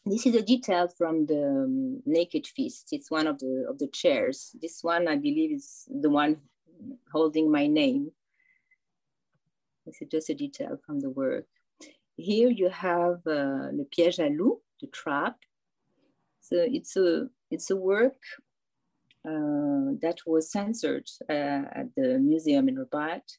this 0.05 0.25
is 0.25 0.35
a 0.35 0.41
detail 0.41 0.87
from 0.87 1.25
the 1.27 1.43
um, 1.43 2.01
Naked 2.05 2.47
Feast. 2.47 2.89
It's 2.91 3.11
one 3.11 3.27
of 3.27 3.37
the 3.39 3.65
of 3.69 3.77
the 3.77 3.87
chairs. 3.87 4.55
This 4.61 4.79
one, 4.81 5.07
I 5.07 5.15
believe, 5.15 5.55
is 5.55 5.87
the 5.89 6.09
one 6.09 6.37
holding 7.11 7.51
my 7.51 7.67
name. 7.67 8.11
This 9.85 10.01
is 10.01 10.07
just 10.09 10.29
a 10.29 10.33
detail 10.33 10.79
from 10.85 10.99
the 10.99 11.09
work. 11.09 11.45
Here 12.15 12.49
you 12.49 12.69
have 12.69 13.21
uh, 13.27 13.69
Le 13.73 13.85
Piège 13.85 14.19
à 14.19 14.35
Loup, 14.35 14.61
the 14.79 14.87
trap. 14.87 15.37
So 16.41 16.55
it's 16.57 16.97
a 16.97 17.27
it's 17.51 17.69
a 17.69 17.75
work 17.75 18.21
uh, 19.23 19.93
that 20.01 20.17
was 20.25 20.51
censored 20.51 21.07
uh, 21.29 21.63
at 21.79 21.93
the 21.95 22.17
museum 22.17 22.69
in 22.69 22.77
Rabat, 22.77 23.37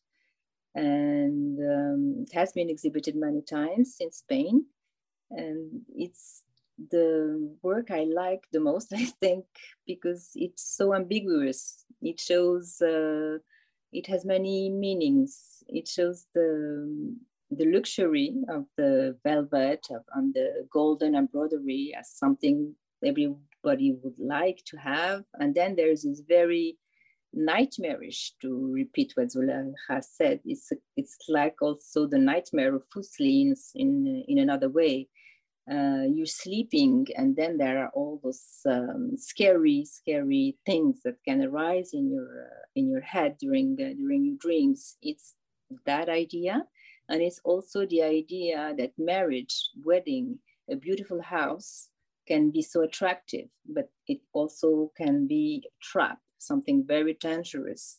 and 0.76 1.58
um, 1.58 2.24
it 2.24 2.32
has 2.34 2.52
been 2.52 2.70
exhibited 2.70 3.16
many 3.16 3.42
times 3.42 3.96
in 3.98 4.12
Spain 4.12 4.66
and 5.32 5.82
it's 5.96 6.42
the 6.90 7.56
work 7.62 7.90
I 7.90 8.04
like 8.04 8.44
the 8.52 8.60
most, 8.60 8.92
I 8.96 9.04
think, 9.04 9.44
because 9.86 10.30
it's 10.34 10.76
so 10.76 10.94
ambiguous. 10.94 11.84
It 12.00 12.20
shows, 12.20 12.80
uh, 12.80 13.38
it 13.92 14.06
has 14.06 14.24
many 14.24 14.70
meanings. 14.70 15.62
It 15.68 15.88
shows 15.88 16.26
the, 16.34 17.14
the 17.50 17.66
luxury 17.66 18.34
of 18.48 18.64
the 18.76 19.16
velvet 19.24 19.86
of, 19.90 20.02
and 20.14 20.34
the 20.34 20.66
golden 20.72 21.14
embroidery 21.14 21.94
as 21.98 22.10
something 22.10 22.74
everybody 23.04 23.96
would 24.02 24.18
like 24.18 24.62
to 24.66 24.76
have. 24.78 25.24
And 25.34 25.54
then 25.54 25.76
there's 25.76 26.02
this 26.02 26.22
very 26.26 26.78
nightmarish, 27.34 28.32
to 28.42 28.70
repeat 28.72 29.12
what 29.14 29.30
Zola 29.30 29.72
has 29.88 30.08
said. 30.10 30.40
It's, 30.44 30.70
it's 30.96 31.16
like 31.28 31.62
also 31.62 32.06
the 32.06 32.18
nightmare 32.18 32.74
of 32.74 32.82
Fuseli 32.94 33.54
in, 33.74 34.24
in 34.28 34.38
another 34.38 34.68
way 34.68 35.08
uh, 35.70 36.04
you're 36.12 36.26
sleeping 36.26 37.06
and 37.16 37.36
then 37.36 37.56
there 37.56 37.78
are 37.78 37.90
all 37.94 38.20
those 38.22 38.60
um, 38.66 39.12
scary 39.16 39.84
scary 39.84 40.56
things 40.66 41.00
that 41.04 41.16
can 41.26 41.42
arise 41.42 41.90
in 41.92 42.10
your 42.10 42.46
uh, 42.46 42.62
in 42.74 42.90
your 42.90 43.00
head 43.00 43.36
during 43.38 43.76
uh, 43.80 43.94
during 43.94 44.24
your 44.24 44.36
dreams 44.38 44.96
it's 45.02 45.34
that 45.86 46.08
idea 46.08 46.64
and 47.08 47.22
it's 47.22 47.40
also 47.44 47.86
the 47.86 48.02
idea 48.02 48.74
that 48.76 48.92
marriage 48.98 49.70
wedding 49.84 50.38
a 50.70 50.76
beautiful 50.76 51.20
house 51.20 51.88
can 52.26 52.50
be 52.50 52.62
so 52.62 52.82
attractive, 52.82 53.48
but 53.68 53.90
it 54.06 54.20
also 54.32 54.92
can 54.96 55.26
be 55.26 55.64
a 55.66 55.70
trap, 55.82 56.18
something 56.38 56.84
very 56.86 57.14
dangerous. 57.14 57.98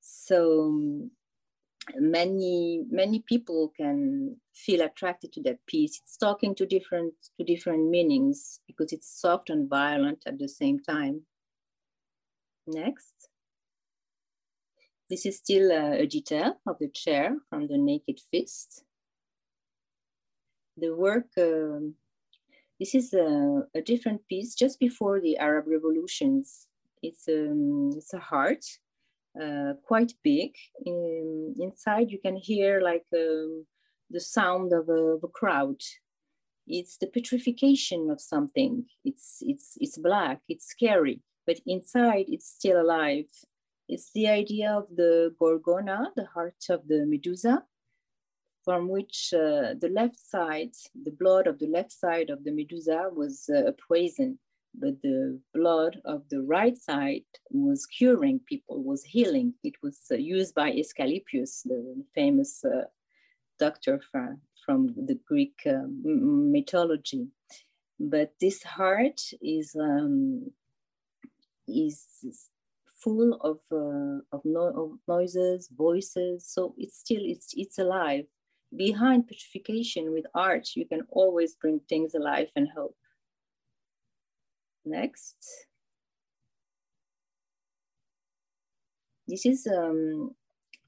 So 0.00 1.08
many 1.96 2.84
many 2.90 3.20
people 3.20 3.72
can 3.76 4.36
feel 4.54 4.82
attracted 4.82 5.32
to 5.32 5.42
that 5.42 5.58
piece. 5.66 6.00
It's 6.02 6.16
talking 6.16 6.54
to 6.56 6.66
different 6.66 7.14
to 7.38 7.44
different 7.44 7.90
meanings 7.90 8.60
because 8.66 8.92
it's 8.92 9.20
soft 9.20 9.50
and 9.50 9.68
violent 9.68 10.22
at 10.26 10.38
the 10.38 10.48
same 10.48 10.80
time. 10.80 11.22
Next. 12.66 13.28
This 15.10 15.26
is 15.26 15.36
still 15.36 15.70
a, 15.70 16.00
a 16.00 16.06
detail 16.06 16.56
of 16.66 16.78
the 16.78 16.88
chair 16.88 17.36
from 17.50 17.66
the 17.66 17.76
Naked 17.76 18.20
Feast. 18.30 18.84
The 20.76 20.94
work, 20.96 21.28
um, 21.38 21.94
this 22.80 22.94
is 22.94 23.12
a, 23.12 23.62
a, 23.74 23.82
different 23.82 24.26
piece 24.26 24.54
just 24.54 24.80
before 24.80 25.20
the 25.20 25.36
Arab 25.36 25.66
revolutions. 25.68 26.66
It's, 27.02 27.28
um, 27.28 27.92
it's 27.94 28.14
a 28.14 28.18
heart, 28.18 28.64
uh, 29.40 29.74
quite 29.86 30.12
big. 30.22 30.52
In, 30.84 31.54
inside 31.58 32.10
you 32.10 32.18
can 32.18 32.36
hear 32.36 32.80
like 32.80 33.06
um, 33.14 33.66
the 34.10 34.20
sound 34.20 34.72
of 34.72 34.88
a, 34.88 35.16
of 35.16 35.24
a 35.24 35.28
crowd. 35.28 35.80
It's 36.66 36.96
the 36.96 37.08
petrification 37.08 38.10
of 38.10 38.20
something. 38.20 38.86
It's, 39.04 39.38
it's, 39.42 39.76
it's 39.80 39.98
black, 39.98 40.40
it's 40.48 40.66
scary, 40.66 41.20
but 41.46 41.60
inside 41.66 42.26
it's 42.28 42.48
still 42.48 42.80
alive 42.80 43.26
it's 43.88 44.10
the 44.12 44.28
idea 44.28 44.72
of 44.72 44.86
the 44.94 45.34
Gorgona, 45.40 46.08
the 46.16 46.26
heart 46.26 46.64
of 46.70 46.86
the 46.88 47.04
Medusa, 47.06 47.62
from 48.64 48.88
which 48.88 49.32
uh, 49.34 49.74
the 49.78 49.90
left 49.92 50.18
side, 50.18 50.72
the 51.04 51.10
blood 51.10 51.46
of 51.46 51.58
the 51.58 51.66
left 51.66 51.92
side 51.92 52.30
of 52.30 52.44
the 52.44 52.52
Medusa 52.52 53.10
was 53.12 53.48
uh, 53.50 53.72
poison, 53.88 54.38
but 54.78 55.00
the 55.02 55.40
blood 55.54 56.00
of 56.04 56.22
the 56.30 56.42
right 56.42 56.76
side 56.76 57.24
was 57.50 57.86
curing 57.86 58.40
people, 58.46 58.82
was 58.82 59.04
healing. 59.04 59.54
It 59.62 59.74
was 59.82 59.98
uh, 60.10 60.16
used 60.16 60.54
by 60.54 60.72
Asclepius, 60.72 61.62
the 61.62 62.04
famous 62.14 62.64
uh, 62.64 62.84
doctor 63.58 64.00
from, 64.10 64.40
from 64.64 64.94
the 64.96 65.18
Greek 65.26 65.60
um, 65.66 66.50
mythology. 66.50 67.28
But 68.00 68.32
this 68.40 68.62
heart 68.62 69.20
is 69.40 69.76
um, 69.80 70.50
is 71.66 72.06
full 73.02 73.34
of, 73.42 73.58
uh, 73.70 74.20
of, 74.32 74.40
no 74.44 74.66
of, 74.68 74.98
noises, 75.08 75.68
voices. 75.76 76.46
So 76.48 76.74
it's 76.78 76.98
still, 76.98 77.20
it's, 77.22 77.52
it's 77.54 77.78
alive. 77.78 78.24
Behind 78.74 79.28
petrification 79.28 80.12
with 80.12 80.24
art, 80.34 80.68
you 80.74 80.86
can 80.86 81.02
always 81.10 81.54
bring 81.54 81.80
things 81.88 82.14
alive 82.14 82.48
and 82.56 82.68
hope. 82.74 82.96
Next. 84.84 85.36
This 89.26 89.46
is 89.46 89.66
um, 89.66 90.34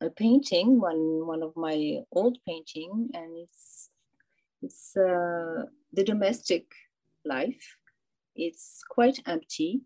a 0.00 0.10
painting, 0.10 0.78
one, 0.78 1.26
one 1.26 1.42
of 1.42 1.56
my 1.56 2.00
old 2.12 2.38
painting, 2.46 3.08
and 3.14 3.38
it's, 3.38 3.88
it's 4.62 4.94
uh, 4.96 5.64
the 5.92 6.04
domestic 6.04 6.66
life. 7.24 7.76
It's 8.34 8.82
quite 8.90 9.22
empty 9.26 9.80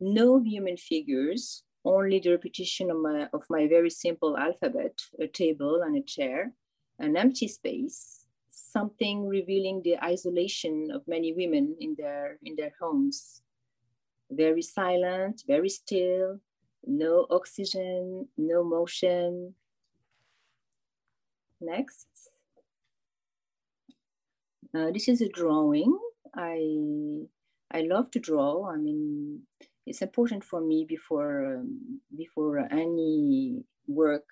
no 0.00 0.38
human 0.42 0.76
figures, 0.76 1.62
only 1.84 2.18
the 2.18 2.30
repetition 2.30 2.90
of 2.90 2.98
my, 2.98 3.28
of 3.32 3.42
my 3.48 3.66
very 3.66 3.90
simple 3.90 4.36
alphabet, 4.36 5.00
a 5.20 5.26
table 5.26 5.82
and 5.82 5.96
a 5.96 6.02
chair, 6.02 6.52
an 6.98 7.16
empty 7.16 7.48
space, 7.48 8.25
something 8.76 9.26
revealing 9.26 9.80
the 9.82 9.96
isolation 10.04 10.88
of 10.92 11.00
many 11.08 11.32
women 11.32 11.74
in 11.80 11.94
their, 11.96 12.38
in 12.44 12.54
their 12.56 12.72
homes. 12.80 13.40
Very 14.30 14.60
silent, 14.60 15.42
very 15.46 15.70
still, 15.70 16.40
no 16.84 17.26
oxygen, 17.30 18.28
no 18.36 18.62
motion. 18.62 19.54
Next. 21.60 22.08
Uh, 24.76 24.90
this 24.92 25.08
is 25.08 25.22
a 25.22 25.28
drawing. 25.28 25.96
I 26.34 26.58
I 27.70 27.80
love 27.80 28.10
to 28.10 28.20
draw. 28.20 28.68
I 28.68 28.76
mean, 28.76 29.40
it's 29.86 30.02
important 30.02 30.44
for 30.44 30.60
me 30.60 30.84
before 30.86 31.56
um, 31.56 32.00
before 32.14 32.58
any 32.70 33.64
work 33.86 34.28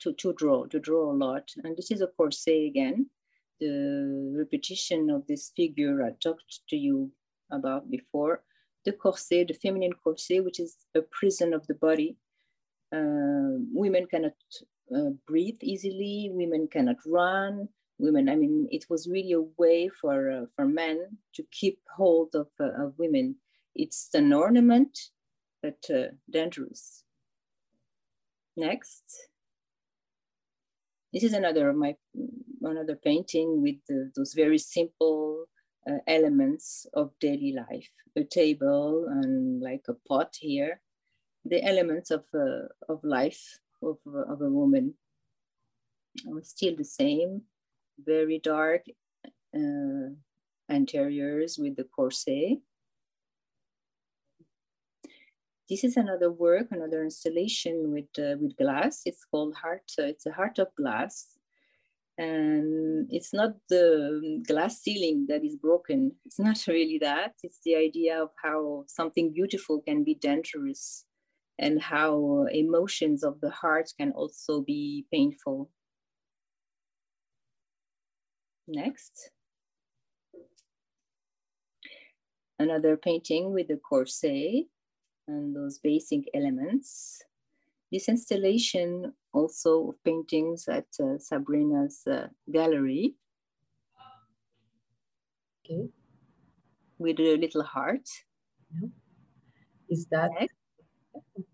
to, 0.00 0.12
to 0.12 0.32
draw 0.34 0.66
to 0.66 0.78
draw 0.78 1.10
a 1.10 1.18
lot 1.26 1.50
and 1.64 1.76
this 1.76 1.90
is 1.90 2.00
a 2.02 2.06
corset 2.16 2.62
again 2.70 3.06
the 3.60 4.34
repetition 4.36 5.10
of 5.10 5.26
this 5.26 5.52
figure 5.56 6.02
i 6.02 6.10
talked 6.22 6.60
to 6.68 6.76
you 6.76 7.10
about 7.50 7.90
before 7.90 8.42
the 8.84 8.92
corset 8.92 9.48
the 9.48 9.54
feminine 9.54 9.92
corset 10.04 10.44
which 10.44 10.60
is 10.60 10.76
a 10.94 11.02
prison 11.18 11.52
of 11.52 11.66
the 11.66 11.74
body 11.74 12.16
uh, 12.92 13.54
women 13.72 14.06
cannot 14.06 14.38
uh, 14.96 15.10
breathe 15.26 15.58
easily 15.62 16.30
women 16.32 16.68
cannot 16.70 16.96
run 17.06 17.68
women 17.98 18.28
i 18.28 18.36
mean 18.36 18.66
it 18.70 18.84
was 18.88 19.08
really 19.08 19.32
a 19.32 19.48
way 19.58 19.88
for 20.00 20.30
uh, 20.30 20.44
for 20.54 20.66
men 20.66 20.98
to 21.34 21.42
keep 21.50 21.80
hold 21.96 22.34
of, 22.34 22.48
uh, 22.60 22.84
of 22.84 22.94
women 22.98 23.34
it's 23.78 24.08
an 24.12 24.32
ornament, 24.32 24.98
but 25.62 25.78
uh, 25.88 26.08
dangerous. 26.28 27.04
Next. 28.56 29.04
This 31.12 31.22
is 31.22 31.32
another 31.32 31.70
of 31.70 31.76
my 31.76 31.94
another 32.62 32.96
painting 32.96 33.62
with 33.62 33.76
the, 33.88 34.10
those 34.16 34.34
very 34.34 34.58
simple 34.58 35.44
uh, 35.88 35.98
elements 36.06 36.86
of 36.94 37.12
daily 37.20 37.52
life. 37.52 37.90
A 38.16 38.24
table 38.24 39.06
and 39.08 39.60
like 39.62 39.84
a 39.88 39.94
pot 40.08 40.36
here. 40.40 40.80
The 41.44 41.62
elements 41.64 42.10
of, 42.10 42.24
uh, 42.34 42.66
of 42.88 43.02
life 43.04 43.58
of, 43.82 43.98
of 44.06 44.42
a 44.42 44.50
woman. 44.50 44.94
still 46.42 46.76
the 46.76 46.84
same, 46.84 47.42
very 48.04 48.38
dark 48.38 48.82
uh, 49.54 50.10
interiors 50.68 51.58
with 51.58 51.76
the 51.76 51.84
corset 51.84 52.58
this 55.68 55.84
is 55.84 55.98
another 55.98 56.32
work, 56.32 56.68
another 56.70 57.04
installation 57.04 57.92
with, 57.92 58.08
uh, 58.18 58.36
with 58.40 58.56
glass. 58.56 59.02
It's 59.04 59.24
called 59.24 59.54
Heart, 59.54 59.92
uh, 59.98 60.04
it's 60.04 60.24
a 60.24 60.32
heart 60.32 60.58
of 60.58 60.74
glass. 60.74 61.37
And 62.18 63.06
it's 63.10 63.32
not 63.32 63.52
the 63.68 64.20
um, 64.20 64.42
glass 64.42 64.82
ceiling 64.82 65.26
that 65.28 65.44
is 65.44 65.54
broken. 65.54 66.12
It's 66.26 66.40
not 66.40 66.58
really 66.68 66.98
that. 66.98 67.34
It's 67.44 67.60
the 67.64 67.76
idea 67.76 68.20
of 68.20 68.30
how 68.42 68.84
something 68.88 69.32
beautiful 69.32 69.80
can 69.80 70.02
be 70.02 70.16
dangerous 70.16 71.04
and 71.60 71.80
how 71.80 72.46
emotions 72.50 73.22
of 73.22 73.40
the 73.40 73.50
heart 73.50 73.90
can 73.98 74.10
also 74.12 74.62
be 74.62 75.06
painful. 75.12 75.70
Next. 78.66 79.30
Another 82.58 82.96
painting 82.96 83.52
with 83.52 83.68
the 83.68 83.76
corset 83.76 84.66
and 85.28 85.54
those 85.54 85.78
basic 85.78 86.24
elements. 86.34 87.22
This 87.90 88.08
installation 88.08 89.14
also 89.32 89.90
of 89.90 90.04
paintings 90.04 90.68
at 90.68 90.86
uh, 91.00 91.18
Sabrina's 91.18 92.02
uh, 92.06 92.26
gallery. 92.52 93.14
Okay. 95.64 95.88
With 96.98 97.18
a 97.20 97.36
little 97.36 97.62
heart. 97.62 98.08
Yeah. 98.74 98.88
Is 99.88 100.06
that? 100.10 100.30
Okay. 101.14 101.44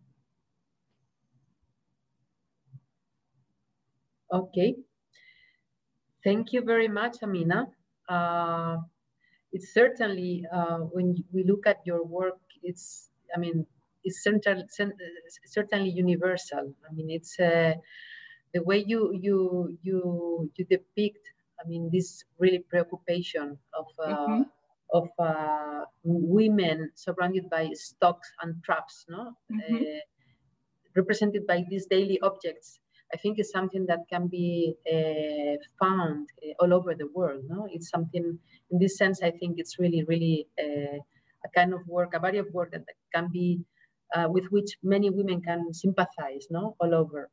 okay. 4.32 4.74
Thank 6.24 6.52
you 6.52 6.62
very 6.62 6.88
much, 6.88 7.18
Amina. 7.22 7.68
Uh, 8.08 8.78
it's 9.52 9.72
certainly, 9.72 10.44
uh, 10.52 10.78
when 10.90 11.22
we 11.32 11.44
look 11.44 11.66
at 11.66 11.80
your 11.84 12.02
work, 12.02 12.40
it's 12.62 13.10
I 13.34 13.38
mean, 13.38 13.66
it's 14.04 14.22
central, 14.22 14.62
certainly 15.44 15.90
universal. 15.90 16.74
I 16.88 16.92
mean, 16.94 17.10
it's 17.10 17.38
uh, 17.40 17.74
the 18.52 18.62
way 18.62 18.84
you 18.86 19.18
you 19.20 19.78
you 19.82 20.50
you 20.54 20.64
depict. 20.64 21.24
I 21.60 21.68
mean, 21.68 21.90
this 21.92 22.24
really 22.38 22.58
preoccupation 22.58 23.58
of 23.78 23.86
uh, 23.98 24.16
mm-hmm. 24.16 24.42
of 24.92 25.08
uh, 25.18 25.84
women 26.02 26.90
surrounded 26.94 27.48
by 27.48 27.70
stocks 27.72 28.30
and 28.42 28.62
traps, 28.62 29.06
no, 29.08 29.32
mm-hmm. 29.50 29.76
Uh, 29.76 30.02
represented 30.94 31.46
by 31.46 31.64
these 31.68 31.86
daily 31.86 32.20
objects. 32.20 32.80
I 33.12 33.16
think 33.16 33.38
is 33.38 33.50
something 33.50 33.86
that 33.86 34.00
can 34.10 34.26
be 34.26 34.74
uh, 34.90 35.56
found 35.78 36.28
uh, 36.42 36.54
all 36.60 36.74
over 36.74 36.94
the 36.94 37.08
world. 37.14 37.44
No, 37.48 37.68
it's 37.70 37.88
something 37.88 38.38
in 38.70 38.78
this 38.78 38.98
sense. 38.98 39.22
I 39.22 39.30
think 39.30 39.58
it's 39.58 39.78
really, 39.78 40.02
really 40.04 40.48
a 41.44 41.48
kind 41.54 41.72
of 41.74 41.86
work, 41.86 42.14
a 42.14 42.20
body 42.20 42.38
of 42.38 42.48
work 42.52 42.72
that 42.72 42.84
can 43.14 43.28
be, 43.32 43.60
uh, 44.14 44.28
with 44.28 44.46
which 44.46 44.78
many 44.82 45.10
women 45.10 45.40
can 45.40 45.72
sympathize, 45.72 46.46
no, 46.50 46.76
all 46.80 46.94
over. 46.94 47.30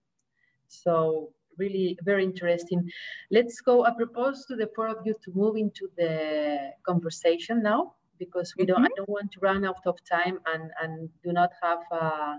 So 0.68 1.32
really 1.58 1.98
very 2.04 2.24
interesting. 2.24 2.90
Let's 3.30 3.60
go, 3.62 3.86
I 3.86 3.92
propose 3.92 4.46
to 4.48 4.56
the 4.56 4.70
four 4.76 4.88
of 4.88 4.98
you 5.06 5.16
to 5.24 5.32
move 5.34 5.56
into 5.58 5.90
the 5.98 6.72
conversation 6.86 7.62
now 7.62 7.94
because 8.18 8.54
we 8.58 8.66
don't, 8.66 8.82
mm 8.82 8.86
-hmm. 8.86 8.94
I 8.94 8.98
don't 8.98 9.14
want 9.18 9.30
to 9.34 9.40
run 9.50 9.62
out 9.70 9.86
of 9.92 9.96
time 10.18 10.36
and, 10.52 10.64
and 10.82 10.94
do 11.26 11.32
not 11.40 11.52
have 11.62 11.82
uh, 12.02 12.36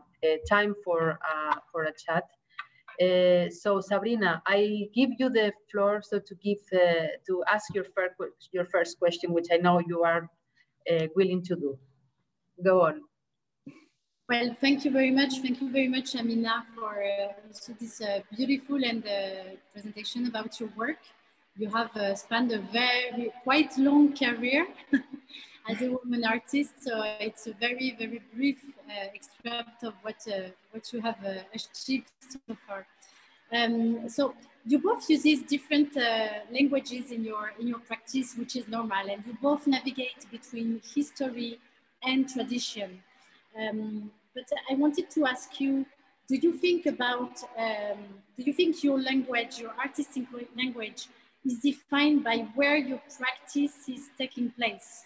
time 0.55 0.72
for, 0.84 1.01
uh, 1.32 1.57
for 1.70 1.80
a 1.93 1.95
chat. 2.05 2.24
Uh, 3.01 3.49
so 3.62 3.80
Sabrina, 3.80 4.43
I 4.47 4.88
give 4.99 5.11
you 5.18 5.28
the 5.30 5.53
floor 5.70 6.03
so 6.03 6.18
to 6.28 6.34
give 6.47 6.62
uh, 6.72 7.09
to 7.26 7.43
ask 7.55 7.74
your 7.74 7.86
first 7.95 8.14
your 8.53 8.66
first 8.74 8.99
question, 8.99 9.32
which 9.32 9.49
I 9.51 9.59
know 9.64 9.76
you 9.90 9.99
are 10.05 10.22
uh, 10.90 11.07
willing 11.16 11.43
to 11.49 11.55
do. 11.57 11.78
Go 12.62 12.74
on. 12.88 13.01
Well, 14.33 14.57
thank 14.62 14.87
you 14.87 14.91
very 14.91 15.11
much. 15.11 15.33
Thank 15.43 15.61
you 15.61 15.70
very 15.70 15.89
much, 15.89 16.16
Amina, 16.16 16.64
for 16.74 17.05
uh, 17.05 17.35
this 17.78 18.01
uh, 18.01 18.20
beautiful 18.35 18.83
and 18.83 19.05
uh, 19.07 19.11
presentation 19.74 20.26
about 20.26 20.59
your 20.59 20.70
work. 20.74 21.01
You 21.59 21.68
have 21.68 21.91
spanned 22.16 22.51
a 22.51 22.61
very 22.61 23.30
quite 23.43 23.76
long 23.76 24.16
career 24.16 24.68
as 25.68 25.83
a 25.83 25.91
woman 25.91 26.24
artist. 26.24 26.83
So 26.83 27.03
it's 27.20 27.47
a 27.47 27.53
very, 27.53 27.95
very 27.99 28.22
brief 28.35 28.57
uh, 28.89 29.09
extract 29.12 29.85
of 29.85 29.93
what, 30.01 30.16
uh, 30.26 30.49
what 30.70 30.91
you 30.95 31.03
have 31.03 31.22
uh, 31.22 31.43
achieved 31.55 32.11
so 32.26 32.57
far. 32.66 32.87
Um, 33.53 34.09
so 34.09 34.35
you 34.64 34.78
both 34.78 35.11
use 35.11 35.24
these 35.24 35.43
different 35.43 35.95
uh, 35.95 36.28
languages 36.51 37.11
in 37.11 37.22
your, 37.22 37.53
in 37.61 37.68
your 37.68 37.80
practice, 37.80 38.35
which 38.39 38.57
is 38.57 38.66
normal, 38.66 39.11
and 39.11 39.22
you 39.26 39.37
both 39.43 39.66
navigate 39.66 40.24
between 40.30 40.80
history 40.95 41.59
and 42.03 42.26
tradition. 42.26 43.03
Um, 43.55 44.11
but 44.35 44.45
I 44.70 44.74
wanted 44.74 45.11
to 45.11 45.26
ask 45.26 45.61
you, 45.61 45.87
do 46.28 46.37
you 46.37 46.53
think 46.53 46.87
about, 46.87 47.43
um, 47.59 47.99
do 48.37 48.43
you 48.43 48.53
think 48.53 48.83
your 48.83 48.99
language, 48.99 49.59
your 49.59 49.72
artistic 49.78 50.24
language, 50.57 51.09
is 51.45 51.59
defined 51.59 52.24
by 52.24 52.39
where 52.55 52.76
your 52.76 53.01
practice 53.18 53.89
is 53.89 54.11
taking 54.16 54.51
place? 54.51 55.05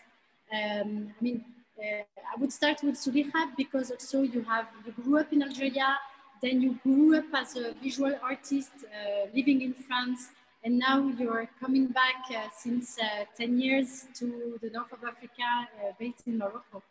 Um, 0.52 1.12
I 1.18 1.24
mean, 1.24 1.44
uh, 1.78 2.02
I 2.32 2.40
would 2.40 2.52
start 2.52 2.82
with 2.82 2.94
Zoulikha 2.94 3.56
because 3.56 3.90
also 3.90 4.22
you 4.22 4.42
have 4.42 4.66
you 4.84 4.92
grew 4.92 5.18
up 5.18 5.32
in 5.32 5.42
Algeria, 5.42 5.98
then 6.42 6.60
you 6.60 6.78
grew 6.82 7.18
up 7.18 7.24
as 7.34 7.56
a 7.56 7.72
visual 7.82 8.14
artist 8.22 8.72
uh, 8.84 9.26
living 9.34 9.62
in 9.62 9.72
France, 9.74 10.28
and 10.62 10.78
now 10.78 11.08
you're 11.18 11.48
coming 11.60 11.86
back 11.88 12.24
uh, 12.30 12.48
since 12.56 12.98
uh, 12.98 13.24
10 13.36 13.58
years 13.58 14.06
to 14.14 14.58
the 14.62 14.70
north 14.70 14.92
of 14.92 15.02
Africa, 15.04 15.48
uh, 15.80 15.92
based 15.98 16.26
in 16.26 16.38
Morocco. 16.38 16.82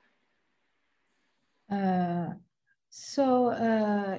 Uh, 1.72 2.34
so 2.90 3.52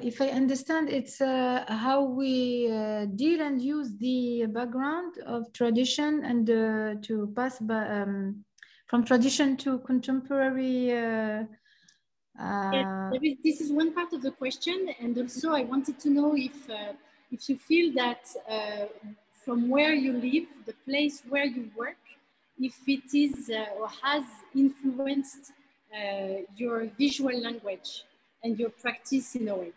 if 0.02 0.20
I 0.20 0.28
understand, 0.28 0.90
it's 0.90 1.18
how 1.18 2.02
we 2.02 2.66
deal 3.14 3.40
and 3.40 3.60
use 3.60 3.96
the 3.96 4.46
background 4.46 5.18
of 5.26 5.52
tradition 5.52 6.24
and 6.24 6.46
to 7.04 7.32
pass 7.34 7.58
by, 7.58 7.86
um, 7.88 8.44
from 8.86 9.04
tradition 9.04 9.56
to 9.58 9.78
contemporary 9.80 10.92
uh, 10.92 11.44
uh, 12.40 13.10
is, 13.22 13.36
this 13.42 13.60
is 13.60 13.72
one 13.72 13.92
part 13.92 14.12
of 14.12 14.22
the 14.22 14.30
question 14.30 14.88
and 15.00 15.16
also 15.18 15.52
i 15.52 15.62
wanted 15.62 15.98
to 15.98 16.10
know 16.10 16.34
if 16.36 16.68
uh, 16.70 16.92
if 17.32 17.48
you 17.48 17.56
feel 17.56 17.92
that 17.94 18.28
uh, 18.50 18.86
from 19.44 19.68
where 19.68 19.94
you 19.94 20.12
live 20.12 20.46
the 20.66 20.74
place 20.84 21.22
where 21.28 21.46
you 21.46 21.70
work 21.76 21.96
if 22.58 22.76
it 22.86 23.14
is 23.14 23.50
uh, 23.50 23.78
or 23.78 23.88
has 24.02 24.24
influenced 24.54 25.50
uh, 25.50 25.55
Uh, 25.96 26.42
your 26.56 26.86
visual 26.98 27.34
language 27.40 28.04
and 28.44 28.58
your 28.58 28.68
practice 28.68 29.34
in 29.34 29.48
a 29.48 29.56
way 29.56 29.72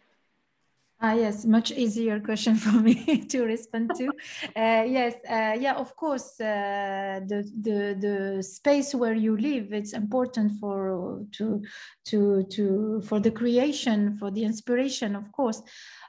Ah, 1.01 1.13
yes, 1.13 1.45
much 1.45 1.71
easier 1.71 2.19
question 2.19 2.55
for 2.63 2.73
me 2.73 3.23
to 3.25 3.43
respond 3.43 3.89
to. 3.95 4.11
Uh, 4.55 4.83
yes, 4.85 5.13
uh, 5.29 5.55
yeah, 5.57 5.73
of 5.75 5.95
course, 5.95 6.39
uh, 6.41 7.21
the, 7.25 7.49
the, 7.61 7.95
the 7.99 8.43
space 8.43 8.93
where 8.93 9.13
you 9.13 9.37
live, 9.37 9.71
it's 9.71 9.93
important 9.93 10.51
for, 10.59 11.21
to, 11.31 11.61
to, 12.05 12.43
to, 12.49 13.01
for 13.05 13.19
the 13.21 13.31
creation, 13.31 14.17
for 14.17 14.31
the 14.31 14.43
inspiration, 14.43 15.15
of 15.15 15.31
course. 15.31 15.61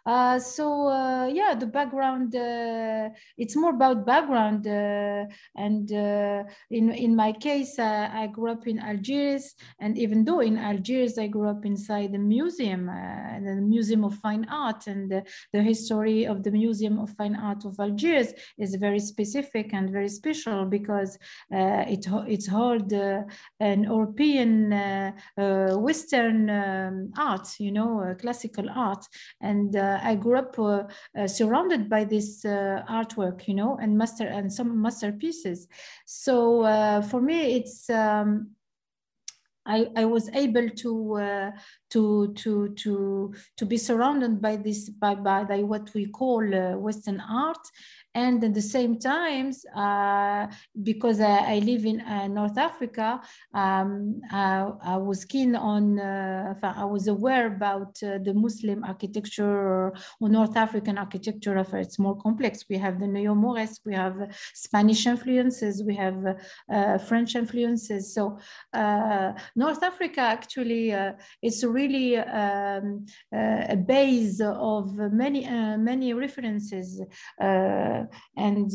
Uh, 0.07 0.39
so 0.39 0.89
uh, 0.89 1.27
yeah, 1.27 1.55
the 1.55 1.67
background, 1.67 2.35
uh, 2.35 3.09
it's 3.37 3.55
more 3.57 3.75
about 3.75 4.07
background. 4.07 4.67
Uh, 4.67 5.27
and 5.57 5.93
uh, 5.93 6.43
in, 6.71 6.91
in 6.91 7.15
my 7.15 7.33
case, 7.33 7.79
uh, 7.79 8.09
I 8.13 8.27
grew 8.29 8.51
up 8.51 8.67
in 8.67 8.79
Algiers. 8.79 9.55
And 9.79 9.99
even 9.99 10.25
though 10.25 10.41
in 10.41 10.57
Algiers, 10.57 11.19
I 11.19 11.27
grew 11.27 11.49
up 11.49 11.65
inside 11.65 12.13
the 12.13 12.19
museum, 12.19 12.87
the 12.87 13.61
Museum 13.61 14.05
of 14.05 14.15
Fine 14.17 14.47
Art 14.51 14.80
and 14.87 15.23
the 15.53 15.63
history 15.63 16.27
of 16.27 16.43
the 16.43 16.51
Museum 16.51 16.99
of 16.99 17.11
Fine 17.11 17.37
Art 17.37 17.65
of 17.65 17.79
Algiers 17.79 18.33
is 18.59 18.75
very 18.77 18.99
specific 18.99 19.73
and 19.73 19.91
very 19.91 20.09
special 20.09 20.65
because 20.65 21.19
it, 21.51 22.07
it's 22.29 22.47
hold 22.47 22.93
an 22.93 23.85
European 23.85 24.71
Western 25.37 26.51
um, 26.51 27.13
art, 27.17 27.49
you 27.59 27.73
know, 27.73 28.15
classical 28.21 28.69
art. 28.71 29.05
And 29.41 29.77
I 29.77 30.15
grew 30.15 30.39
up 30.39 30.59
uh, 30.59 30.85
uh, 31.19 31.27
surrounded 31.27 31.89
by 31.89 32.05
this 32.05 32.45
uh, 32.45 32.83
artwork, 32.89 33.49
you 33.49 33.55
know, 33.55 33.79
and 33.81 33.97
master 33.97 34.27
and 34.27 34.53
some 34.53 34.81
masterpieces. 34.81 35.69
So 36.07 37.03
for 37.11 37.21
me, 37.21 37.57
it's 37.57 37.89
um, 37.91 38.51
I, 39.67 39.89
I, 39.97 40.05
was 40.07 40.29
able 40.31 40.69
to 40.69 41.15
uh, 41.17 41.51
to 41.91 42.33
to 42.35 42.69
to 42.77 43.35
to 43.57 43.67
be 43.67 43.77
surrounded 43.77 44.41
by 44.41 44.57
this 44.57 44.89
by, 44.89 45.15
by, 45.15 45.45
by 45.45 45.63
what 45.63 45.93
we 45.95 46.07
call 46.07 46.43
uh, 46.43 46.77
Western 46.77 47.21
art, 47.21 47.65
and 48.15 48.43
at 48.43 48.55
the 48.55 48.63
same 48.63 48.99
times, 48.99 49.65
uh, 49.75 50.47
because 50.83 51.21
I, 51.21 51.55
I, 51.55 51.59
live 51.61 51.85
in 51.85 52.01
uh, 52.01 52.27
North 52.27 52.59
Africa, 52.59 53.21
um, 53.55 54.21
I, 54.33 54.69
I, 54.83 54.97
was 54.97 55.25
keen 55.25 55.55
on, 55.55 56.01
uh, 56.01 56.55
I 56.63 56.85
was 56.85 57.07
aware 57.07 57.47
about 57.47 57.97
uh, 58.03 58.19
the 58.19 58.35
Muslim 58.35 58.83
architecture 58.85 59.45
or, 59.45 59.95
North 60.21 60.57
African 60.57 60.99
architecture. 60.99 61.57
It's 61.75 61.99
more 61.99 62.17
complex. 62.17 62.65
We 62.69 62.79
have 62.79 63.01
the 63.01 63.07
Neo-Moresque, 63.07 63.81
we 63.85 63.95
have 63.95 64.17
Spanish 64.55 65.07
influences, 65.07 65.83
we 65.83 65.95
have 65.97 66.37
uh, 66.73 66.99
French 66.99 67.35
influences. 67.35 68.15
So 68.15 68.39
uh, 68.73 69.33
North 69.57 69.83
Africa 69.83 70.21
actually 70.21 70.95
is 71.43 71.65
really 71.65 72.17
um, 72.19 73.07
a 73.33 73.77
base 73.77 74.41
of 74.41 74.95
many, 74.97 75.49
many 75.77 76.13
references 76.13 77.01
uh, 77.41 78.00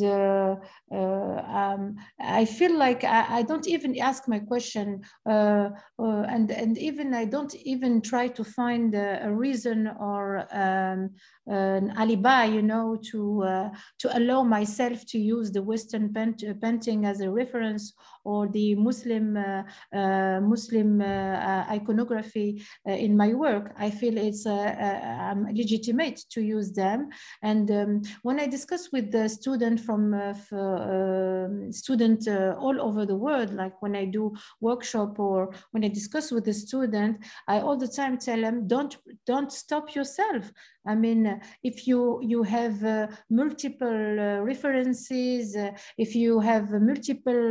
uh, 0.01 0.55
um, 0.91 1.95
I 2.19 2.45
feel 2.45 2.77
like 2.77 3.03
I, 3.03 3.39
I, 3.39 3.41
don't 3.41 3.67
even 3.67 3.97
ask 3.99 4.27
my 4.27 4.39
question, 4.39 5.01
uh, 5.29 5.69
and 5.97 6.51
and 6.51 6.77
even 6.77 7.13
I 7.13 7.25
don't 7.25 7.55
even 7.55 8.01
try 8.01 8.27
to 8.27 8.43
find 8.43 8.93
a, 8.95 9.25
a 9.27 9.31
reason 9.31 9.87
or 9.99 10.45
um, 10.51 11.11
an 11.47 11.93
alibi, 11.97 12.45
you 12.45 12.61
know, 12.61 12.97
to 13.11 13.69
to 13.99 14.17
allow 14.17 14.43
myself 14.43 15.05
to 15.07 15.17
use 15.17 15.51
the 15.51 15.61
Western 15.61 16.13
paint, 16.13 16.43
painting 16.61 17.05
as 17.05 17.21
a 17.21 17.29
reference 17.29 17.93
or 18.25 18.47
the 18.47 18.75
Muslim 18.75 19.37
uh, 19.37 19.63
uh, 19.95 20.41
Muslim 20.41 20.99
uh, 21.01 21.65
iconography 21.69 22.61
in 22.85 23.15
my 23.15 23.33
work. 23.33 23.73
I 23.77 23.89
feel 23.91 24.17
it's 24.17 24.45
I'm 24.45 25.45
legitimate 25.45 26.19
to 26.31 26.41
use 26.41 26.71
them. 26.71 27.09
And 27.43 27.69
um, 27.71 28.01
when 28.23 28.39
I 28.39 28.47
discuss 28.47 28.91
with 28.91 29.11
the 29.15 29.29
student 29.29 29.77
from 29.87 30.01
um, 30.13 31.71
student 31.71 32.21
all 32.65 32.77
over 32.87 33.01
the 33.05 33.19
world, 33.25 33.49
like 33.61 33.75
when 33.81 33.95
I 33.95 34.05
do 34.17 34.23
workshop 34.61 35.19
or 35.19 35.39
when 35.71 35.83
I 35.87 35.89
discuss 35.99 36.31
with 36.31 36.45
the 36.45 36.53
student, 36.53 37.13
I 37.47 37.55
all 37.59 37.77
the 37.77 37.87
time 37.99 38.17
tell 38.17 38.41
them, 38.41 38.67
don't 38.67 38.93
don't 39.25 39.51
stop 39.51 39.95
yourself. 39.95 40.43
I 40.87 40.95
mean, 40.95 41.41
if 41.63 41.87
you 41.87 42.19
you 42.21 42.43
have 42.43 42.83
uh, 42.83 43.07
multiple 43.29 44.19
uh, 44.19 44.39
references, 44.51 45.55
uh, 45.55 45.71
if 45.97 46.15
you 46.15 46.39
have 46.39 46.69
multiple 46.71 47.45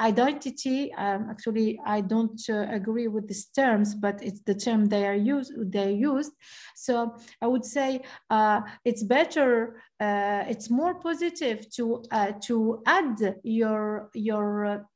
identity, 0.00 0.92
um, 0.94 1.28
actually, 1.30 1.78
I 1.84 2.00
don't 2.00 2.40
agree 2.48 3.08
with 3.08 3.28
these 3.28 3.46
terms, 3.46 3.94
but 3.94 4.22
it's 4.22 4.40
the 4.40 4.54
term 4.54 4.86
they 4.86 5.06
are 5.06 5.20
used. 5.36 5.52
They 5.70 5.92
used. 5.92 6.32
So 6.76 7.16
I 7.42 7.46
would 7.46 7.64
say 7.64 8.00
it's 8.84 9.02
better. 9.02 9.80
It's 10.48 10.70
more 10.70 10.94
positive 10.94 11.70
to 11.70 12.02
to 12.42 12.82
add 12.86 13.36
your 13.42 14.10
your 14.14 14.86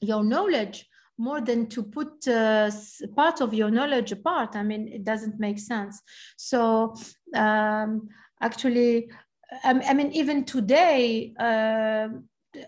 your 0.00 0.22
knowledge 0.24 0.86
more 1.18 1.40
than 1.40 1.66
to 1.68 1.82
put 1.82 2.26
uh, 2.26 2.70
part 3.14 3.40
of 3.40 3.54
your 3.54 3.70
knowledge 3.70 4.12
apart. 4.12 4.56
I 4.56 4.62
mean, 4.62 4.88
it 4.88 5.04
doesn't 5.04 5.38
make 5.38 5.58
sense. 5.58 6.02
So 6.36 6.96
um, 7.34 8.08
actually, 8.40 9.10
I, 9.62 9.70
I, 9.90 9.94
mean, 9.94 10.10
even 10.12 10.44
today, 10.44 11.32
uh, 11.38 12.08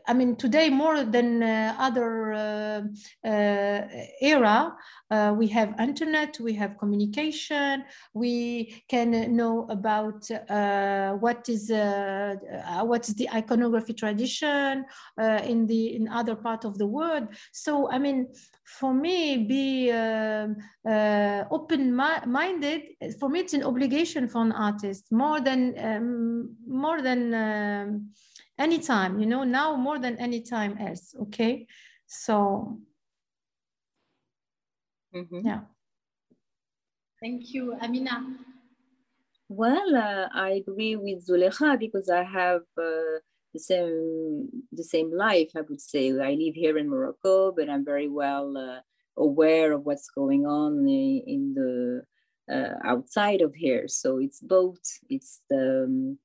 I 0.07 0.14
mean, 0.14 0.37
today 0.37 0.68
more 0.68 1.05
than 1.05 1.43
uh, 1.43 1.74
other 1.78 2.32
uh, 2.32 2.82
uh, 3.28 3.89
era, 4.20 4.74
uh, 5.11 5.34
we 5.37 5.47
have 5.49 5.78
internet, 5.80 6.39
we 6.41 6.55
have 6.55 6.78
communication, 6.78 7.84
we 8.14 8.82
can 8.89 9.37
know 9.37 9.66
about 9.70 10.28
uh, 10.30 11.12
what 11.14 11.49
is 11.49 11.70
uh, 11.70 12.34
what 12.82 13.09
is 13.09 13.14
the 13.14 13.28
iconography 13.30 13.95
tradition 13.95 14.84
in 15.45 15.66
the 15.66 15.95
in 15.95 16.09
other 16.09 16.34
part 16.34 16.64
of 16.64 16.78
the 16.78 16.87
world. 16.87 17.28
So 17.53 17.91
I 17.91 17.99
mean, 17.99 18.28
for 18.64 18.93
me, 18.93 19.39
be 19.39 19.93
um, 19.93 20.57
open-minded. 21.51 22.82
For 23.20 23.28
me, 23.28 23.41
it's 23.41 23.55
an 23.55 23.62
obligation 23.62 24.28
for 24.28 24.43
an 24.43 24.53
artist 24.53 25.12
more 25.12 25.41
than 25.41 25.74
um, 25.78 26.57
more 26.66 27.03
than. 27.03 27.34
Um, 27.34 28.11
anytime, 28.59 29.19
you 29.21 29.27
know, 29.27 29.45
now 29.45 29.77
more 29.77 29.99
than 29.99 30.17
any 30.19 30.41
time 30.43 30.79
else. 30.79 31.15
Okay. 31.23 31.67
So, 32.07 32.81
Mhm. 35.15 35.45
yeah. 35.45 35.61
Thank 37.21 37.55
you, 37.55 37.75
Amina. 37.81 38.37
Well, 39.49 39.95
uh, 39.97 40.29
I 40.35 40.51
agree 40.67 40.97
with 40.97 41.27
Zoulikha 41.27 41.79
because 41.79 42.11
I 42.11 42.25
have 42.25 42.63
uh, 42.77 43.21
the 43.55 43.61
same 43.61 44.49
the 44.73 44.85
same 44.85 45.11
life. 45.13 45.51
I 45.57 45.63
would 45.63 45.81
say 45.81 46.11
I 46.11 46.35
live 46.35 46.55
here 46.55 46.77
in 46.79 46.89
Morocco, 46.89 47.53
but 47.53 47.71
I'm 47.71 47.85
very 47.85 48.09
well 48.09 48.57
uh, 48.57 48.81
aware 49.17 49.73
of 49.73 49.87
what's 49.87 50.11
going 50.11 50.47
on 50.47 50.87
in, 50.89 51.23
in 51.27 51.55
the 51.55 52.03
uh, 52.53 52.75
outside 52.85 53.41
of 53.41 53.55
here. 53.55 53.89
So 53.89 54.19
it's 54.19 54.41
both. 54.41 54.83
It's 55.09 55.41
the 55.49 55.85
um, 55.85 56.19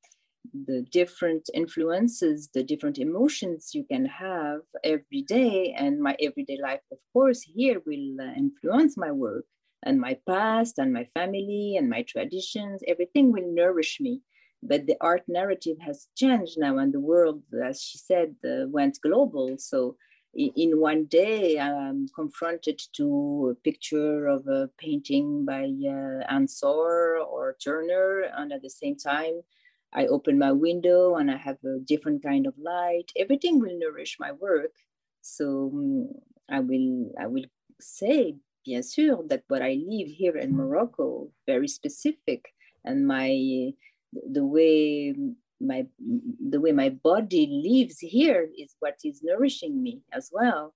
the 0.53 0.85
different 0.91 1.49
influences, 1.53 2.49
the 2.53 2.63
different 2.63 2.97
emotions 2.97 3.71
you 3.73 3.83
can 3.83 4.05
have 4.05 4.61
every 4.83 5.21
day. 5.21 5.73
And 5.77 5.99
my 5.99 6.15
everyday 6.19 6.59
life, 6.61 6.81
of 6.91 6.97
course, 7.13 7.41
here 7.41 7.81
will 7.85 8.17
uh, 8.19 8.33
influence 8.37 8.97
my 8.97 9.11
work 9.11 9.45
and 9.83 9.99
my 9.99 10.17
past 10.27 10.77
and 10.77 10.93
my 10.93 11.05
family 11.13 11.75
and 11.77 11.89
my 11.89 12.03
traditions. 12.03 12.81
Everything 12.87 13.31
will 13.31 13.51
nourish 13.51 13.99
me. 13.99 14.21
But 14.63 14.85
the 14.85 14.95
art 15.01 15.23
narrative 15.27 15.77
has 15.79 16.07
changed 16.15 16.59
now, 16.59 16.77
and 16.77 16.93
the 16.93 16.99
world, 16.99 17.41
as 17.65 17.81
she 17.81 17.97
said, 17.97 18.35
uh, 18.45 18.67
went 18.67 18.99
global. 19.01 19.55
So 19.57 19.97
in, 20.35 20.79
one 20.79 21.05
day, 21.05 21.59
I'm 21.59 22.07
confronted 22.13 22.79
to 22.93 23.53
a 23.53 23.55
picture 23.63 24.27
of 24.27 24.47
a 24.47 24.69
painting 24.77 25.45
by 25.45 25.63
uh, 25.63 26.31
Ensor 26.31 27.17
or 27.17 27.57
Turner, 27.63 28.29
and 28.37 28.53
at 28.53 28.61
the 28.61 28.69
same 28.69 28.95
time, 28.95 29.41
I 29.93 30.07
open 30.07 30.39
my 30.39 30.51
window 30.51 31.15
and 31.15 31.29
I 31.29 31.37
have 31.37 31.57
a 31.65 31.79
different 31.79 32.23
kind 32.23 32.47
of 32.47 32.53
light. 32.57 33.11
Everything 33.17 33.59
will 33.59 33.77
nourish 33.77 34.17
my 34.19 34.31
work. 34.31 34.71
So 35.21 35.71
um, 35.73 36.09
I 36.49 36.59
will 36.59 37.11
I 37.19 37.27
will 37.27 37.45
say, 37.79 38.35
bien 38.65 38.81
sûr, 38.81 39.27
that 39.29 39.43
what 39.47 39.61
I 39.61 39.77
live 39.85 40.07
here 40.07 40.37
in 40.37 40.55
Morocco, 40.55 41.31
very 41.45 41.67
specific, 41.67 42.53
and 42.85 43.05
my 43.07 43.73
the 44.13 44.45
way 44.45 45.13
my 45.59 45.85
the 46.49 46.59
way 46.59 46.71
my 46.71 46.89
body 46.89 47.47
lives 47.47 47.99
here 47.99 48.49
is 48.57 48.75
what 48.79 48.97
is 49.03 49.21
nourishing 49.23 49.81
me 49.81 50.01
as 50.11 50.29
well 50.33 50.73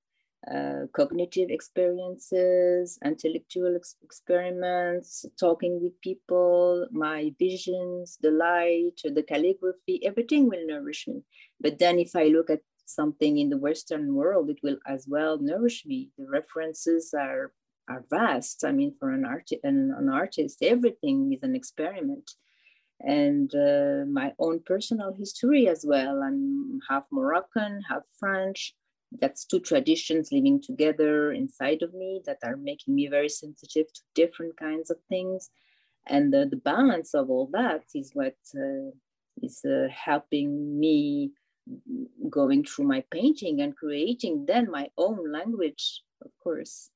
uh, 0.54 0.86
cognitive 0.94 1.50
experiences, 1.50 3.00
intellectual 3.04 3.76
ex- 3.76 3.96
experiments, 4.04 5.26
talking 5.40 5.82
with 5.82 6.00
people, 6.02 6.88
my 6.92 7.34
visions, 7.40 8.18
the 8.22 8.32
light, 8.32 9.00
the 9.04 9.24
calligraphy, 9.24 10.06
everything 10.06 10.48
will 10.48 10.66
nourish 10.68 11.08
me. 11.08 11.24
But 11.60 11.80
then 11.80 12.00
if 12.00 12.16
I 12.16 12.26
look 12.26 12.50
at 12.50 12.62
something 12.86 13.40
in 13.40 13.50
the 13.50 13.58
Western 13.58 14.14
world, 14.14 14.50
it 14.50 14.60
will 14.62 14.78
as 14.88 15.08
well 15.08 15.40
nourish 15.40 15.86
me. 15.86 16.12
The 16.18 16.28
references 16.30 17.14
are 17.18 17.54
are 17.88 18.04
vast. 18.10 18.64
I 18.66 18.72
mean, 18.72 18.96
for 19.00 19.12
an, 19.12 19.26
art- 19.26 19.52
an, 19.64 19.94
an 19.96 20.10
artist, 20.10 20.64
everything 20.64 21.34
is 21.34 21.44
an 21.44 21.56
experiment. 21.56 22.32
And 23.00 23.54
uh, 23.54 24.06
my 24.08 24.34
own 24.40 24.62
personal 24.66 25.14
history 25.14 25.68
as 25.68 25.86
well. 25.88 26.24
I'm 26.24 26.80
half 26.90 27.04
Moroccan, 27.12 27.82
half 27.88 28.04
French 28.20 28.74
that's 29.20 29.46
two 29.46 29.60
traditions 29.60 30.32
living 30.32 30.62
together 30.62 31.32
inside 31.32 31.82
of 31.82 31.94
me 31.94 32.22
that 32.26 32.38
are 32.44 32.58
making 32.58 32.96
me 32.96 33.08
very 33.08 33.30
sensitive 33.30 33.88
to 33.94 34.02
different 34.14 34.58
kinds 34.58 34.90
of 34.90 34.98
things. 35.10 35.50
And 36.08 36.34
the, 36.34 36.48
the 36.50 36.58
balance 36.58 37.14
of 37.14 37.30
all 37.30 37.50
that 37.54 37.84
is 37.94 38.12
what 38.14 38.36
uh, 38.56 38.92
is 39.42 39.64
uh, 39.66 39.88
helping 39.90 40.80
me 40.80 41.32
going 42.30 42.64
through 42.64 42.86
my 42.86 43.04
painting 43.12 43.62
and 43.62 43.76
creating 43.76 44.46
then 44.48 44.70
my 44.70 44.88
own 44.98 45.32
language 45.32 46.02
of 46.24 46.32
course. 46.44 46.90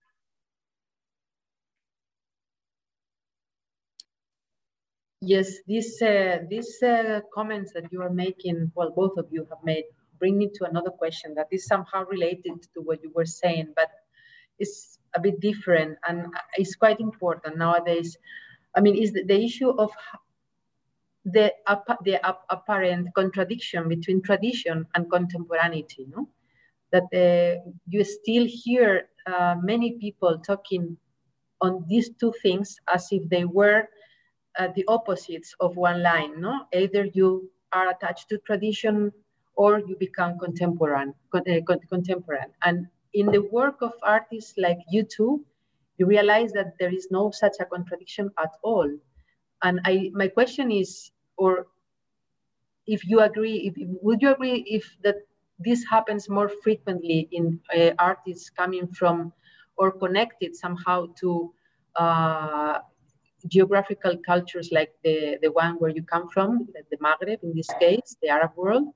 Yes, 5.22 5.58
these 5.68 6.02
uh, 6.02 6.40
these 6.50 6.82
uh, 6.82 7.20
comments 7.34 7.74
that 7.74 7.92
you 7.92 8.02
are 8.02 8.10
making, 8.10 8.72
well, 8.74 8.92
both 8.92 9.18
of 9.18 9.28
you 9.32 9.46
have 9.50 9.64
made, 9.64 9.84
bring 10.20 10.38
me 10.38 10.50
to 10.56 10.66
another 10.66 10.92
question 10.92 11.34
that 11.36 11.48
is 11.52 11.66
somehow 11.66 12.06
related 12.06 12.62
to 12.74 12.82
what 12.82 13.02
you 13.04 13.12
were 13.16 13.26
saying, 13.26 13.74
but 13.76 13.90
it's 14.60 15.00
a 15.16 15.20
bit 15.20 15.40
different 15.40 15.98
and 16.08 16.28
it's 16.56 16.76
quite 16.76 17.00
important 17.00 17.58
nowadays. 17.58 18.18
I 18.76 18.82
mean, 18.82 18.96
is 18.96 19.14
the, 19.14 19.24
the 19.24 19.44
issue 19.44 19.70
of 19.70 19.92
the, 21.26 21.54
the 22.04 22.20
apparent 22.50 23.10
contradiction 23.16 23.90
between 23.90 24.22
tradition 24.22 24.86
and 24.96 25.10
contemporaneity, 25.10 26.08
no? 26.10 26.30
That 26.92 27.08
uh, 27.14 27.62
you 27.88 28.04
still 28.04 28.46
hear 28.48 29.10
uh, 29.28 29.56
many 29.62 29.98
people 30.00 30.40
talking 30.40 30.98
on 31.62 31.86
these 31.88 32.10
two 32.20 32.34
things 32.42 32.78
as 32.94 33.08
if 33.12 33.28
they 33.30 33.46
were 33.46 33.88
uh, 34.58 34.70
the 34.76 34.86
opposites 34.88 35.54
of 35.60 35.76
one 35.76 36.02
line, 36.02 36.42
no? 36.42 36.66
Either 36.74 37.06
you 37.14 37.52
are 37.72 37.90
attached 37.90 38.30
to 38.30 38.38
tradition 38.40 39.12
or 39.60 39.80
you 39.80 39.96
become 40.00 40.40
contemporary, 40.40 41.12
uh, 41.34 41.76
contemporary. 41.90 42.48
And 42.64 42.88
in 43.14 43.26
the 43.26 43.42
work 43.52 43.82
of 43.82 43.92
artists 44.04 44.54
like 44.58 44.80
you 44.90 45.04
two, 45.04 45.44
you 45.98 46.06
realize 46.06 46.54
that 46.54 46.76
there 46.80 46.94
is 46.94 47.10
no 47.12 47.30
such 47.32 47.56
a 47.60 47.66
contradiction 47.66 48.32
at 48.40 48.52
all. 48.64 48.90
And 49.62 49.82
I, 49.84 50.12
my 50.14 50.30
question 50.30 50.72
is, 50.72 51.12
or 51.36 51.68
if 52.88 53.06
you 53.06 53.20
agree, 53.20 53.58
if, 53.68 53.74
would 54.02 54.22
you 54.22 54.32
agree 54.32 54.64
if 54.66 54.86
that 55.04 55.18
this 55.60 55.84
happens 55.90 56.30
more 56.30 56.48
frequently 56.64 57.28
in 57.34 57.60
uh, 57.76 57.92
artists 58.00 58.50
coming 58.50 58.88
from 58.88 59.34
or 59.76 59.92
connected 59.92 60.56
somehow 60.56 61.08
to 61.20 61.54
uh, 61.98 62.80
geographical 63.50 64.16
cultures 64.26 64.70
like 64.72 64.94
the, 65.04 65.38
the 65.42 65.52
one 65.52 65.76
where 65.80 65.92
you 65.92 66.04
come 66.04 66.30
from, 66.30 66.66
the 66.92 66.98
Maghreb 66.98 67.44
in 67.44 67.54
this 67.54 67.70
case, 67.78 68.16
the 68.22 68.30
Arab 68.30 68.52
world, 68.56 68.88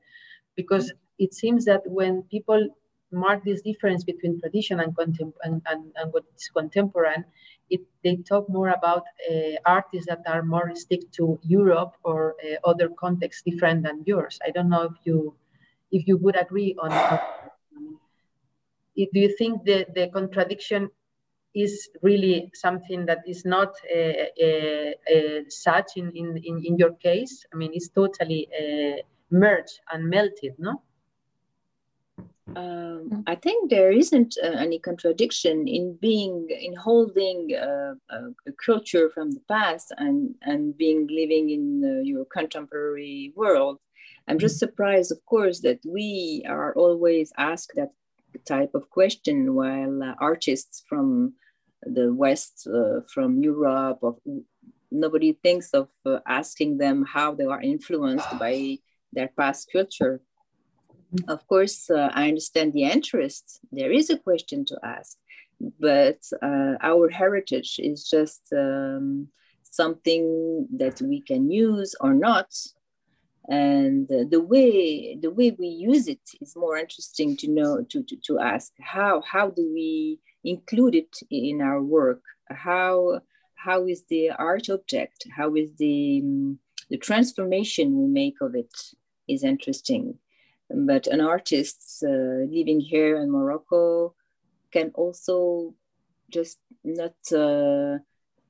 because 0.56 0.92
it 1.20 1.34
seems 1.34 1.66
that 1.66 1.82
when 1.86 2.24
people 2.24 2.68
mark 3.12 3.44
this 3.46 3.62
difference 3.62 4.04
between 4.04 4.40
tradition 4.40 4.80
and, 4.80 4.96
contem- 4.96 5.34
and, 5.44 5.62
and, 5.68 5.92
and 5.96 6.12
what 6.12 6.24
is 6.36 6.50
contemporary, 6.50 7.24
it, 7.70 7.82
they 8.04 8.16
talk 8.18 8.50
more 8.50 8.70
about 8.70 9.04
uh, 9.30 9.56
artists 9.66 10.08
that 10.08 10.22
are 10.28 10.44
more 10.44 10.72
stick 10.76 11.12
to 11.12 11.40
Europe 11.44 11.94
or 12.04 12.36
uh, 12.44 12.70
other 12.70 12.90
contexts 12.90 13.44
different 13.44 13.84
than 13.84 14.04
yours. 14.06 14.40
I 14.46 14.50
don't 14.52 14.70
know 14.70 14.84
if 14.84 14.94
you 15.04 15.36
if 15.92 16.08
you 16.08 16.18
would 16.18 16.36
agree 16.36 16.76
on. 16.82 16.90
do 18.96 19.20
you 19.20 19.36
think 19.38 19.64
the, 19.64 19.86
the 19.96 20.10
contradiction 20.10 20.90
is 21.54 21.90
really 22.02 22.50
something 22.56 23.06
that 23.06 23.20
is 23.28 23.46
not 23.46 23.70
uh, 23.96 24.26
uh, 24.44 24.92
uh, 25.16 25.42
such 25.50 25.92
in, 25.98 26.12
in, 26.16 26.38
in, 26.66 26.78
your 26.78 26.94
case? 26.94 27.46
I 27.54 27.58
mean, 27.58 27.72
it's 27.74 27.90
totally 27.90 28.50
merged 29.34 29.80
and 29.92 30.10
melted, 30.10 30.54
no? 30.58 30.82
Um, 32.56 33.24
I 33.26 33.36
think 33.36 33.70
there 33.70 33.92
isn't 33.92 34.36
uh, 34.44 34.48
any 34.48 34.78
contradiction 34.78 35.68
in 35.68 35.98
being 36.02 36.50
in 36.50 36.76
holding 36.76 37.56
uh, 37.56 37.96
a, 38.10 38.52
culture 38.64 39.10
from 39.10 39.32
the 39.32 39.40
past 39.48 39.94
and 39.98 40.36
and 40.42 40.78
being 40.78 41.08
living 41.08 41.50
in 41.50 41.64
uh, 41.84 42.02
your 42.04 42.26
contemporary 42.26 43.34
world. 43.36 43.80
I'm 44.28 44.40
just 44.40 44.60
surprised, 44.60 45.12
of 45.12 45.26
course, 45.26 45.62
that 45.62 45.80
we 45.86 46.44
are 46.48 46.74
always 46.76 47.32
asked 47.38 47.74
that 47.76 47.92
type 48.46 48.74
of 48.76 48.90
question 48.90 49.56
while 49.56 50.04
uh, 50.04 50.14
artists 50.20 50.84
from 50.88 51.34
the 51.84 52.14
West, 52.14 52.68
uh, 52.68 53.02
from 53.14 53.42
Europe, 53.42 54.00
of, 54.04 54.20
nobody 54.92 55.34
thinks 55.44 55.72
of 55.72 55.90
uh, 56.06 56.20
asking 56.28 56.78
them 56.78 57.06
how 57.06 57.34
they 57.34 57.46
are 57.46 57.62
influenced 57.62 58.30
by 58.40 58.78
their 59.14 59.30
past 59.38 59.70
culture. 59.72 60.22
Of 61.28 61.46
course, 61.48 61.90
uh, 61.90 62.10
I 62.14 62.28
understand 62.28 62.74
the 62.74 62.84
interest. 62.84 63.60
There 63.72 63.92
is 63.92 64.10
a 64.10 64.18
question 64.18 64.66
to 64.66 64.78
ask, 64.84 65.18
but 65.80 66.20
uh, 66.42 66.74
our 66.82 67.10
heritage 67.10 67.80
is 67.80 68.10
just 68.10 68.42
um, 68.52 69.28
something 69.64 70.68
that 70.78 71.02
we 71.02 71.22
can 71.22 71.52
use 71.52 71.96
or 72.00 72.14
not. 72.14 72.50
and 73.50 74.08
the 74.08 74.40
way 74.40 75.18
the 75.22 75.30
way 75.30 75.52
we 75.52 75.68
use 75.68 76.08
it 76.08 76.22
is 76.40 76.56
more 76.56 76.78
interesting 76.78 77.36
to 77.36 77.50
know 77.50 77.84
to, 77.90 78.02
to, 78.04 78.16
to 78.16 78.40
ask 78.40 78.72
how 78.80 79.22
how 79.22 79.50
do 79.50 79.70
we 79.74 80.20
include 80.44 80.96
it 80.96 81.18
in 81.30 81.62
our 81.62 81.82
work 81.82 82.22
how 82.50 83.20
how 83.56 83.86
is 83.86 84.04
the 84.10 84.30
art 84.30 84.70
object 84.70 85.28
how 85.36 85.54
is 85.56 85.70
the 85.78 86.24
the 86.90 86.98
transformation 86.98 87.98
we 87.98 88.08
make 88.08 88.38
of 88.40 88.56
it 88.56 88.74
is 89.34 89.44
interesting 89.44 90.18
but 90.70 91.08
an 91.08 91.22
artist 91.22 92.04
uh, 92.04 92.46
living 92.58 92.80
here 92.80 93.18
in 93.18 93.30
morocco 93.32 94.14
can 94.72 94.92
also 94.96 95.74
just 96.30 96.58
not 96.84 97.16
uh, 97.32 97.98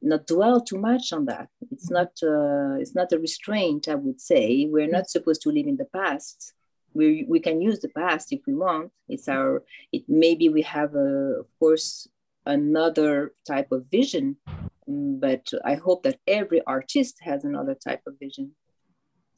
not 0.03 0.27
dwell 0.27 0.59
too 0.61 0.77
much 0.77 1.13
on 1.13 1.25
that. 1.25 1.47
It's 1.71 1.89
not 1.89 2.11
uh, 2.21 2.75
it's 2.81 2.95
not 2.95 3.11
a 3.11 3.19
restraint, 3.19 3.87
I 3.87 3.95
would 3.95 4.19
say. 4.19 4.67
We're 4.69 4.95
not 4.97 5.09
supposed 5.09 5.41
to 5.43 5.49
live 5.49 5.67
in 5.67 5.77
the 5.77 5.89
past. 5.99 6.53
We 6.93 7.25
we 7.27 7.39
can 7.39 7.61
use 7.61 7.79
the 7.79 7.89
past 7.89 8.31
if 8.31 8.41
we 8.47 8.53
want. 8.53 8.91
It's 9.07 9.27
our 9.27 9.63
it 9.91 10.03
maybe 10.07 10.49
we 10.49 10.61
have 10.63 10.95
a 10.95 11.39
of 11.41 11.47
course 11.59 12.07
another 12.45 13.33
type 13.47 13.71
of 13.71 13.85
vision, 13.89 14.37
but 14.87 15.45
I 15.63 15.75
hope 15.75 16.03
that 16.03 16.19
every 16.27 16.61
artist 16.67 17.15
has 17.21 17.45
another 17.45 17.75
type 17.75 18.01
of 18.05 18.19
vision. 18.19 18.51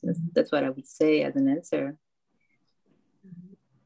That's, 0.05 0.19
that's 0.33 0.51
what 0.51 0.63
I 0.63 0.69
would 0.69 0.87
say 0.87 1.23
as 1.23 1.35
an 1.35 1.47
answer. 1.49 1.97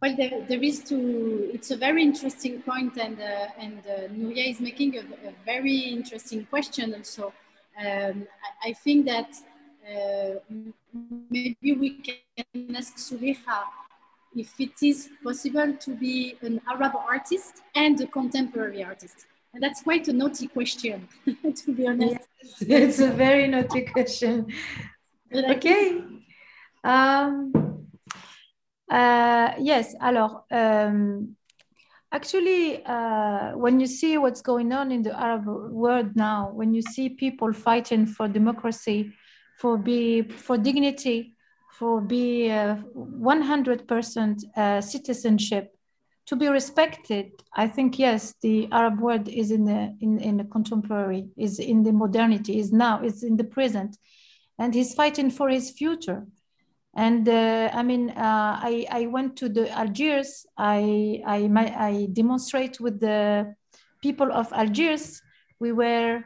Well, 0.01 0.15
there, 0.15 0.45
there 0.47 0.63
is 0.63 0.83
to, 0.85 1.49
it's 1.53 1.71
a 1.71 1.77
very 1.77 2.03
interesting 2.03 2.61
point 2.61 2.97
and, 2.97 3.19
uh, 3.19 3.47
and 3.57 3.79
uh, 3.79 4.07
Nuria 4.13 4.49
is 4.49 4.61
making 4.61 4.95
a, 4.97 5.01
a, 5.01 5.33
very 5.45 5.77
interesting 5.77 6.45
question 6.45 6.93
also. 6.93 7.33
Um, 7.77 8.27
I, 8.63 8.69
I, 8.69 8.73
think 8.73 9.05
that 9.07 9.29
uh, 9.85 10.39
maybe 11.29 11.73
we 11.73 11.89
can 11.97 12.75
ask 12.75 12.95
Zoulikha 12.95 13.63
if 14.35 14.57
it 14.59 14.81
is 14.81 15.09
possible 15.21 15.73
to 15.73 15.95
be 15.95 16.37
an 16.41 16.61
Arab 16.69 16.95
artist 16.95 17.61
and 17.75 17.99
a 17.99 18.07
contemporary 18.07 18.83
artist. 18.83 19.25
And 19.53 19.61
that's 19.61 19.81
quite 19.81 20.07
a 20.07 20.13
naughty 20.13 20.47
question, 20.47 21.09
to 21.55 21.73
be 21.73 21.87
honest. 21.87 22.19
Yes, 22.41 22.61
it's 22.61 22.99
a 22.99 23.11
very 23.11 23.47
naughty 23.47 23.81
question. 23.81 24.47
Okay. 25.33 26.01
Um, 26.83 27.51
uh, 28.89 29.51
yes, 29.59 29.95
alors, 30.01 30.45
um, 30.51 31.35
actually, 32.11 32.83
uh, 32.85 33.51
when 33.55 33.79
you 33.79 33.87
see 33.87 34.17
what's 34.17 34.41
going 34.41 34.71
on 34.73 34.91
in 34.91 35.03
the 35.03 35.17
Arab 35.19 35.45
world 35.45 36.15
now, 36.15 36.49
when 36.53 36.73
you 36.73 36.81
see 36.81 37.09
people 37.09 37.53
fighting 37.53 38.05
for 38.05 38.27
democracy, 38.27 39.11
for 39.59 39.77
be 39.77 40.23
for 40.23 40.57
dignity, 40.57 41.35
for 41.77 42.01
be 42.01 42.47
100% 42.49 44.43
uh, 44.57 44.59
uh, 44.59 44.81
citizenship, 44.81 45.75
to 46.25 46.35
be 46.35 46.47
respected, 46.47 47.31
I 47.53 47.67
think 47.67 47.99
yes, 47.99 48.35
the 48.41 48.67
Arab 48.71 48.99
world 48.99 49.27
is 49.27 49.51
in 49.51 49.65
the 49.65 49.95
in, 49.99 50.19
in 50.19 50.37
the 50.37 50.45
contemporary, 50.45 51.27
is 51.37 51.59
in 51.59 51.83
the 51.83 51.91
modernity, 51.91 52.59
is 52.59 52.71
now, 52.71 53.03
is 53.03 53.23
in 53.23 53.37
the 53.37 53.43
present, 53.43 53.97
and 54.59 54.75
he's 54.75 54.93
fighting 54.93 55.31
for 55.31 55.49
his 55.49 55.71
future 55.71 56.27
and 56.95 57.29
uh, 57.29 57.69
I 57.73 57.83
mean, 57.83 58.09
uh, 58.09 58.59
I, 58.61 58.85
I 58.89 59.05
went 59.05 59.37
to 59.37 59.49
the 59.49 59.69
Algiers. 59.69 60.45
I, 60.57 61.21
I, 61.25 61.49
I 61.77 62.07
demonstrate 62.11 62.79
with 62.79 62.99
the 62.99 63.55
people 64.01 64.31
of 64.33 64.51
Algiers. 64.53 65.21
We 65.59 65.71
were, 65.71 66.23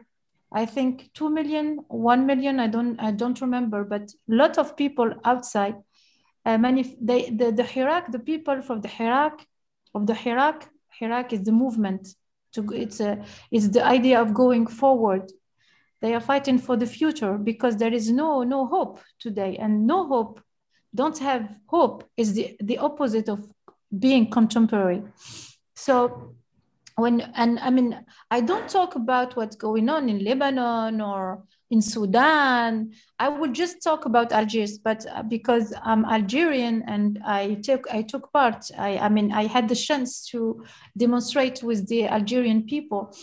I 0.51 0.65
think, 0.65 1.11
two 1.13 1.29
million, 1.29 1.79
one 1.89 2.25
million. 2.25 2.59
I 2.59 2.67
don't, 2.67 2.99
I 2.99 3.11
don't 3.11 3.39
remember, 3.41 3.84
but 3.84 4.03
a 4.03 4.34
lot 4.34 4.57
of 4.57 4.77
people 4.77 5.13
outside. 5.25 5.75
Uh, 6.45 6.57
many, 6.57 6.97
they, 7.01 7.29
the, 7.29 7.51
the 7.51 7.63
Hirak, 7.63 8.11
the 8.11 8.19
people 8.19 8.61
from 8.61 8.81
the 8.81 8.89
Hirak, 8.89 9.39
of 9.95 10.07
the 10.07 10.13
Hirak, 10.13 10.63
Hirak 10.99 11.34
is 11.34 11.43
the 11.43 11.51
movement. 11.51 12.07
To, 12.53 12.65
it's, 12.71 12.99
a, 12.99 13.23
it's 13.51 13.69
the 13.69 13.86
idea 13.86 14.21
of 14.21 14.34
going 14.34 14.67
forward 14.67 15.31
they 16.03 16.13
are 16.13 16.19
fighting 16.19 16.59
for 16.59 16.75
the 16.75 16.85
future 16.85 17.37
because 17.37 17.77
there 17.77 17.93
is 17.93 18.11
no 18.11 18.43
no 18.43 18.67
hope 18.67 18.99
today 19.19 19.55
and 19.57 19.87
no 19.87 20.05
hope 20.05 20.41
don't 20.93 21.17
have 21.17 21.55
hope 21.65 22.03
is 22.17 22.33
the, 22.33 22.55
the 22.61 22.77
opposite 22.77 23.29
of 23.29 23.39
being 23.97 24.29
contemporary. 24.29 25.01
So 25.75 26.35
when 26.95 27.21
and 27.35 27.57
I 27.59 27.69
mean 27.69 28.05
I 28.29 28.41
don't 28.41 28.69
talk 28.69 28.95
about 28.95 29.35
what's 29.37 29.55
going 29.55 29.87
on 29.89 30.09
in 30.09 30.23
Lebanon 30.23 31.01
or 31.01 31.43
in 31.71 31.81
Sudan. 31.81 32.91
I 33.17 33.29
would 33.29 33.53
just 33.53 33.81
talk 33.81 34.05
about 34.05 34.31
Algiers, 34.31 34.77
but 34.77 35.05
uh, 35.07 35.23
because 35.23 35.73
I'm 35.83 36.05
Algerian 36.05 36.83
and 36.85 37.19
I 37.25 37.55
took 37.63 37.87
I 37.89 38.01
took 38.01 38.31
part. 38.33 38.69
I, 38.77 38.97
I 38.97 39.09
mean 39.09 39.31
I 39.31 39.47
had 39.47 39.69
the 39.69 39.75
chance 39.75 40.27
to 40.31 40.63
demonstrate 40.97 41.63
with 41.63 41.87
the 41.87 42.07
Algerian 42.07 42.63
people. 42.63 43.15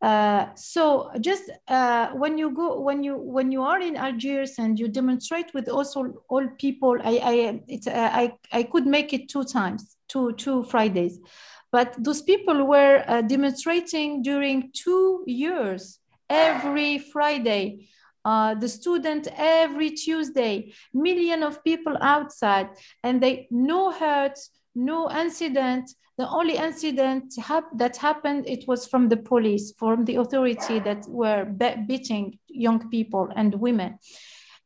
Uh, 0.00 0.46
so 0.54 1.10
just 1.20 1.50
uh, 1.66 2.08
when 2.10 2.38
you 2.38 2.50
go 2.50 2.80
when 2.80 3.02
you 3.02 3.16
when 3.16 3.50
you 3.50 3.62
are 3.62 3.80
in 3.80 3.96
Algiers 3.96 4.54
and 4.58 4.78
you 4.78 4.86
demonstrate 4.86 5.52
with 5.54 5.68
also 5.68 6.22
all 6.28 6.46
people, 6.56 6.96
I 7.02 7.18
I 7.18 7.62
it's 7.66 7.88
uh, 7.88 8.10
I 8.12 8.34
I 8.52 8.62
could 8.62 8.86
make 8.86 9.12
it 9.12 9.28
two 9.28 9.42
times, 9.42 9.96
two 10.06 10.32
two 10.34 10.62
Fridays, 10.64 11.18
but 11.72 11.96
those 11.98 12.22
people 12.22 12.64
were 12.64 13.04
uh, 13.08 13.22
demonstrating 13.22 14.22
during 14.22 14.70
two 14.72 15.24
years 15.26 15.98
every 16.30 16.98
Friday. 16.98 17.88
Uh, 18.24 18.54
the 18.54 18.68
student 18.68 19.26
every 19.36 19.90
Tuesday, 19.90 20.72
million 20.92 21.42
of 21.42 21.64
people 21.64 21.96
outside, 22.02 22.68
and 23.02 23.22
they 23.22 23.48
no 23.50 23.90
hurt, 23.90 24.38
no 24.74 25.10
incident, 25.10 25.90
the 26.16 26.28
only 26.28 26.56
incident 26.56 27.34
hap 27.38 27.64
that 27.76 27.96
happened, 27.96 28.46
it 28.46 28.66
was 28.66 28.86
from 28.86 29.08
the 29.08 29.16
police, 29.16 29.72
from 29.78 30.04
the 30.04 30.16
authority 30.16 30.78
that 30.80 31.04
were 31.08 31.44
be 31.44 31.74
beating 31.86 32.38
young 32.48 32.88
people 32.90 33.28
and 33.36 33.54
women. 33.54 33.98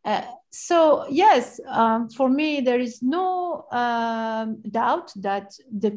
Uh, 0.04 0.22
so 0.50 1.06
yes, 1.08 1.60
um, 1.68 2.08
for 2.10 2.28
me, 2.28 2.60
there 2.60 2.80
is 2.80 3.02
no 3.02 3.64
um, 3.70 4.60
doubt 4.70 5.12
that 5.16 5.54
the 5.70 5.90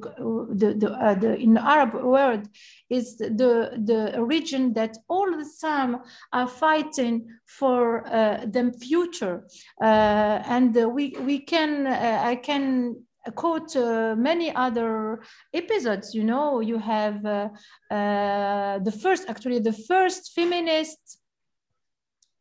the 0.53 0.75
the, 0.75 0.91
uh, 0.91 1.15
the, 1.15 1.35
in 1.37 1.55
the 1.55 1.61
Arab 1.61 1.95
world 1.95 2.47
is 2.89 3.17
the 3.17 3.71
the 3.83 4.23
region 4.23 4.73
that 4.73 4.97
all 5.09 5.29
the 5.31 5.49
time 5.59 5.97
are 6.31 6.47
fighting 6.47 7.27
for 7.45 8.07
uh, 8.07 8.45
the 8.45 8.71
future, 8.79 9.47
uh, 9.81 10.39
and 10.45 10.75
we 10.93 11.17
we 11.21 11.39
can 11.39 11.87
uh, 11.87 12.21
I 12.23 12.35
can 12.35 13.04
quote 13.33 13.75
uh, 13.75 14.15
many 14.17 14.53
other 14.55 15.21
episodes 15.53 16.13
you 16.13 16.23
know 16.23 16.59
you 16.59 16.77
have 16.77 17.25
uh, 17.25 17.49
uh, 17.91 18.79
the 18.79 18.91
first 18.91 19.25
actually 19.27 19.59
the 19.59 19.73
first 19.73 20.33
feminist 20.33 21.19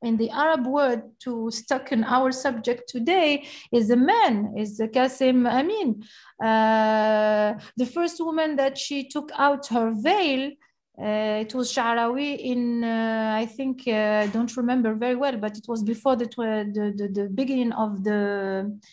in 0.03 0.17
the 0.19 0.29
arab 0.31 0.67
world 0.67 1.03
to 1.19 1.51
stuck 1.51 1.93
in 1.93 2.05
our 2.05 2.31
subject 2.31 2.89
today 2.89 3.47
is 3.73 3.89
a 3.91 3.97
man 3.97 4.53
is 4.57 4.81
Kasim 4.93 5.47
Amin. 5.47 6.03
Uh, 6.43 7.55
the 7.77 7.87
first 7.87 8.21
woman 8.21 8.57
that 8.57 8.77
she 8.77 9.09
took 9.09 9.31
out 9.39 9.67
her 9.69 9.93
veil 9.95 10.51
uh, 10.97 11.43
it 11.43 11.53
was 11.53 11.73
Sha'rawi 11.73 12.39
in, 12.39 12.85
uh, 12.85 13.35
I 13.37 13.47
think, 13.47 13.89
I 13.89 14.29
don't 14.29 14.57
remember 14.57 14.95
very 14.95 15.17
well, 15.17 15.37
but 15.37 15.59
it 15.59 15.65
was 15.67 15.83
before 15.83 16.15
the, 16.15 16.27
the, 16.27 16.95
the, 16.97 17.09
the 17.09 17.29
beginning 17.29 17.73
of 17.73 18.05
the 18.05 18.71
uh, 18.71 18.89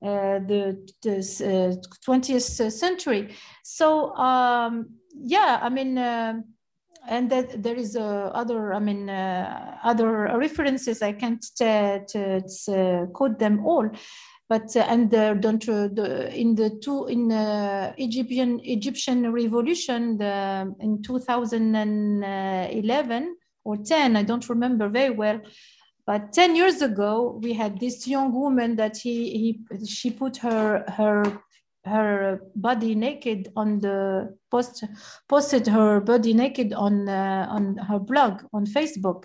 the, 0.00 0.88
the 1.02 1.82
20th 2.06 2.60
uh, 2.60 2.70
century. 2.70 3.34
So 3.62 4.14
um, 4.16 4.88
yeah, 5.16 5.60
I 5.62 5.68
mean, 5.68 5.98
uh, 5.98 6.40
and 7.06 7.30
that 7.30 7.62
there 7.62 7.76
is 7.76 7.96
uh, 7.96 8.30
other, 8.34 8.72
I 8.72 8.78
mean, 8.78 9.10
uh, 9.10 9.76
other 9.84 10.38
references. 10.38 11.02
I 11.02 11.12
can't 11.12 11.44
quote 13.12 13.38
them 13.38 13.66
all, 13.66 13.90
but 14.48 14.74
and 14.76 15.10
don't 15.10 15.66
the, 15.66 16.34
in 16.34 16.54
the 16.54 16.70
two 16.82 17.06
in 17.06 17.30
Egyptian 17.30 18.60
Egyptian 18.64 19.30
revolution 19.32 20.16
the, 20.18 20.74
in 20.80 21.02
2011 21.02 23.36
or 23.64 23.76
10, 23.78 24.16
I 24.16 24.22
don't 24.22 24.48
remember 24.48 24.88
very 24.88 25.10
well. 25.10 25.40
But 26.06 26.32
10 26.32 26.54
years 26.54 26.82
ago, 26.82 27.40
we 27.42 27.54
had 27.54 27.80
this 27.80 28.06
young 28.06 28.32
woman 28.32 28.76
that 28.76 28.96
he, 28.98 29.58
he 29.70 29.86
she 29.86 30.10
put 30.10 30.36
her 30.38 30.84
her 30.88 31.42
her 31.84 32.40
body 32.56 32.94
naked 32.94 33.52
on 33.56 33.80
the 33.80 34.34
post 34.50 34.84
posted 35.28 35.66
her 35.66 36.00
body 36.00 36.32
naked 36.34 36.72
on 36.72 37.08
uh, 37.08 37.46
on 37.48 37.76
her 37.76 37.98
blog 37.98 38.42
on 38.52 38.66
Facebook. 38.66 39.24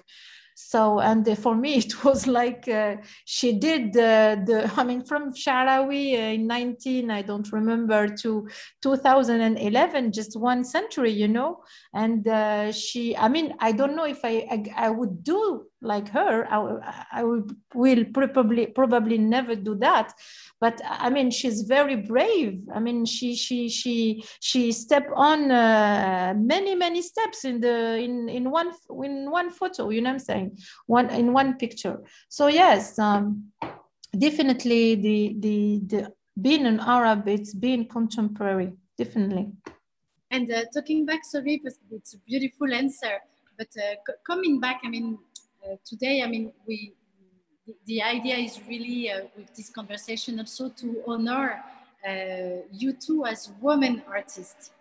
So 0.55 0.99
and 0.99 1.25
for 1.37 1.55
me 1.55 1.75
it 1.83 2.03
was 2.03 2.27
like 2.27 2.67
uh, 2.67 2.97
she 3.23 3.53
did 3.53 3.93
the 3.93 4.69
I 4.75 4.83
mean 4.83 5.05
from 5.05 5.33
Sha'rawi 5.33 6.13
uh, 6.15 6.33
in 6.33 6.47
19 6.47 7.09
I 7.09 7.21
don't 7.21 7.49
remember 7.53 8.07
to 8.07 8.47
2011 8.81 10.11
just 10.11 10.37
one 10.37 10.65
century 10.65 11.11
you 11.11 11.29
know 11.29 11.63
and 11.93 12.27
uh, 12.27 12.73
she 12.73 13.15
I 13.15 13.29
mean 13.29 13.55
I 13.59 13.71
don't 13.71 13.95
know 13.95 14.05
if 14.05 14.19
I, 14.25 14.45
I 14.51 14.87
I 14.87 14.89
would 14.89 15.23
do 15.23 15.65
like 15.81 16.09
her. 16.09 16.45
I, 16.49 17.19
I 17.19 17.23
will, 17.23 17.47
probably 17.73 18.67
probably 18.67 19.17
never 19.17 19.55
do 19.55 19.75
that. 19.75 20.13
But 20.59 20.81
I 20.85 21.09
mean, 21.09 21.31
she's 21.31 21.61
very 21.61 21.95
brave. 21.95 22.61
I 22.73 22.79
mean, 22.79 23.05
she 23.05 23.35
she 23.35 23.69
she 23.69 24.23
she 24.39 24.71
stepped 24.71 25.11
on 25.15 25.51
uh, 25.51 26.33
many 26.37 26.75
many 26.75 27.01
steps 27.01 27.45
in 27.45 27.61
the 27.61 27.97
in 27.97 28.29
in 28.29 28.51
one 28.51 28.71
in 29.03 29.31
one 29.31 29.49
photo. 29.51 29.89
You 29.89 30.01
know 30.01 30.09
what 30.09 30.15
I'm 30.15 30.19
saying? 30.19 30.59
One 30.87 31.09
in 31.09 31.33
one 31.33 31.57
picture. 31.57 32.03
So 32.27 32.47
yes, 32.47 32.99
um, 32.99 33.51
definitely 34.17 34.95
the 34.95 35.35
the 35.39 35.81
the 35.85 36.13
being 36.41 36.65
an 36.65 36.79
Arab, 36.79 37.27
it's 37.27 37.53
being 37.53 37.87
contemporary, 37.87 38.71
definitely. 38.97 39.51
And 40.31 40.51
uh, 40.51 40.63
talking 40.73 41.05
back, 41.05 41.25
sorry, 41.25 41.61
it's 41.91 42.13
a 42.13 42.17
beautiful 42.19 42.71
answer. 42.73 43.19
But 43.57 43.67
uh, 43.77 43.95
coming 44.25 44.59
back, 44.59 44.81
I 44.85 44.89
mean, 44.89 45.17
today, 45.85 46.21
I 46.23 46.27
mean, 46.27 46.51
we 46.67 46.93
the, 47.69 47.75
the 47.85 48.01
idea 48.01 48.35
is 48.35 48.59
really 48.67 49.11
uh, 49.11 49.21
with 49.35 49.53
this 49.55 49.69
conversation 49.69 50.39
also 50.39 50.69
to 50.69 51.03
honor 51.07 51.63
uh, 52.07 52.61
you 52.71 52.93
two 52.93 53.25
as 53.25 53.51
women 53.61 54.01
artists. 54.07 54.71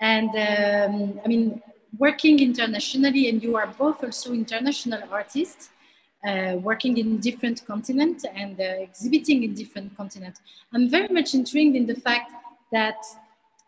And 0.00 0.30
um, 0.30 1.20
I 1.24 1.28
mean, 1.28 1.62
working 1.98 2.40
internationally, 2.40 3.28
and 3.28 3.42
you 3.42 3.56
are 3.56 3.68
both 3.78 4.02
also 4.02 4.32
international 4.32 5.02
artists. 5.10 5.70
Uh, 6.26 6.56
working 6.62 6.96
in 6.96 7.18
different 7.18 7.66
continents 7.66 8.24
and 8.34 8.58
uh, 8.58 8.64
exhibiting 8.64 9.42
in 9.42 9.52
different 9.52 9.94
continents. 9.94 10.40
I'm 10.72 10.88
very 10.88 11.08
much 11.08 11.34
intrigued 11.34 11.76
in 11.76 11.84
the 11.84 11.96
fact 11.96 12.32
that, 12.72 12.96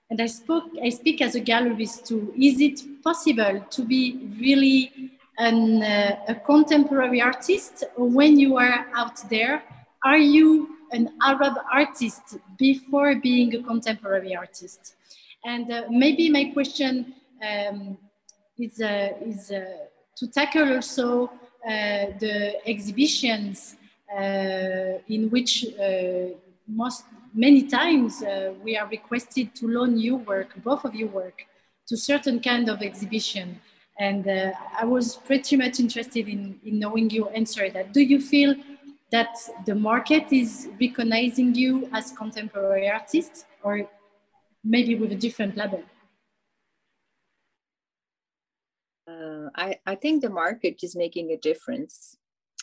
and 0.09 0.23
I 0.23 0.25
spoke, 0.25 0.65
I 0.83 0.89
speak 0.89 1.21
as 1.21 1.35
a 1.35 1.41
gallerist 1.43 2.07
too. 2.07 2.33
Is 2.35 2.59
it 2.63 2.81
possible 3.05 3.63
to 3.69 3.85
be 3.85 4.31
really 4.41 5.16
an, 5.39 5.83
uh, 5.83 6.17
a 6.29 6.35
contemporary 6.35 7.21
artist 7.21 7.85
when 7.97 8.39
you 8.39 8.57
are 8.57 8.87
out 8.95 9.17
there? 9.29 9.63
Are 10.05 10.19
you 10.19 10.69
an 10.93 11.11
Arab 11.23 11.55
artist 11.73 12.39
before 12.59 13.17
being 13.17 13.55
a 13.55 13.63
contemporary 13.63 14.35
artist? 14.35 14.95
And 15.45 15.71
uh, 15.71 15.83
maybe 15.91 16.31
my 16.31 16.47
question 16.53 17.15
um, 17.43 17.99
is, 18.59 18.81
uh, 18.81 19.13
is 19.21 19.53
to 20.17 20.27
tackle 20.29 20.75
also 20.75 21.31
uh, 21.67 22.15
the 22.21 22.55
exhibitions 22.65 23.77
uh, 24.17 24.99
in 25.09 25.29
which 25.31 25.67
uh, 25.67 26.29
most 26.69 27.05
many 27.35 27.65
times 27.65 28.23
we 28.63 28.77
are 28.77 28.87
requested 28.87 29.53
to 29.55 29.67
loan 29.67 29.99
your 29.99 30.19
work, 30.19 30.55
both 30.63 30.85
of 30.85 30.95
your 30.95 31.09
work, 31.09 31.45
to 31.89 31.97
certain 31.97 32.41
kind 32.41 32.69
of 32.69 32.83
exhibition. 32.83 33.61
And 33.99 34.29
I 34.79 34.85
was 34.85 35.17
pretty 35.17 35.57
much 35.57 35.81
interested 35.81 36.29
in, 36.29 36.61
in 36.65 36.79
knowing 36.79 37.09
your 37.11 37.35
answer 37.35 37.71
that. 37.71 37.93
Do 37.93 38.01
you 38.01 38.21
feel 38.21 38.55
that 39.11 39.37
the 39.65 39.75
market 39.75 40.33
is 40.33 40.69
recognizing 40.81 41.55
you 41.55 41.89
as 41.93 42.13
contemporary 42.13 42.91
artist 42.91 43.47
or 43.63 43.89
maybe 44.63 44.97
with 44.97 45.13
a 45.13 45.15
different 45.15 45.57
label? 45.57 45.83
Uh, 49.09 49.49
I, 49.55 49.79
I 49.87 49.95
think 49.95 50.23
the 50.23 50.31
market 50.31 50.81
is 50.83 50.97
making 50.97 51.31
a 51.31 51.39
difference 51.39 52.17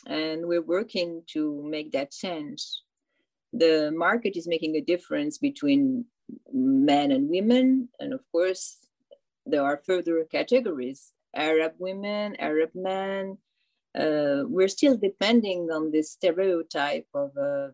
and 0.06 0.46
we're 0.46 0.62
working 0.62 1.22
to 1.28 1.62
make 1.64 1.90
that 1.92 2.12
change. 2.12 2.62
The 3.52 3.90
market 3.92 4.36
is 4.36 4.46
making 4.46 4.76
a 4.76 4.82
difference 4.82 5.38
between 5.38 6.04
men 6.52 7.10
and 7.10 7.30
women. 7.30 7.88
And 7.98 8.12
of 8.12 8.20
course, 8.30 8.76
there 9.46 9.62
are 9.62 9.80
further 9.86 10.24
categories 10.30 11.13
Arab 11.34 11.72
women, 11.78 12.36
Arab 12.38 12.70
men. 12.74 13.38
Uh, 13.98 14.42
we're 14.48 14.68
still 14.68 14.96
depending 14.96 15.68
on 15.70 15.90
this 15.90 16.12
stereotype 16.12 17.06
of 17.14 17.30
uh, 17.36 17.68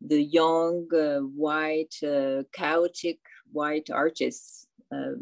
the 0.00 0.22
young, 0.22 0.88
uh, 0.92 1.20
white, 1.20 1.94
uh, 2.02 2.42
chaotic 2.52 3.20
white 3.52 3.90
artists 3.90 4.66
uh, 4.92 5.12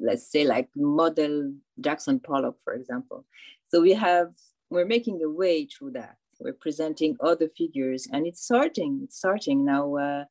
let's 0.00 0.30
say 0.30 0.44
like 0.44 0.68
model 0.74 1.52
Jackson 1.80 2.18
Pollock, 2.18 2.56
for 2.64 2.74
example. 2.74 3.24
So 3.68 3.80
we 3.80 3.92
have, 3.92 4.28
we're 4.70 4.86
making 4.86 5.20
a 5.22 5.28
way 5.28 5.66
through 5.66 5.92
that. 5.92 6.16
We're 6.40 6.54
presenting 6.54 7.16
other 7.20 7.48
figures 7.56 8.06
and 8.12 8.26
it's 8.26 8.42
starting, 8.42 9.00
it's 9.04 9.18
starting 9.18 9.64
now. 9.64 9.96
Uh, 9.96 10.24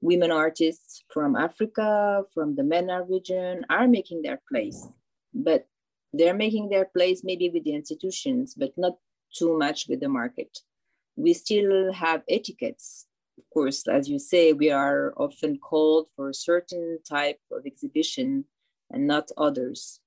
women 0.00 0.30
artists 0.30 1.02
from 1.08 1.34
Africa, 1.34 2.22
from 2.34 2.54
the 2.56 2.62
MENA 2.62 3.04
region 3.04 3.64
are 3.70 3.88
making 3.88 4.20
their 4.20 4.38
place, 4.50 4.86
but 5.32 5.66
they're 6.18 6.34
making 6.34 6.68
their 6.68 6.84
place 6.84 7.22
maybe 7.24 7.50
with 7.50 7.64
the 7.64 7.74
institutions, 7.74 8.54
but 8.54 8.72
not 8.76 8.96
too 9.36 9.58
much 9.58 9.88
with 9.88 10.00
the 10.00 10.08
market. 10.08 10.58
We 11.16 11.32
still 11.32 11.92
have 11.92 12.22
etiquettes 12.28 13.06
of 13.38 13.44
course, 13.52 13.86
as 13.88 14.08
you 14.08 14.18
say, 14.18 14.52
we 14.52 14.70
are 14.70 15.12
often 15.16 15.58
called 15.58 16.06
for 16.14 16.28
a 16.28 16.34
certain 16.34 16.98
type 17.08 17.40
of 17.50 17.66
exhibition 17.66 18.44
and 18.90 19.06
not 19.06 19.30
others. 19.36 20.00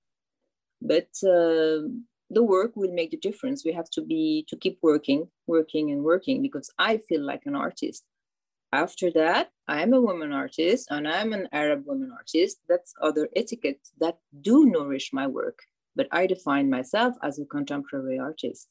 But 0.82 1.10
uh, 1.24 1.90
the 2.30 2.44
work 2.44 2.76
will 2.76 2.94
make 2.94 3.12
the 3.12 3.18
difference. 3.18 3.66
We 3.66 3.74
have 3.74 3.90
to 3.92 4.02
be 4.02 4.46
to 4.50 4.56
keep 4.56 4.80
working, 4.82 5.30
working 5.46 5.92
and 5.92 6.04
working 6.04 6.42
because 6.42 6.72
I 6.78 6.98
feel 6.98 7.22
like 7.22 7.46
an 7.46 7.56
artist. 7.56 8.04
After 8.72 9.10
that, 9.12 9.50
I'm 9.68 9.94
a 9.94 10.02
woman 10.02 10.34
artist 10.34 10.88
and 10.90 11.08
I'm 11.08 11.34
an 11.34 11.48
Arab 11.52 11.86
woman 11.86 12.12
artist. 12.12 12.58
That's 12.68 12.94
other 13.02 13.30
etiquettes 13.36 13.92
that 14.00 14.18
do 14.42 14.66
nourish 14.66 15.12
my 15.14 15.28
work. 15.28 15.60
But 15.98 16.08
I 16.12 16.28
define 16.28 16.70
myself 16.70 17.16
as 17.24 17.40
a 17.40 17.46
contemporary 17.46 18.20
artist. 18.20 18.68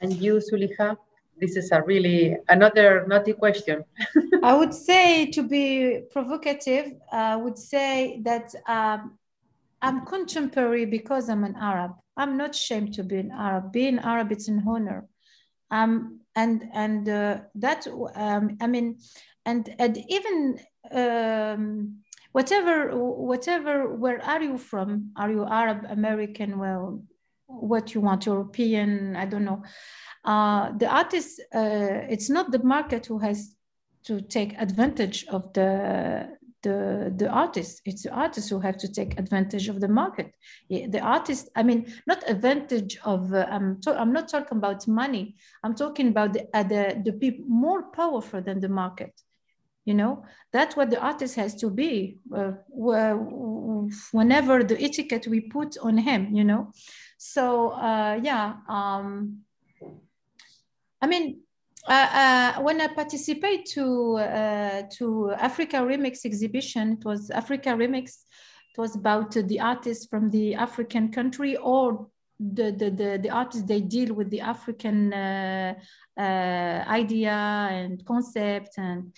And 0.00 0.12
you, 0.12 0.34
Zoulikha? 0.36 0.96
this 1.40 1.56
is 1.56 1.72
a 1.72 1.82
really 1.82 2.36
another 2.48 3.04
naughty 3.06 3.32
question. 3.32 3.84
I 4.42 4.54
would 4.54 4.74
say 4.74 5.26
to 5.26 5.42
be 5.42 6.02
provocative, 6.10 6.92
I 7.12 7.36
would 7.36 7.58
say 7.58 8.20
that 8.24 8.54
um, 8.68 9.18
I'm 9.82 10.06
contemporary 10.06 10.84
because 10.86 11.28
I'm 11.28 11.44
an 11.44 11.56
Arab. 11.56 11.92
I'm 12.16 12.36
not 12.36 12.50
ashamed 12.50 12.94
to 12.94 13.02
be 13.02 13.16
an 13.16 13.32
Arab. 13.32 13.72
Being 13.72 13.98
Arab, 13.98 14.30
it's 14.32 14.48
an 14.48 14.62
honor. 14.66 15.06
Um, 15.70 16.20
and 16.36 16.68
and 16.72 17.08
uh, 17.08 17.40
that 17.56 17.86
um, 18.14 18.56
I 18.60 18.66
mean, 18.66 18.98
and 19.44 19.74
and 19.78 19.98
even 20.08 20.60
um, 20.92 21.98
whatever 22.36 22.76
whatever 23.30 23.74
where 24.02 24.20
are 24.32 24.42
you 24.42 24.58
from? 24.70 24.88
Are 25.20 25.30
you 25.36 25.44
Arab, 25.62 25.80
American? 25.98 26.50
Well, 26.62 26.84
what 27.46 27.94
you 27.94 28.00
want, 28.00 28.26
European? 28.26 29.16
I 29.22 29.26
don't 29.26 29.46
know 29.50 29.62
uh, 30.24 30.72
the 30.78 30.88
artist, 30.88 31.40
uh, 31.54 32.08
it's 32.08 32.30
not 32.30 32.50
the 32.50 32.62
market 32.62 33.06
who 33.06 33.18
has 33.18 33.54
to 34.04 34.20
take 34.20 34.54
advantage 34.58 35.26
of 35.28 35.52
the 35.52 36.36
the 36.62 37.12
the 37.14 37.28
artist. 37.28 37.82
It's 37.84 38.04
the 38.04 38.10
artists 38.10 38.48
who 38.48 38.58
have 38.60 38.78
to 38.78 38.88
take 38.90 39.18
advantage 39.18 39.68
of 39.68 39.80
the 39.80 39.88
market. 39.88 40.32
The 40.70 41.00
artist, 41.00 41.50
I 41.54 41.62
mean, 41.62 41.92
not 42.06 42.24
advantage 42.26 42.96
of. 43.04 43.32
Uh, 43.34 43.46
I'm 43.50 43.80
to, 43.82 43.98
I'm 44.00 44.14
not 44.14 44.28
talking 44.28 44.56
about 44.56 44.88
money. 44.88 45.36
I'm 45.62 45.74
talking 45.74 46.08
about 46.08 46.32
the 46.32 46.48
uh, 46.54 46.62
the 46.62 47.02
the 47.04 47.12
people 47.12 47.44
more 47.46 47.90
powerful 47.90 48.40
than 48.40 48.60
the 48.60 48.70
market. 48.70 49.12
You 49.84 49.94
know, 49.94 50.24
that's 50.52 50.76
what 50.76 50.90
the 50.90 51.00
artist 51.00 51.36
has 51.36 51.54
to 51.56 51.68
be. 51.68 52.18
Uh, 52.34 52.52
whenever 54.12 54.64
the 54.64 54.82
etiquette 54.82 55.26
we 55.26 55.40
put 55.40 55.76
on 55.78 55.98
him, 55.98 56.34
you 56.34 56.44
know. 56.44 56.72
So 57.18 57.70
uh, 57.70 58.18
yeah. 58.22 58.54
Um, 58.68 59.40
I 61.00 61.06
mean, 61.06 61.40
uh, 61.86 61.92
uh, 61.92 62.62
when 62.62 62.80
I 62.80 62.88
participate 62.88 63.66
to 63.74 64.16
uh, 64.16 64.82
to 64.96 65.32
Africa 65.32 65.76
Remix 65.76 66.24
exhibition, 66.24 66.92
it 66.92 67.04
was 67.04 67.30
Africa 67.30 67.70
Remix. 67.70 68.24
It 68.72 68.78
was 68.78 68.96
about 68.96 69.32
the 69.32 69.60
artists 69.60 70.06
from 70.06 70.30
the 70.30 70.54
African 70.54 71.12
country 71.12 71.56
or 71.56 72.08
the 72.40 72.72
the 72.72 72.90
the, 72.90 73.18
the 73.22 73.30
artists 73.30 73.66
they 73.66 73.80
deal 73.80 74.14
with 74.14 74.30
the 74.30 74.40
African 74.40 75.12
uh, 75.12 75.74
uh, 76.18 76.84
idea 76.88 77.32
and 77.70 78.04
concept 78.04 78.78
and. 78.78 79.12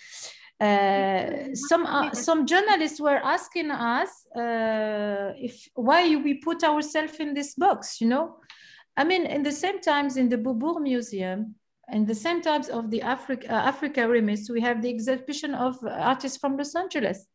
Uh, 0.59 1.53
some 1.53 1.85
uh, 1.85 2.11
some 2.15 2.47
journalists 2.47 2.99
were 2.99 3.21
asking 3.23 3.71
us 3.71 4.09
uh, 4.35 5.33
if 5.37 5.69
why 5.75 6.17
we 6.17 6.33
put 6.35 6.65
ourselves 6.65 7.17
in 7.21 7.35
this 7.35 7.55
box 7.55 8.01
you 8.01 8.09
know 8.09 8.39
i 8.97 9.05
mean 9.05 9.27
in 9.27 9.43
the 9.43 9.53
same 9.53 9.79
times 9.83 10.17
in 10.17 10.31
the 10.31 10.39
Beaubourg 10.39 10.81
museum 10.81 11.55
in 11.93 12.05
the 12.05 12.15
same 12.15 12.43
times 12.43 12.69
of 12.69 12.91
the 12.91 13.03
Africa, 13.03 13.49
uh, 13.49 13.55
Africa 13.55 14.01
Remix, 14.01 14.51
we 14.51 14.61
have 14.61 14.83
the 14.83 14.91
exhibition 14.91 15.55
of 15.55 15.79
artists 15.85 16.39
from 16.39 16.57
Los 16.57 16.75
Angeles. 16.75 17.27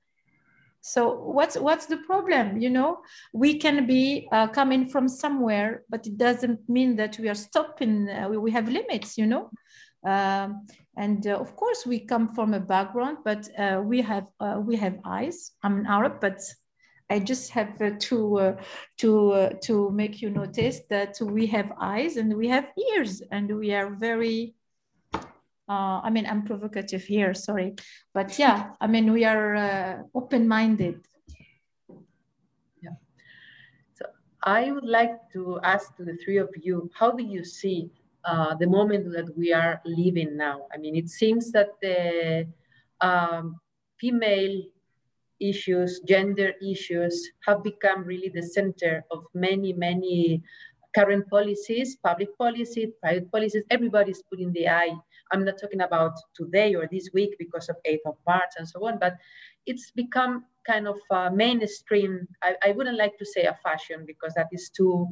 So 0.82 1.14
what's 1.14 1.56
what's 1.58 1.86
the 1.86 1.98
problem? 1.98 2.58
You 2.58 2.72
know, 2.72 3.02
we 3.34 3.60
can 3.60 3.86
be 3.86 4.28
uh, 4.32 4.48
coming 4.48 4.88
from 4.88 5.08
somewhere, 5.08 5.84
but 5.90 6.08
it 6.08 6.18
doesn't 6.18 6.68
mean 6.68 6.96
that 6.96 7.20
we 7.20 7.30
are 7.30 7.36
stopping. 7.36 8.10
Uh, 8.10 8.28
we, 8.30 8.38
we 8.38 8.52
have 8.52 8.68
limits, 8.68 9.18
you 9.18 9.28
know. 9.28 9.52
Um, 10.04 10.66
and 10.98 11.26
uh, 11.28 11.38
of 11.38 11.56
course, 11.56 11.86
we 11.86 12.00
come 12.00 12.30
from 12.34 12.54
a 12.54 12.60
background, 12.60 13.20
but 13.24 13.48
uh, 13.58 13.82
we 13.84 14.02
have 14.02 14.28
uh, 14.40 14.60
we 14.60 14.76
have 14.76 15.00
eyes. 15.06 15.52
I'm 15.64 15.80
an 15.80 15.86
Arab, 15.86 16.20
but 16.20 16.42
I 17.10 17.20
just 17.20 17.52
have 17.52 17.80
uh, 17.82 17.92
to 18.00 18.38
uh, 18.40 18.56
to 18.98 19.50
to 19.64 19.92
make 19.92 20.22
you 20.22 20.30
notice 20.30 20.82
that 20.90 21.18
we 21.22 21.46
have 21.48 21.72
eyes 21.80 22.18
and 22.18 22.36
we 22.36 22.48
have 22.50 22.72
ears, 22.94 23.22
and 23.32 23.56
we 23.58 23.74
are 23.74 23.90
very. 23.96 24.56
I 25.74 26.10
mean, 26.10 26.26
I'm 26.26 26.44
provocative 26.44 27.04
here. 27.04 27.34
Sorry, 27.34 27.76
but 28.14 28.38
yeah, 28.38 28.72
I 28.82 28.88
mean, 28.88 29.14
we 29.14 29.24
are 29.24 30.04
open-minded. 30.14 31.00
Yeah. 32.84 32.96
So 33.94 34.06
I 34.44 34.72
would 34.72 34.84
like 34.84 35.32
to 35.32 35.62
ask 35.64 35.96
to 35.96 36.04
the 36.04 36.18
three 36.18 36.40
of 36.40 36.50
you, 36.62 36.90
how 36.94 37.12
do 37.12 37.24
you 37.24 37.46
see 37.46 37.90
uh, 38.26 38.56
the 38.56 38.68
moment 38.68 39.12
that 39.14 39.36
we 39.38 39.54
are 39.54 39.82
living 39.86 40.38
now? 40.38 40.68
I 40.74 40.78
mean, 40.78 40.96
it 40.96 41.10
seems 41.10 41.52
that 41.52 41.70
the 41.82 42.48
um, 43.02 43.60
female 44.00 44.64
issues, 45.40 46.00
gender 46.02 46.54
issues 46.62 47.32
have 47.48 47.64
become 47.64 48.04
really 48.04 48.30
the 48.30 48.44
center 48.44 49.04
of 49.12 49.26
many, 49.34 49.74
many 49.74 50.44
current 50.96 51.28
policies, 51.30 51.98
public 52.04 52.38
policies, 52.38 52.90
private 53.02 53.32
policies. 53.32 53.64
Everybody's 53.70 54.22
putting 54.30 54.52
the 54.54 54.68
eye. 54.68 54.96
I'm 55.32 55.46
not 55.46 55.60
talking 55.60 55.82
about 55.82 56.14
today 56.36 56.76
or 56.76 56.88
this 56.92 57.10
week 57.14 57.36
because 57.40 57.70
of 57.70 57.78
8th 57.88 58.06
of 58.06 58.16
March 58.28 58.52
and 58.58 58.68
so 58.68 58.86
on, 58.88 59.00
but 59.00 59.16
it's 59.66 59.92
become 59.92 60.46
kind 60.68 60.88
of 60.88 60.98
mainstream. 61.34 62.28
I, 62.44 62.56
I, 62.64 62.72
wouldn't 62.74 62.98
like 62.98 63.18
to 63.18 63.26
say 63.26 63.44
a 63.44 63.58
fashion 63.64 64.04
because 64.06 64.34
that 64.34 64.48
is 64.52 64.70
too 64.70 65.08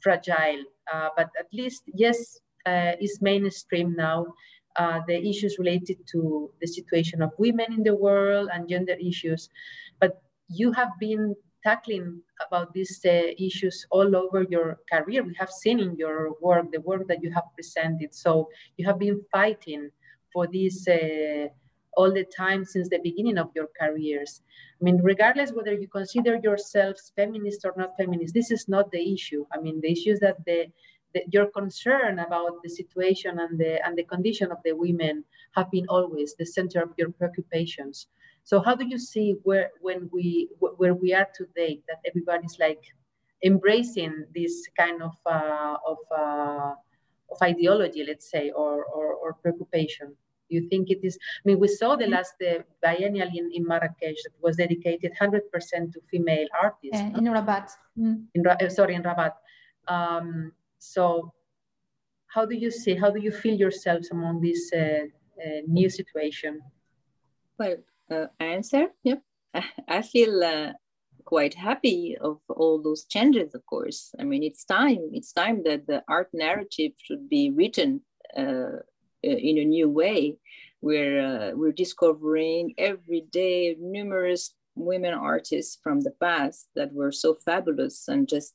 fragile, 0.00 0.62
uh, 0.92 1.08
but 1.16 1.28
at 1.38 1.46
least, 1.52 1.82
yes, 1.92 2.38
is 2.66 3.20
mainstream 3.20 3.94
now 3.94 4.26
uh, 4.76 5.00
the 5.06 5.16
issues 5.28 5.58
related 5.58 5.98
to 6.08 6.50
the 6.60 6.66
situation 6.66 7.22
of 7.22 7.30
women 7.38 7.72
in 7.72 7.82
the 7.82 7.94
world 7.94 8.48
and 8.52 8.68
gender 8.68 8.96
issues. 9.00 9.48
But 10.00 10.20
you 10.48 10.72
have 10.72 10.90
been 10.98 11.34
tackling 11.62 12.20
about 12.46 12.72
these 12.74 13.00
uh, 13.06 13.32
issues 13.38 13.86
all 13.90 14.14
over 14.14 14.42
your 14.42 14.80
career. 14.92 15.22
We 15.22 15.34
have 15.38 15.50
seen 15.50 15.80
in 15.80 15.96
your 15.96 16.34
work, 16.40 16.70
the 16.72 16.80
work 16.80 17.08
that 17.08 17.22
you 17.22 17.32
have 17.32 17.44
presented. 17.54 18.14
So 18.14 18.48
you 18.76 18.84
have 18.86 18.98
been 18.98 19.22
fighting 19.32 19.90
for 20.32 20.46
this 20.46 20.86
uh, 20.86 21.46
all 21.96 22.12
the 22.12 22.24
time 22.24 22.64
since 22.64 22.88
the 22.88 22.98
beginning 22.98 23.38
of 23.38 23.50
your 23.54 23.68
careers. 23.80 24.42
I 24.80 24.84
mean, 24.84 25.00
regardless 25.02 25.52
whether 25.52 25.72
you 25.72 25.88
consider 25.88 26.38
yourselves 26.42 27.12
feminist 27.16 27.64
or 27.64 27.72
not 27.76 27.96
feminist, 27.96 28.34
this 28.34 28.50
is 28.50 28.68
not 28.68 28.90
the 28.90 29.14
issue. 29.14 29.46
I 29.52 29.60
mean, 29.60 29.80
the 29.80 29.92
issue 29.92 30.10
is 30.10 30.20
that 30.20 30.44
the 30.44 30.66
the, 31.14 31.22
your 31.30 31.46
concern 31.46 32.18
about 32.18 32.62
the 32.62 32.68
situation 32.68 33.38
and 33.38 33.58
the 33.58 33.84
and 33.86 33.96
the 33.96 34.04
condition 34.04 34.50
of 34.52 34.58
the 34.64 34.72
women 34.72 35.24
have 35.56 35.70
been 35.70 35.86
always 35.88 36.34
the 36.34 36.46
center 36.46 36.82
of 36.82 36.90
your 36.98 37.10
preoccupations. 37.10 38.08
So 38.42 38.60
how 38.60 38.74
do 38.74 38.86
you 38.86 38.98
see 38.98 39.36
where 39.42 39.70
when 39.80 40.10
we 40.12 40.50
where 40.58 40.94
we 40.94 41.14
are 41.14 41.28
today 41.34 41.80
that 41.88 42.00
everybody's 42.06 42.58
like 42.58 42.82
embracing 43.42 44.24
this 44.34 44.66
kind 44.76 45.02
of 45.02 45.14
uh, 45.26 45.76
of 45.86 45.98
uh, 46.10 46.74
of 47.30 47.42
ideology, 47.42 48.04
let's 48.06 48.30
say, 48.30 48.50
or, 48.50 48.84
or, 48.84 49.14
or 49.14 49.34
preoccupation? 49.34 50.08
Do 50.48 50.56
you 50.56 50.68
think 50.68 50.90
it 50.90 51.00
is? 51.02 51.16
I 51.16 51.42
mean, 51.48 51.58
we 51.58 51.68
saw 51.68 51.96
the 51.96 52.06
last 52.06 52.34
uh, 52.42 52.58
biennial 52.82 53.28
in, 53.34 53.50
in 53.52 53.64
Marrakesh 53.66 54.22
that 54.24 54.36
was 54.42 54.56
dedicated 54.56 55.12
100% 55.20 55.40
to 55.92 56.00
female 56.10 56.46
artists. 56.62 57.00
Uh, 57.00 57.18
in 57.18 57.24
Rabat. 57.24 57.70
Mm. 57.98 58.24
In, 58.34 58.46
uh, 58.46 58.68
sorry, 58.68 58.94
in 58.94 59.02
Rabat. 59.02 59.32
Um, 59.88 60.52
so 60.84 61.32
how 62.34 62.44
do 62.44 62.56
you 62.56 62.70
see, 62.70 62.94
how 62.94 63.10
do 63.10 63.20
you 63.20 63.30
feel 63.30 63.54
yourselves 63.54 64.10
among 64.10 64.40
this 64.40 64.72
uh, 64.72 65.04
uh, 65.44 65.60
new 65.68 65.88
situation? 65.88 66.60
Well, 67.58 67.76
uh, 68.10 68.26
answer, 68.40 68.88
yep. 69.04 69.22
I 69.88 70.02
feel 70.02 70.42
uh, 70.42 70.72
quite 71.24 71.54
happy 71.54 72.16
of 72.20 72.40
all 72.48 72.82
those 72.82 73.04
changes, 73.04 73.54
of 73.54 73.64
course. 73.66 74.12
I 74.18 74.24
mean, 74.24 74.42
it's 74.42 74.64
time, 74.64 75.10
it's 75.12 75.32
time 75.32 75.62
that 75.64 75.86
the 75.86 76.02
art 76.08 76.30
narrative 76.32 76.92
should 76.98 77.28
be 77.28 77.50
written 77.50 78.00
uh, 78.36 78.78
in 79.22 79.58
a 79.58 79.64
new 79.64 79.88
way. 79.88 80.36
We're, 80.80 81.20
uh, 81.20 81.50
we're 81.54 81.72
discovering 81.72 82.74
every 82.78 83.22
day 83.30 83.76
numerous 83.78 84.54
women 84.74 85.14
artists 85.14 85.78
from 85.82 86.00
the 86.00 86.10
past 86.20 86.68
that 86.74 86.92
were 86.92 87.12
so 87.12 87.34
fabulous 87.34 88.08
and 88.08 88.28
just 88.28 88.54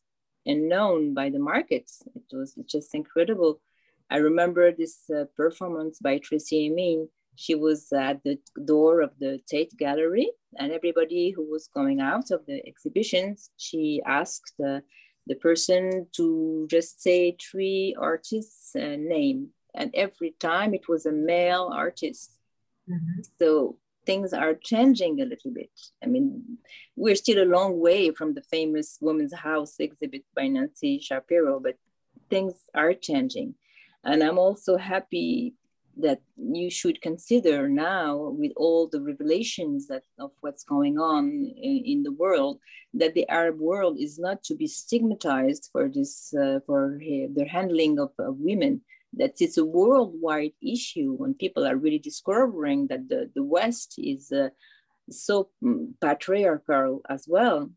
and 0.50 0.68
known 0.68 1.14
by 1.14 1.30
the 1.30 1.39
markets. 1.39 2.04
It 2.16 2.36
was 2.36 2.56
just 2.66 2.95
incredible. 2.95 3.62
I 4.10 4.18
remember 4.18 4.72
this 4.72 4.95
uh, 5.10 5.26
performance 5.38 6.00
by 6.00 6.18
Tracey 6.18 6.68
Emin. 6.68 7.08
She 7.36 7.56
was 7.56 7.93
at 7.93 8.24
the 8.24 8.38
door 8.66 9.02
of 9.02 9.12
the 9.20 9.39
Tate 9.47 9.76
Gallery, 9.78 10.30
and 10.58 10.72
everybody 10.72 11.32
who 11.32 11.43
was 11.50 11.70
coming 11.78 12.02
out 12.02 12.32
of 12.32 12.45
the 12.47 12.58
exhibitions, 12.68 13.52
she 13.58 14.02
asked 14.06 14.56
uh, 14.60 14.80
the 15.28 15.36
person 15.36 16.08
to 16.18 16.68
just 16.70 17.02
say 17.02 17.38
three 17.39 17.95
artists' 18.00 18.76
uh, 18.76 18.95
name, 19.16 19.50
and 19.76 19.91
every 19.93 20.32
time 20.39 20.74
it 20.74 20.89
was 20.89 21.06
a 21.06 21.12
male 21.12 21.70
artist. 21.72 22.32
Mm-hmm. 22.89 23.22
So 23.39 23.78
things 24.10 24.34
are 24.34 24.55
changing 24.72 25.22
a 25.22 25.30
little 25.34 25.51
bit. 25.51 25.76
I 26.03 26.07
mean, 26.07 26.57
we're 26.95 27.22
still 27.24 27.43
a 27.43 27.53
long 27.57 27.80
way 27.80 28.10
from 28.18 28.34
the 28.34 28.41
famous 28.55 28.97
Woman's 29.01 29.36
House 29.36 29.76
exhibit 29.78 30.24
by 30.36 30.47
Nancy 30.47 30.93
Shapiro, 30.99 31.60
but 31.60 31.76
things 32.32 32.55
are 32.74 32.95
changing. 32.95 33.53
And 34.03 34.24
I'm 34.24 34.39
also 34.39 34.78
happy 34.78 35.53
that 35.97 36.22
you 36.38 36.72
should 36.72 36.97
consider 37.10 37.70
now 37.70 38.10
with 38.41 38.53
all 38.55 38.88
the 38.88 39.01
revelations 39.10 39.86
that, 39.91 40.05
of 40.18 40.32
what's 40.41 40.64
going 40.64 40.97
on 40.97 41.26
in, 41.70 41.78
in 41.93 41.99
the 42.03 42.18
world 42.24 42.57
that 43.01 43.14
the 43.14 43.28
arab 43.30 43.57
world 43.60 43.95
is 43.99 44.18
not 44.18 44.41
to 44.43 44.55
be 44.55 44.68
stigmatized 44.82 45.70
for 45.72 45.84
this 45.95 46.34
uh, 46.43 46.60
for 46.66 46.82
their 47.36 47.51
handling 47.57 47.99
of, 47.99 48.12
of 48.18 48.36
women 48.49 48.82
that 49.14 49.34
it's 49.39 49.57
a 49.57 49.66
worldwide 49.66 50.53
issue 50.62 51.14
when 51.18 51.34
people 51.34 51.66
are 51.66 51.76
really 51.76 51.99
discovering 51.99 52.88
that 52.88 53.10
the, 53.10 53.30
the 53.36 53.43
West 53.43 53.95
is 53.97 54.32
uh, 54.32 54.49
so 55.10 55.49
mm, 55.64 55.88
patriarchal 56.01 57.01
as 57.10 57.26
well. 57.28 57.72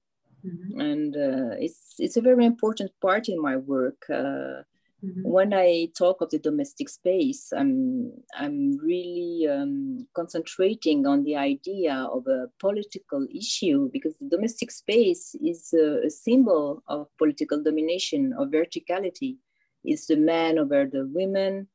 Mm-hmm. 0.47 0.81
And 0.81 1.17
uh, 1.17 1.57
it's, 1.59 1.95
it's 1.99 2.17
a 2.17 2.21
very 2.21 2.45
important 2.45 2.91
part 3.01 3.29
in 3.29 3.41
my 3.41 3.57
work. 3.57 4.03
Uh, 4.11 4.65
mm-hmm. 5.03 5.23
When 5.23 5.55
I 5.55 5.89
talk 5.97 6.21
of 6.21 6.31
the 6.31 6.39
domestic 6.39 6.89
space, 6.89 7.53
I'm, 7.57 8.13
I'm 8.37 8.77
really 8.79 9.49
um, 9.49 10.07
concentrating 10.15 11.07
on 11.07 11.25
the 11.25 11.37
idea 11.37 11.95
of 11.95 12.27
a 12.27 12.49
political 12.59 13.27
issue 13.35 13.89
because 13.93 14.15
the 14.21 14.29
domestic 14.29 14.71
space 14.71 15.35
is 15.41 15.73
a, 15.73 16.07
a 16.07 16.11
symbol 16.11 16.83
of 16.89 17.07
political 17.17 17.63
domination, 17.63 18.35
of 18.39 18.49
verticality 18.49 19.37
it's 19.85 20.07
the 20.07 20.17
men 20.17 20.59
over 20.59 20.87
the 20.87 21.09
women, 21.13 21.69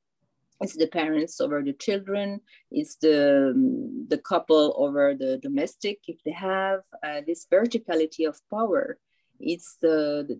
it's 0.62 0.76
the 0.76 0.88
parents 0.88 1.40
over 1.40 1.62
the 1.62 1.74
children, 1.74 2.42
it's 2.72 2.96
the, 2.96 3.52
um, 3.56 4.08
the 4.10 4.18
couple 4.18 4.74
over 4.78 5.14
the 5.14 5.38
domestic 5.38 6.00
if 6.08 6.18
they 6.24 6.32
have 6.32 6.82
uh, 7.04 7.22
this 7.26 7.46
verticality 7.52 8.28
of 8.28 8.40
power. 8.50 8.98
It's 9.40 9.78
the, 9.82 10.26
the 10.28 10.40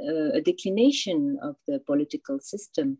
uh, 0.00 0.38
a 0.38 0.40
declination 0.40 1.38
of 1.42 1.56
the 1.68 1.78
political 1.80 2.40
system. 2.40 2.98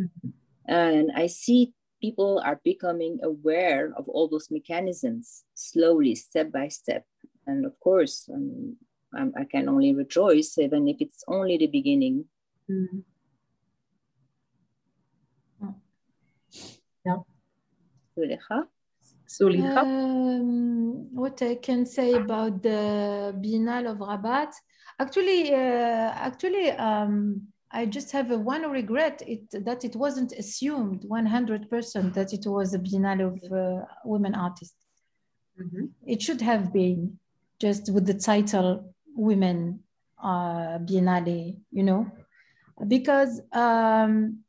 Mm-hmm. 0.00 0.30
And 0.66 1.12
I 1.14 1.28
see 1.28 1.72
people 2.00 2.42
are 2.44 2.60
becoming 2.64 3.20
aware 3.22 3.92
of 3.96 4.08
all 4.08 4.28
those 4.28 4.50
mechanisms 4.50 5.44
slowly, 5.54 6.14
step 6.14 6.50
by 6.50 6.68
step. 6.68 7.04
And 7.46 7.64
of 7.64 7.78
course, 7.78 8.28
um, 8.32 8.76
I 9.14 9.44
can 9.44 9.68
only 9.68 9.94
rejoice, 9.94 10.58
even 10.58 10.88
if 10.88 10.96
it's 11.00 11.22
only 11.28 11.56
the 11.56 11.68
beginning. 11.68 12.24
Mm-hmm. 12.70 12.98
Um, 19.76 21.14
what 21.14 21.42
I 21.42 21.56
can 21.56 21.84
say 21.84 22.14
about 22.14 22.62
the 22.62 23.34
Biennale 23.42 23.90
of 23.90 23.98
Rabat, 23.98 24.52
actually, 24.98 25.52
uh, 25.52 26.12
actually, 26.14 26.70
um, 26.72 27.42
I 27.70 27.86
just 27.86 28.12
have 28.12 28.30
a 28.30 28.38
one 28.38 28.70
regret. 28.70 29.22
It, 29.26 29.42
that 29.64 29.84
it 29.84 29.96
wasn't 29.96 30.32
assumed 30.32 31.02
100% 31.02 32.14
that 32.14 32.32
it 32.32 32.46
was 32.46 32.74
a 32.74 32.78
Biennale 32.78 33.26
of 33.32 33.52
uh, 33.52 33.84
women 34.04 34.34
artists. 34.34 34.76
Mm-hmm. 35.60 35.86
It 36.06 36.22
should 36.22 36.40
have 36.40 36.72
been 36.72 37.18
just 37.58 37.92
with 37.92 38.06
the 38.06 38.14
title 38.14 38.94
Women 39.14 39.80
uh, 40.22 40.78
Biennale, 40.78 41.56
you 41.72 41.82
know, 41.82 42.10
because 42.86 43.40
um, 43.52 44.40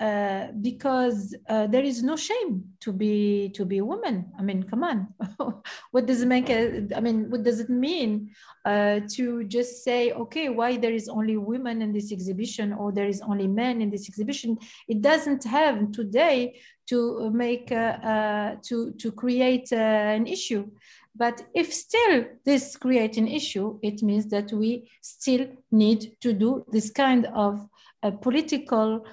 uh, 0.00 0.48
because 0.60 1.36
uh, 1.48 1.68
there 1.68 1.84
is 1.84 2.02
no 2.02 2.16
shame 2.16 2.64
to 2.80 2.92
be 2.92 3.50
to 3.50 3.64
be 3.64 3.78
a 3.78 3.84
woman. 3.84 4.26
I 4.36 4.42
mean, 4.42 4.64
come 4.64 4.82
on, 4.82 5.08
what 5.92 6.06
does 6.06 6.22
it 6.22 6.26
make? 6.26 6.50
A, 6.50 6.88
I 6.96 7.00
mean, 7.00 7.30
what 7.30 7.44
does 7.44 7.60
it 7.60 7.70
mean 7.70 8.30
uh, 8.64 9.00
to 9.10 9.44
just 9.44 9.84
say, 9.84 10.10
okay, 10.12 10.48
why 10.48 10.76
there 10.76 10.92
is 10.92 11.08
only 11.08 11.36
women 11.36 11.80
in 11.80 11.92
this 11.92 12.10
exhibition 12.10 12.72
or 12.72 12.90
there 12.90 13.06
is 13.06 13.20
only 13.20 13.46
men 13.46 13.80
in 13.80 13.90
this 13.90 14.08
exhibition? 14.08 14.58
It 14.88 15.00
doesn't 15.00 15.44
have 15.44 15.92
today 15.92 16.60
to 16.88 17.30
make 17.30 17.70
uh, 17.70 17.98
uh, 18.02 18.56
to 18.64 18.92
to 18.92 19.12
create 19.12 19.72
an 19.72 20.26
issue. 20.26 20.70
But 21.16 21.46
if 21.54 21.72
still 21.72 22.24
this 22.44 22.76
creates 22.76 23.16
an 23.16 23.28
issue, 23.28 23.78
it 23.82 24.02
means 24.02 24.26
that 24.30 24.52
we 24.52 24.90
still 25.00 25.46
need 25.70 26.16
to 26.20 26.32
do 26.32 26.64
this 26.72 26.90
kind 26.90 27.26
of 27.26 27.68
uh, 28.02 28.10
political 28.10 29.06
uh, 29.06 29.10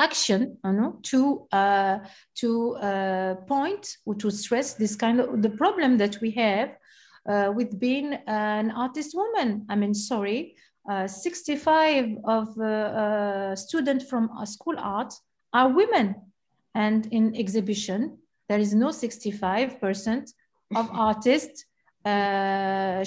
action 0.00 0.58
you 0.64 0.72
know, 0.72 0.98
to 1.02 1.46
uh, 1.52 1.98
to 2.34 2.76
uh, 2.76 3.34
point 3.46 3.98
or 4.06 4.14
to 4.14 4.30
stress 4.30 4.74
this 4.74 4.96
kind 4.96 5.20
of 5.20 5.42
the 5.42 5.50
problem 5.50 5.98
that 5.98 6.20
we 6.20 6.30
have 6.32 6.70
uh, 7.28 7.52
with 7.54 7.78
being 7.78 8.14
an 8.26 8.70
artist 8.70 9.14
woman. 9.14 9.66
I 9.68 9.76
mean, 9.76 9.94
sorry, 9.94 10.56
uh, 10.90 11.06
65 11.06 12.18
of 12.24 12.58
uh, 12.58 13.54
students 13.54 14.04
from 14.10 14.30
school 14.44 14.76
art 14.78 15.12
are 15.52 15.68
women, 15.68 16.14
and 16.74 17.06
in 17.12 17.34
exhibition 17.36 18.18
there 18.48 18.58
is 18.58 18.74
no 18.74 18.88
65% 18.88 20.32
of 20.74 20.90
artists 21.08 21.66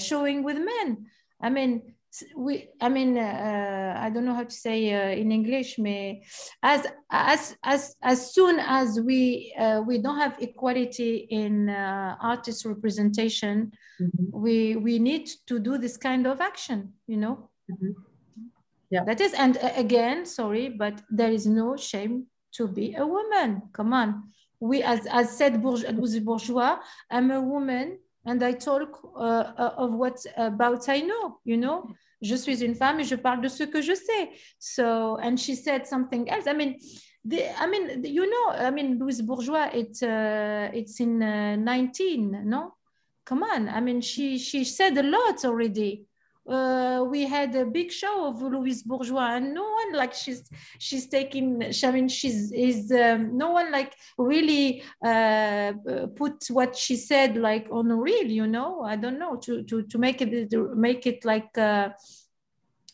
showing 0.08 0.44
with 0.44 0.58
men. 0.58 1.08
I 1.42 1.50
mean, 1.50 1.94
we 2.36 2.70
i 2.82 2.90
mean 2.90 3.18
uh, 3.18 3.98
i 4.00 4.10
don't 4.10 4.26
know 4.26 4.34
how 4.34 4.44
to 4.44 4.56
say 4.56 4.94
uh, 4.94 5.10
in 5.10 5.32
english 5.32 5.80
may 5.80 6.24
as 6.62 6.86
as 7.12 7.56
as 7.64 7.96
as 8.04 8.34
soon 8.34 8.60
as 8.60 9.00
we 9.02 9.54
uh, 9.58 9.82
we 9.86 9.98
don't 9.98 10.20
have 10.20 10.38
equality 10.40 11.28
in 11.30 11.70
uh, 11.70 12.16
artist 12.22 12.66
representation 12.66 13.72
mm-hmm. 14.00 14.26
we 14.32 14.76
we 14.76 15.00
need 15.00 15.28
to 15.48 15.60
do 15.60 15.78
this 15.78 15.98
kind 15.98 16.28
of 16.28 16.42
action 16.42 16.94
you 17.08 17.18
know 17.18 17.50
mm-hmm. 17.72 17.92
yeah 18.90 19.04
that 19.04 19.20
is 19.20 19.34
and 19.34 19.58
uh, 19.58 19.72
again 19.76 20.26
sorry 20.26 20.70
but 20.70 21.02
there 21.10 21.32
is 21.32 21.46
no 21.48 21.76
shame 21.76 22.26
to 22.52 22.68
be 22.68 22.94
a 22.96 23.06
woman 23.06 23.62
come 23.74 23.94
on 23.94 24.24
we 24.60 24.84
as 24.84 25.08
as 25.08 25.36
said 25.36 25.62
bourgeois 25.62 26.78
i'm 27.10 27.32
a 27.32 27.42
woman 27.42 27.98
and 28.26 28.42
I 28.44 28.54
talk 28.54 29.00
uh, 29.16 29.20
uh, 29.58 29.74
of 29.78 29.94
what 29.94 30.26
about 30.38 30.88
I 30.90 31.00
know, 31.00 31.40
you 31.44 31.58
know. 31.58 31.90
Je 32.24 32.36
suis 32.36 32.64
une 32.64 32.74
femme 32.74 33.00
et 33.00 33.04
je 33.04 33.16
parle 33.16 33.42
de 33.42 33.50
ce 33.50 33.64
que 33.64 33.82
je 33.82 33.94
sais. 33.94 34.30
So, 34.58 35.18
and 35.22 35.38
she 35.38 35.56
said 35.56 35.86
something 35.86 36.30
else. 36.30 36.48
I 36.48 36.54
mean, 36.54 36.78
the, 37.26 37.42
I 37.60 37.68
mean, 37.68 38.04
you 38.04 38.26
know, 38.26 38.56
I 38.56 38.72
mean, 38.72 38.98
Louise 38.98 39.22
Bourgeois, 39.22 39.70
it's 39.74 40.02
uh, 40.02 40.70
it's 40.74 41.00
in 41.00 41.22
uh, 41.22 41.56
19, 41.58 42.44
no? 42.46 42.76
Come 43.26 43.44
on. 43.44 43.70
I 43.70 43.82
mean, 43.82 44.02
she 44.02 44.38
she 44.40 44.64
said 44.64 44.98
a 44.98 45.04
lot 45.04 45.46
already 45.46 46.06
uh, 46.48 47.06
we 47.08 47.26
had 47.26 47.56
a 47.56 47.66
big 47.66 47.92
show 47.92 48.28
of 48.28 48.42
Louise 48.42 48.84
Bourgeois, 48.84 49.36
and 49.36 49.54
no 49.54 49.64
one 49.64 49.94
like 49.94 50.14
she's 50.14 50.50
she's 50.78 51.08
taking. 51.08 51.64
I 51.84 51.92
mean, 51.92 52.10
she's 52.10 52.52
is 52.52 52.92
um, 52.92 53.38
no 53.38 53.52
one 53.52 53.72
like 53.72 53.96
really 54.18 54.84
uh, 55.06 55.74
put 56.16 56.46
what 56.50 56.76
she 56.76 56.96
said 56.96 57.38
like 57.38 57.68
on 57.72 57.88
real. 57.88 58.28
You 58.28 58.48
know, 58.48 58.84
I 58.84 58.96
don't 58.98 59.20
know 59.20 59.38
to 59.38 59.64
to 59.64 59.84
to 59.84 59.98
make 59.98 60.22
it 60.22 60.52
to 60.52 60.76
make 60.76 61.08
it 61.08 61.24
like. 61.24 61.58
Uh, 61.58 61.90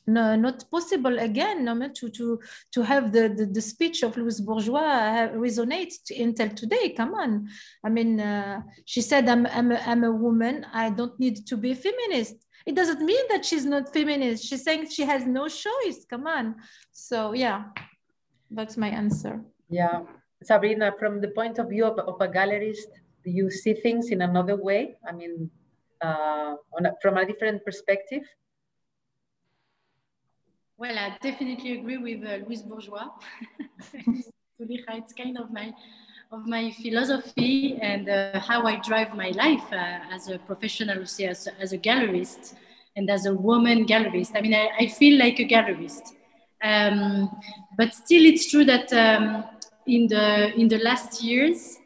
no, 0.10 0.36
not 0.36 0.70
possible 0.72 1.20
again 1.20 1.64
no, 1.64 1.88
to, 1.88 2.10
to, 2.10 2.40
to 2.72 2.82
have 2.82 3.12
the, 3.12 3.30
the, 3.30 3.46
the 3.46 3.62
speech 3.62 4.02
of 4.02 4.18
Louise 4.18 4.42
Bourgeois 4.42 5.30
resonate 5.36 5.94
until 6.20 6.50
today. 6.50 6.90
Come 6.90 7.14
on. 7.14 7.48
I 7.84 7.90
mean, 7.90 8.20
uh, 8.20 8.62
she 8.86 9.02
said, 9.02 9.30
I'm, 9.30 9.46
I'm, 9.46 9.72
a, 9.72 9.76
I'm 9.86 10.04
a 10.04 10.12
woman. 10.12 10.66
I 10.74 10.90
don't 10.90 11.18
need 11.20 11.46
to 11.46 11.56
be 11.56 11.72
a 11.72 11.76
feminist 11.76 12.44
it 12.70 12.76
doesn't 12.76 13.02
mean 13.02 13.26
that 13.30 13.44
she's 13.44 13.66
not 13.66 13.92
feminist. 13.92 14.46
She's 14.48 14.64
saying 14.64 14.90
she 14.90 15.04
has 15.04 15.26
no 15.26 15.48
choice. 15.48 16.06
Come 16.08 16.28
on. 16.28 16.56
So 16.92 17.34
yeah, 17.34 17.60
that's 18.52 18.78
my 18.78 18.90
answer. 18.90 19.42
Yeah. 19.70 20.02
Sabrina, 20.44 20.94
from 21.00 21.20
the 21.20 21.30
point 21.30 21.58
of 21.58 21.70
view 21.70 21.86
of, 21.86 21.98
of 21.98 22.22
a 22.22 22.28
gallerist, 22.28 22.92
do 23.26 23.32
you 23.32 23.50
see 23.50 23.74
things 23.74 24.12
in 24.12 24.22
another 24.22 24.56
way? 24.56 24.98
I 25.08 25.12
mean, 25.12 25.50
uh, 26.06 26.54
a, 26.78 26.92
from 27.02 27.18
a 27.18 27.26
different 27.26 27.66
perspective? 27.66 28.24
Well, 30.78 30.98
I 30.98 31.18
definitely 31.22 31.80
agree 31.80 31.98
with 31.98 32.22
uh, 32.24 32.46
Louise 32.46 32.62
Bourgeois. 32.62 33.10
it's 34.60 35.14
kind 35.14 35.38
of 35.40 35.52
my 35.52 35.74
of 36.32 36.46
my 36.46 36.70
philosophy 36.70 37.76
and 37.82 38.08
uh, 38.08 38.40
how 38.40 38.64
I 38.64 38.76
drive 38.82 39.16
my 39.16 39.30
life 39.30 39.64
uh, 39.72 40.14
as 40.14 40.30
a 40.30 40.38
professional, 40.38 41.02
as, 41.02 41.48
as 41.60 41.74
a 41.74 41.78
gallerist 41.78 42.54
and 42.96 43.10
as 43.10 43.26
a 43.26 43.34
woman 43.34 43.86
gallerist. 43.88 44.34
I 44.36 44.42
mean, 44.42 44.54
I, 44.54 44.70
I 44.80 44.88
feel 44.88 45.18
like 45.18 45.40
a 45.40 45.48
gallerist. 45.48 46.14
Um, 46.62 47.32
but 47.78 47.96
still, 47.96 48.24
it's 48.26 48.52
true 48.52 48.64
that 48.66 48.94
um, 48.94 49.44
in, 49.88 50.08
the, 50.08 50.54
in 50.54 50.68
the 50.68 50.78
last 50.80 51.24
years, 51.24 51.78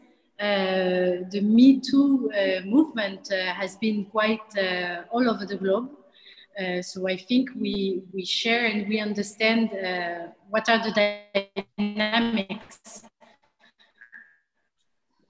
uh, 0.41 1.23
the 1.31 1.41
Me 1.41 1.79
Too 1.79 2.29
uh, 2.33 2.65
movement 2.65 3.31
uh, 3.31 3.53
has 3.53 3.77
been 3.77 4.05
quite 4.05 4.41
uh, 4.57 5.03
all 5.09 5.29
over 5.29 5.45
the 5.45 5.55
globe. 5.55 5.89
so 6.81 7.07
I 7.07 7.17
think 7.17 7.49
we, 7.55 8.03
we 8.13 8.25
share 8.25 8.65
and 8.65 8.87
we 8.87 8.99
understand 8.99 9.69
what 10.49 10.69
are 10.69 10.79
the 10.83 10.91
dynamics 11.77 13.05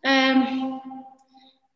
um, 0.03 0.81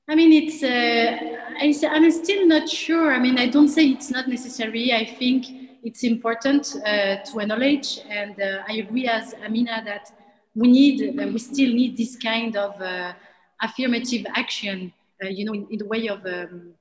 I 0.09 0.15
mean, 0.15 0.31
it's, 0.31 0.63
uh, 0.63 1.17
I, 1.59 1.97
am 1.97 2.11
still 2.11 2.47
not 2.47 2.69
sure. 2.69 3.13
I 3.13 3.19
mean, 3.19 3.37
I 3.37 3.47
don't 3.47 3.67
say 3.67 3.87
it's 3.87 4.09
not 4.09 4.27
necessary. 4.27 4.93
I 4.93 5.05
think 5.05 5.45
it's 5.83 6.03
important 6.03 6.75
uh, 6.85 7.17
to 7.23 7.39
acknowledge, 7.39 7.99
and 8.09 8.39
uh, 8.39 8.63
I 8.67 8.73
agree 8.75 9.07
as 9.07 9.33
Amina 9.45 9.81
that 9.85 10.11
we 10.55 10.69
need, 10.69 11.19
uh, 11.19 11.27
we 11.27 11.39
still 11.39 11.73
need 11.73 11.97
this 11.97 12.15
kind 12.15 12.55
of 12.55 12.81
uh, 12.81 13.13
affirmative 13.61 14.25
action, 14.35 14.93
uh, 15.23 15.27
you 15.27 15.45
know, 15.45 15.53
in, 15.53 15.67
in, 15.71 15.77
the 15.79 15.85
way 15.85 16.07
of 16.07 16.25
um, 16.25 16.73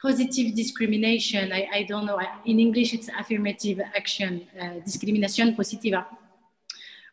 positive 0.00 0.54
discrimination. 0.54 1.52
I, 1.52 1.68
I 1.72 1.82
don't 1.82 2.06
know. 2.06 2.18
In 2.46 2.58
English, 2.58 2.94
it's 2.94 3.08
affirmative 3.18 3.80
action, 3.94 4.46
discrimination 4.84 5.54
positiva 5.54 6.06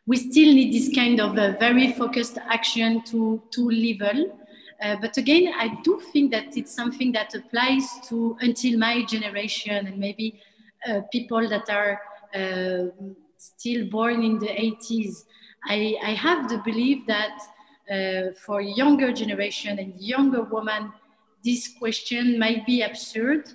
we 0.06 0.16
still 0.16 0.54
need 0.54 0.72
this 0.72 0.94
kind 0.94 1.20
of 1.20 1.36
a 1.36 1.56
very 1.58 1.92
focused 1.92 2.38
action 2.48 3.02
to, 3.02 3.42
to 3.50 3.68
level. 3.68 4.38
Uh, 4.82 4.96
but 5.00 5.16
again, 5.16 5.52
I 5.58 5.80
do 5.82 6.00
think 6.12 6.30
that 6.30 6.56
it's 6.56 6.72
something 6.72 7.10
that 7.12 7.34
applies 7.34 7.88
to 8.08 8.36
until 8.40 8.78
my 8.78 9.04
generation 9.04 9.86
and 9.86 9.98
maybe 9.98 10.40
uh, 10.88 11.00
people 11.10 11.48
that 11.48 11.68
are 11.70 12.00
uh, 12.34 12.90
still 13.36 13.86
born 13.88 14.22
in 14.22 14.38
the 14.38 14.46
80s. 14.46 15.24
I, 15.64 15.96
I 16.04 16.10
have 16.10 16.48
the 16.48 16.58
belief 16.58 17.06
that 17.06 17.40
uh, 17.90 18.32
for 18.44 18.60
younger 18.60 19.12
generation 19.12 19.78
and 19.78 19.94
younger 19.98 20.42
women, 20.42 20.92
this 21.44 21.68
question 21.78 22.38
might 22.38 22.64
be 22.66 22.82
absurd. 22.82 23.48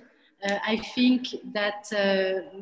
Uh, 0.46 0.58
I 0.66 0.78
think 0.94 1.28
that 1.52 1.86
uh, 1.92 2.58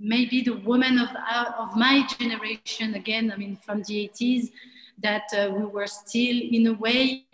maybe 0.00 0.42
the 0.42 0.56
women 0.56 0.98
of, 0.98 1.10
uh, 1.14 1.52
of 1.58 1.76
my 1.76 2.06
generation, 2.18 2.94
again, 2.94 3.30
I 3.32 3.36
mean, 3.36 3.56
from 3.56 3.82
the 3.82 4.10
80s, 4.10 4.50
that 5.02 5.24
uh, 5.36 5.50
we 5.54 5.64
were 5.64 5.86
still 5.86 6.40
in 6.52 6.66
a 6.66 6.74
way 6.74 7.24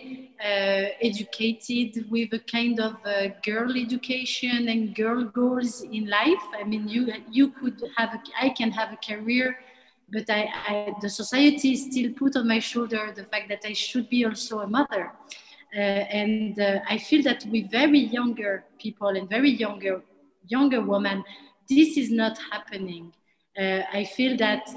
uh, 0.40 0.90
educated 1.00 2.08
with 2.10 2.32
a 2.32 2.38
kind 2.40 2.78
of 2.80 2.94
uh, 3.04 3.28
girl 3.44 3.76
education 3.76 4.68
and 4.68 4.94
girl 4.94 5.24
goals 5.24 5.82
in 5.82 6.08
life. 6.08 6.46
I 6.58 6.64
mean, 6.64 6.88
you, 6.88 7.12
you 7.30 7.50
could 7.50 7.82
have, 7.96 8.14
a, 8.14 8.20
I 8.40 8.50
can 8.50 8.70
have 8.70 8.92
a 8.92 8.96
career, 8.96 9.58
but 10.12 10.28
I, 10.30 10.48
I, 10.68 10.94
the 11.00 11.08
society 11.08 11.74
still 11.76 12.12
put 12.12 12.36
on 12.36 12.46
my 12.46 12.60
shoulder 12.60 13.12
the 13.14 13.24
fact 13.24 13.48
that 13.48 13.62
I 13.64 13.72
should 13.72 14.08
be 14.08 14.24
also 14.24 14.60
a 14.60 14.66
mother. 14.66 15.12
Uh, 15.74 15.78
and 15.78 16.58
uh, 16.60 16.80
I 16.88 16.98
feel 16.98 17.22
that 17.24 17.44
with 17.50 17.70
very 17.70 17.98
younger 17.98 18.64
people 18.78 19.08
and 19.08 19.28
very 19.28 19.50
younger, 19.50 20.02
younger 20.46 20.80
women, 20.80 21.24
this 21.68 21.96
is 21.96 22.10
not 22.10 22.38
happening. 22.50 23.12
Uh, 23.58 23.82
I 23.92 24.04
feel 24.04 24.36
that 24.36 24.68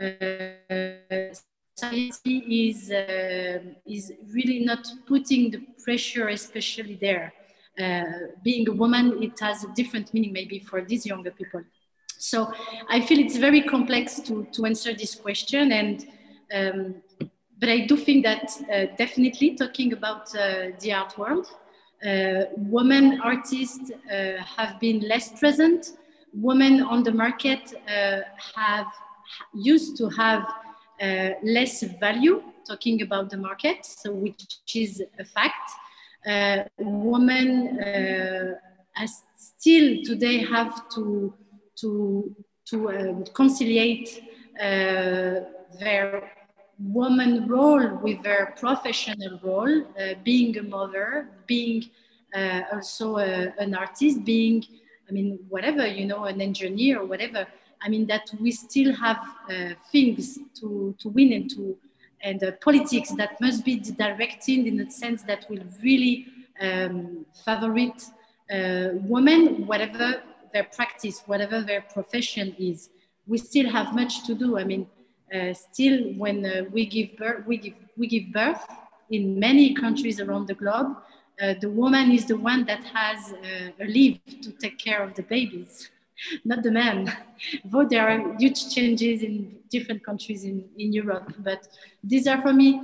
uh, 0.00 1.34
society 1.76 2.68
is, 2.68 2.90
uh, 2.90 3.58
is 3.86 4.12
really 4.32 4.64
not 4.64 4.86
putting 5.06 5.50
the 5.50 5.60
pressure, 5.84 6.28
especially 6.28 6.98
there. 7.00 7.32
Uh, 7.78 8.02
being 8.42 8.68
a 8.68 8.72
woman, 8.72 9.22
it 9.22 9.38
has 9.40 9.64
a 9.64 9.68
different 9.74 10.12
meaning 10.12 10.32
maybe 10.32 10.58
for 10.58 10.82
these 10.82 11.06
younger 11.06 11.30
people. 11.30 11.62
So 12.18 12.52
I 12.88 13.00
feel 13.00 13.20
it's 13.20 13.36
very 13.36 13.62
complex 13.62 14.20
to, 14.20 14.46
to 14.52 14.66
answer 14.66 14.92
this 14.92 15.14
question. 15.14 15.70
And, 15.72 16.06
um, 16.52 16.94
but 17.60 17.68
I 17.68 17.86
do 17.86 17.96
think 17.96 18.24
that 18.24 18.50
uh, 18.72 18.96
definitely 18.96 19.54
talking 19.54 19.92
about 19.92 20.34
uh, 20.34 20.70
the 20.80 20.92
art 20.92 21.16
world, 21.16 21.46
uh, 22.06 22.44
women 22.56 23.20
artists 23.22 23.90
uh, 23.90 24.42
have 24.56 24.78
been 24.80 25.00
less 25.00 25.38
present. 25.38 25.98
Women 26.32 26.82
on 26.82 27.02
the 27.02 27.12
market 27.12 27.74
uh, 27.88 28.20
have 28.54 28.86
used 29.54 29.96
to 29.96 30.08
have 30.10 30.46
less 31.42 31.82
value, 32.00 32.42
talking 32.66 33.02
about 33.02 33.30
the 33.30 33.36
market, 33.36 33.86
so 33.86 34.12
which 34.12 34.58
is 34.74 35.02
a 35.18 35.24
fact. 35.24 35.70
women 36.78 37.78
still 39.36 40.02
today 40.04 40.38
have 40.38 40.88
to 40.90 41.32
to 41.76 42.34
to 42.66 42.90
um, 42.90 43.24
conciliate 43.32 44.22
uh, 44.60 45.40
their 45.78 46.30
woman 46.78 47.48
role 47.48 47.96
with 47.96 48.22
their 48.22 48.54
professional 48.58 49.38
role, 49.42 49.82
uh, 49.82 50.14
being 50.24 50.56
a 50.58 50.62
mother, 50.62 51.28
being 51.46 51.84
uh, 52.34 52.62
also 52.72 53.18
a, 53.18 53.52
an 53.58 53.74
artist, 53.74 54.24
being, 54.24 54.64
I 55.08 55.12
mean, 55.12 55.38
whatever, 55.48 55.86
you 55.86 56.06
know, 56.06 56.24
an 56.24 56.40
engineer 56.40 57.00
or 57.00 57.06
whatever. 57.06 57.46
I 57.80 57.88
mean, 57.88 58.06
that 58.06 58.30
we 58.40 58.50
still 58.52 58.94
have 58.94 59.22
uh, 59.50 59.70
things 59.90 60.38
to, 60.60 60.94
to 60.98 61.08
win 61.08 61.32
and 61.32 61.50
to, 61.50 61.76
and 62.22 62.42
uh, 62.42 62.52
politics 62.60 63.10
that 63.12 63.40
must 63.40 63.64
be 63.64 63.78
directed 63.78 64.66
in 64.66 64.80
a 64.80 64.90
sense 64.90 65.22
that 65.24 65.46
will 65.48 65.62
really 65.82 66.26
um, 66.60 67.24
favorite 67.44 68.04
uh, 68.52 68.88
women, 69.02 69.66
whatever 69.66 70.22
their 70.52 70.64
practice, 70.64 71.22
whatever 71.26 71.60
their 71.62 71.82
profession 71.82 72.54
is. 72.58 72.90
We 73.26 73.38
still 73.38 73.70
have 73.70 73.94
much 73.94 74.24
to 74.26 74.34
do. 74.34 74.58
I 74.58 74.64
mean, 74.64 74.82
uh, 74.82 74.97
still 75.54 76.12
when 76.14 76.44
uh, 76.44 76.64
we 76.72 76.86
give 76.86 77.16
birth, 77.16 77.46
we 77.46 77.56
give 77.58 77.74
we 77.96 78.06
give 78.06 78.32
birth 78.32 78.64
in 79.10 79.38
many 79.38 79.74
countries 79.74 80.20
around 80.20 80.46
the 80.46 80.54
globe. 80.54 80.96
Uh, 81.40 81.54
the 81.60 81.70
woman 81.70 82.10
is 82.10 82.26
the 82.26 82.36
one 82.36 82.64
that 82.64 82.82
has 82.84 83.32
uh, 83.32 83.70
a 83.80 83.84
leave 83.84 84.20
to 84.42 84.50
take 84.52 84.78
care 84.78 85.02
of 85.02 85.14
the 85.14 85.22
babies, 85.22 85.90
not 86.44 86.62
the 86.62 86.70
man. 86.70 87.12
Though 87.64 87.84
there 87.84 88.08
are 88.08 88.36
huge 88.38 88.74
changes 88.74 89.22
in 89.22 89.58
different 89.70 90.04
countries 90.04 90.44
in, 90.44 90.64
in 90.78 90.92
Europe, 90.92 91.32
but 91.38 91.68
these 92.02 92.26
are 92.26 92.40
for 92.42 92.52
me 92.52 92.82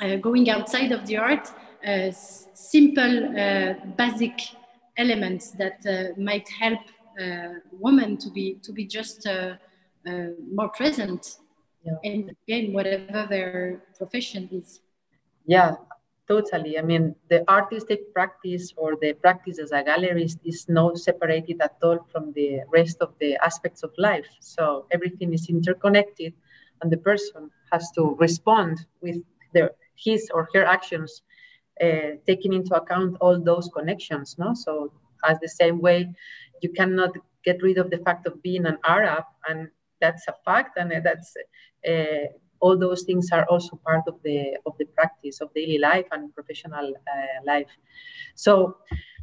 uh, 0.00 0.16
going 0.16 0.50
outside 0.50 0.90
of 0.90 1.06
the 1.06 1.18
art, 1.18 1.52
uh, 1.86 2.10
simple, 2.10 3.32
basic 3.96 4.32
elements 4.96 5.52
that 5.52 5.84
might 6.16 6.48
help 6.48 6.80
women 7.72 8.16
to 8.16 8.30
be 8.30 8.54
to 8.62 8.72
be 8.72 8.84
just 8.84 9.26
more 10.52 10.68
present 10.70 11.38
yeah. 11.82 11.98
and 12.04 12.30
again 12.42 12.72
whatever 12.72 13.26
their 13.28 13.82
profession 13.96 14.48
is. 14.52 14.80
Yeah 15.46 15.76
totally. 16.28 16.78
I 16.78 16.82
mean 16.82 17.14
the 17.30 17.48
artistic 17.50 18.12
practice 18.12 18.72
or 18.76 18.96
the 19.00 19.14
practice 19.14 19.58
as 19.58 19.72
a 19.72 19.82
gallerist 19.82 20.38
is 20.44 20.68
not 20.68 20.98
separated 20.98 21.60
at 21.62 21.76
all 21.82 21.98
from 22.12 22.32
the 22.34 22.60
rest 22.70 22.98
of 23.00 23.14
the 23.18 23.36
aspects 23.36 23.82
of 23.82 23.90
life. 23.96 24.28
So 24.40 24.86
everything 24.90 25.32
is 25.32 25.48
interconnected 25.48 26.34
and 26.82 26.92
the 26.92 26.98
person 26.98 27.50
has 27.72 27.90
to 27.92 28.14
respond 28.20 28.86
with 29.00 29.16
their 29.54 29.70
his 29.96 30.30
or 30.32 30.48
her 30.54 30.64
actions 30.64 31.22
uh, 31.82 32.10
taking 32.26 32.52
into 32.52 32.74
account 32.74 33.16
all 33.20 33.40
those 33.40 33.68
connections 33.74 34.36
no? 34.38 34.54
So 34.54 34.92
as 35.24 35.38
the 35.40 35.48
same 35.48 35.80
way 35.80 36.10
you 36.60 36.70
cannot 36.70 37.12
get 37.44 37.62
rid 37.62 37.78
of 37.78 37.90
the 37.90 37.98
fact 37.98 38.26
of 38.26 38.42
being 38.42 38.66
an 38.66 38.78
arab 38.84 39.24
and 39.48 39.68
that's 40.00 40.26
a 40.28 40.34
fact 40.44 40.78
and 40.78 40.92
that's 41.04 41.34
uh, 41.88 42.26
all 42.60 42.76
those 42.76 43.02
things 43.02 43.30
are 43.32 43.44
also 43.46 43.78
part 43.86 44.02
of 44.06 44.14
the 44.22 44.56
of 44.66 44.74
the 44.78 44.84
practice 44.86 45.40
of 45.40 45.52
daily 45.54 45.78
life 45.78 46.06
and 46.12 46.34
professional 46.34 46.92
uh, 46.96 47.44
life. 47.44 47.70
So 48.34 48.78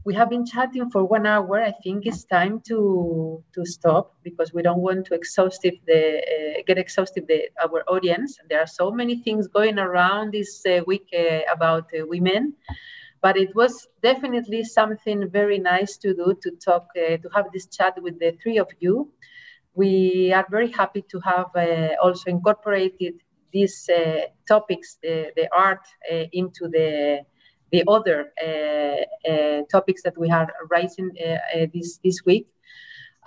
we 0.05 0.13
have 0.13 0.29
been 0.29 0.45
chatting 0.45 0.89
for 0.91 1.03
one 1.03 1.25
hour. 1.25 1.61
I 1.61 1.71
think 1.83 2.05
it's 2.05 2.23
time 2.25 2.61
to 2.67 3.43
to 3.53 3.65
stop 3.65 4.15
because 4.23 4.53
we 4.53 4.61
don't 4.61 4.81
want 4.81 5.05
to 5.07 5.15
exhaustive 5.15 5.75
the 5.87 6.19
uh, 6.19 6.61
get 6.65 6.77
exhaustive 6.77 7.27
the, 7.27 7.49
our 7.63 7.83
audience. 7.87 8.37
There 8.49 8.61
are 8.61 8.67
so 8.67 8.91
many 8.91 9.21
things 9.21 9.47
going 9.47 9.79
around 9.79 10.33
this 10.33 10.63
uh, 10.65 10.81
week 10.85 11.07
uh, 11.17 11.51
about 11.51 11.89
uh, 11.93 12.05
women 12.05 12.53
but 13.21 13.37
it 13.37 13.55
was 13.55 13.87
definitely 14.03 14.63
something 14.63 15.27
very 15.31 15.57
nice 15.57 15.97
to 15.97 16.13
do 16.13 16.37
to 16.43 16.51
talk 16.63 16.93
to 16.93 17.27
have 17.33 17.45
this 17.51 17.65
chat 17.65 17.99
with 18.03 18.19
the 18.19 18.37
three 18.43 18.59
of 18.59 18.67
you 18.79 19.09
we 19.75 20.31
are 20.33 20.45
very 20.49 20.71
happy 20.71 21.03
to 21.09 21.19
have 21.19 21.47
uh, 21.55 21.89
also 22.01 22.29
incorporated 22.29 23.15
these 23.51 23.89
uh, 23.89 24.21
topics, 24.47 24.97
the, 25.03 25.31
the 25.35 25.47
art, 25.55 25.85
uh, 26.11 26.23
into 26.31 26.67
the 26.67 27.21
the 27.71 27.83
other 27.87 28.31
topics 29.71 30.01
that 30.03 30.17
we 30.17 30.29
are 30.29 30.47
raising 30.69 31.09
this 31.73 31.99
this 32.03 32.23
week. 32.25 32.47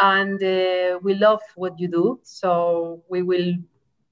And 0.01 0.41
we 1.03 1.15
love 1.15 1.43
what 1.57 1.79
you 1.79 1.89
do, 1.89 2.21
so 2.23 3.03
we 3.11 3.23
will 3.23 3.55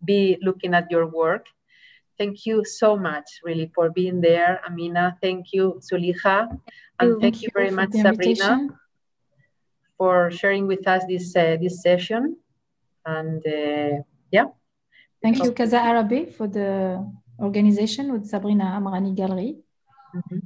be 0.05 0.37
looking 0.43 0.75
at 0.75 0.91
your 0.91 1.07
work. 1.07 1.47
Thank 2.19 2.45
you 2.45 2.65
so 2.65 2.97
much, 2.97 3.41
really, 3.45 3.71
for 3.75 3.89
being 3.91 4.21
there, 4.21 4.61
Amina. 4.67 5.17
Thank 5.23 5.53
you, 5.53 5.81
Zoulikha, 5.81 6.49
and 6.99 7.21
thank, 7.21 7.21
thank 7.23 7.43
you 7.43 7.49
very 7.55 7.71
much, 7.71 7.93
Sabrina 7.93 8.69
for 9.99 10.31
sharing 10.31 10.67
with 10.67 10.87
us 10.87 11.03
this 11.09 11.35
uh, 11.37 11.57
this 11.61 11.83
session. 11.83 12.37
And 13.05 13.43
uh, 13.47 14.03
yeah. 14.31 14.47
Thank 15.23 15.43
you, 15.43 15.53
Casa 15.53 15.79
Árabe, 15.79 16.33
for 16.33 16.47
the 16.47 17.03
organization 17.41 18.13
with 18.13 18.27
Sabrina 18.27 18.65
Amrani 18.79 19.15
Gallery. 19.15 19.57
Mm-hmm. 20.15 20.39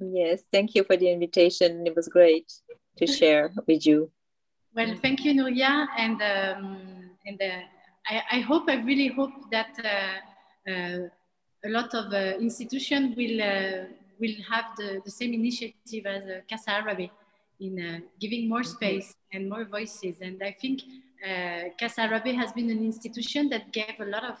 Yes, 0.00 0.42
thank 0.52 0.74
you 0.74 0.84
for 0.84 0.96
the 0.96 1.10
invitation. 1.10 1.86
It 1.86 1.94
was 1.96 2.08
great 2.08 2.52
to 2.98 3.06
share 3.06 3.52
with 3.66 3.84
you. 3.86 4.10
Well, 4.74 4.94
thank 5.02 5.24
you, 5.24 5.32
Nuria, 5.34 5.88
and 5.96 6.22
um, 6.22 7.10
and 7.26 7.40
uh, 7.42 7.60
I, 8.06 8.22
I, 8.36 8.40
hope, 8.40 8.68
I 8.68 8.76
really 8.76 9.08
hope 9.08 9.32
that 9.50 9.72
uh, 9.84 10.70
uh, 10.70 10.98
a 11.64 11.68
lot 11.68 11.92
of 11.94 12.12
uh, 12.12 12.38
institutions 12.38 13.16
will 13.16 13.42
uh, 13.42 13.84
will 14.20 14.36
have 14.48 14.66
the, 14.76 15.00
the 15.04 15.10
same 15.10 15.34
initiative 15.34 16.06
as 16.06 16.22
uh, 16.22 16.40
Casa 16.48 16.70
Árabe 16.70 17.10
in 17.60 17.80
uh, 17.80 17.98
giving 18.20 18.48
more 18.48 18.62
space 18.62 19.14
and 19.32 19.48
more 19.48 19.64
voices. 19.64 20.20
And 20.20 20.42
I 20.42 20.52
think 20.60 20.82
uh, 21.24 21.70
Casa 21.78 22.02
Árabe 22.02 22.34
has 22.34 22.52
been 22.52 22.70
an 22.70 22.84
institution 22.84 23.48
that 23.50 23.72
gave 23.72 23.94
a 24.00 24.04
lot 24.04 24.24
of 24.24 24.38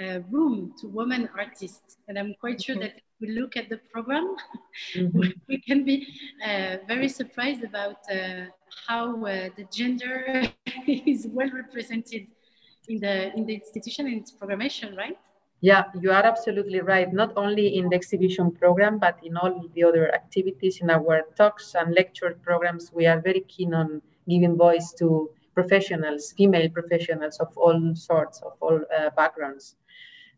uh, 0.00 0.20
room 0.30 0.74
to 0.80 0.88
women 0.88 1.28
artists. 1.36 1.96
And 2.08 2.18
I'm 2.18 2.34
quite 2.40 2.62
sure 2.62 2.76
that 2.76 2.96
if 2.96 3.02
we 3.20 3.28
look 3.28 3.56
at 3.56 3.68
the 3.68 3.78
program, 3.92 4.36
mm-hmm. 4.96 5.20
we 5.48 5.60
can 5.60 5.84
be 5.84 6.06
uh, 6.44 6.78
very 6.88 7.08
surprised 7.08 7.62
about 7.62 7.98
uh, 8.10 8.46
how 8.86 9.24
uh, 9.24 9.50
the 9.56 9.66
gender 9.72 10.42
is 10.86 11.26
well 11.30 11.50
represented 11.50 12.26
in 12.88 13.00
the, 13.00 13.32
in 13.34 13.46
the 13.46 13.54
institution 13.54 14.06
and 14.06 14.20
its 14.20 14.32
programmation, 14.32 14.96
right? 14.96 15.18
Yeah, 15.68 15.84
you 16.00 16.10
are 16.12 16.22
absolutely 16.22 16.80
right. 16.80 17.10
Not 17.12 17.32
only 17.36 17.76
in 17.78 17.88
the 17.88 17.96
exhibition 17.96 18.50
program, 18.52 18.98
but 18.98 19.18
in 19.22 19.36
all 19.36 19.66
the 19.74 19.82
other 19.84 20.14
activities 20.14 20.80
in 20.82 20.90
our 20.90 21.22
talks 21.36 21.74
and 21.74 21.94
lecture 21.94 22.38
programs, 22.42 22.92
we 22.92 23.06
are 23.06 23.20
very 23.20 23.40
keen 23.40 23.72
on 23.72 24.02
giving 24.28 24.56
voice 24.56 24.92
to 24.98 25.30
professionals, 25.54 26.32
female 26.36 26.68
professionals 26.68 27.38
of 27.40 27.56
all 27.56 27.94
sorts, 27.94 28.42
of 28.42 28.52
all 28.60 28.80
uh, 28.96 29.10
backgrounds. 29.16 29.76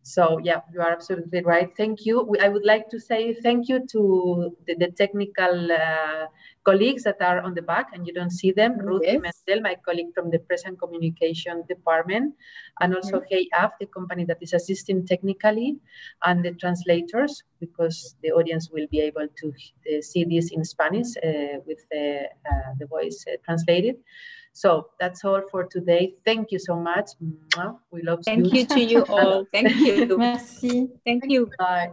So 0.06 0.38
yeah, 0.38 0.60
you 0.72 0.80
are 0.80 0.92
absolutely 0.92 1.42
right. 1.42 1.68
Thank 1.76 2.06
you. 2.06 2.32
I 2.40 2.48
would 2.48 2.64
like 2.64 2.88
to 2.90 3.00
say 3.00 3.34
thank 3.42 3.68
you 3.68 3.84
to 3.88 4.56
the, 4.64 4.76
the 4.76 4.92
technical 4.92 5.72
uh, 5.72 6.26
colleagues 6.64 7.02
that 7.02 7.20
are 7.20 7.40
on 7.40 7.54
the 7.54 7.62
back 7.62 7.86
and 7.92 8.06
you 8.06 8.12
don't 8.12 8.30
see 8.30 8.52
them. 8.52 8.78
Ruth 8.78 9.02
yes. 9.04 9.20
Mendel, 9.20 9.64
my 9.64 9.74
colleague 9.84 10.14
from 10.14 10.30
the 10.30 10.38
Press 10.38 10.62
and 10.64 10.78
Communication 10.78 11.64
Department, 11.68 12.34
and 12.80 12.94
also 12.94 13.16
mm-hmm. 13.16 13.26
Hey 13.28 13.48
the 13.80 13.86
company 13.86 14.24
that 14.26 14.38
is 14.40 14.52
assisting 14.52 15.04
technically, 15.04 15.76
and 16.24 16.44
the 16.44 16.52
translators, 16.52 17.42
because 17.58 18.14
the 18.22 18.30
audience 18.30 18.70
will 18.70 18.86
be 18.88 19.00
able 19.00 19.26
to 19.40 19.48
uh, 19.48 20.00
see 20.02 20.22
this 20.22 20.52
in 20.52 20.64
Spanish 20.64 21.16
uh, 21.16 21.58
with 21.66 21.84
the, 21.90 22.28
uh, 22.48 22.70
the 22.78 22.86
voice 22.86 23.24
uh, 23.26 23.36
translated. 23.44 23.96
So 24.56 24.88
that's 24.98 25.22
all 25.22 25.42
for 25.50 25.68
today. 25.68 26.14
Thank 26.24 26.50
you 26.50 26.58
so 26.58 26.76
much. 26.76 27.10
We 27.92 28.00
love 28.02 28.20
Thank 28.24 28.46
you. 28.46 28.60
you 28.60 28.66
to 28.66 28.80
you 28.80 29.04
all. 29.08 29.44
Thank 29.52 29.76
you. 29.76 30.16
Merci. 30.16 30.88
Thank 31.04 31.24
you. 31.28 31.50
Bye. 31.58 31.90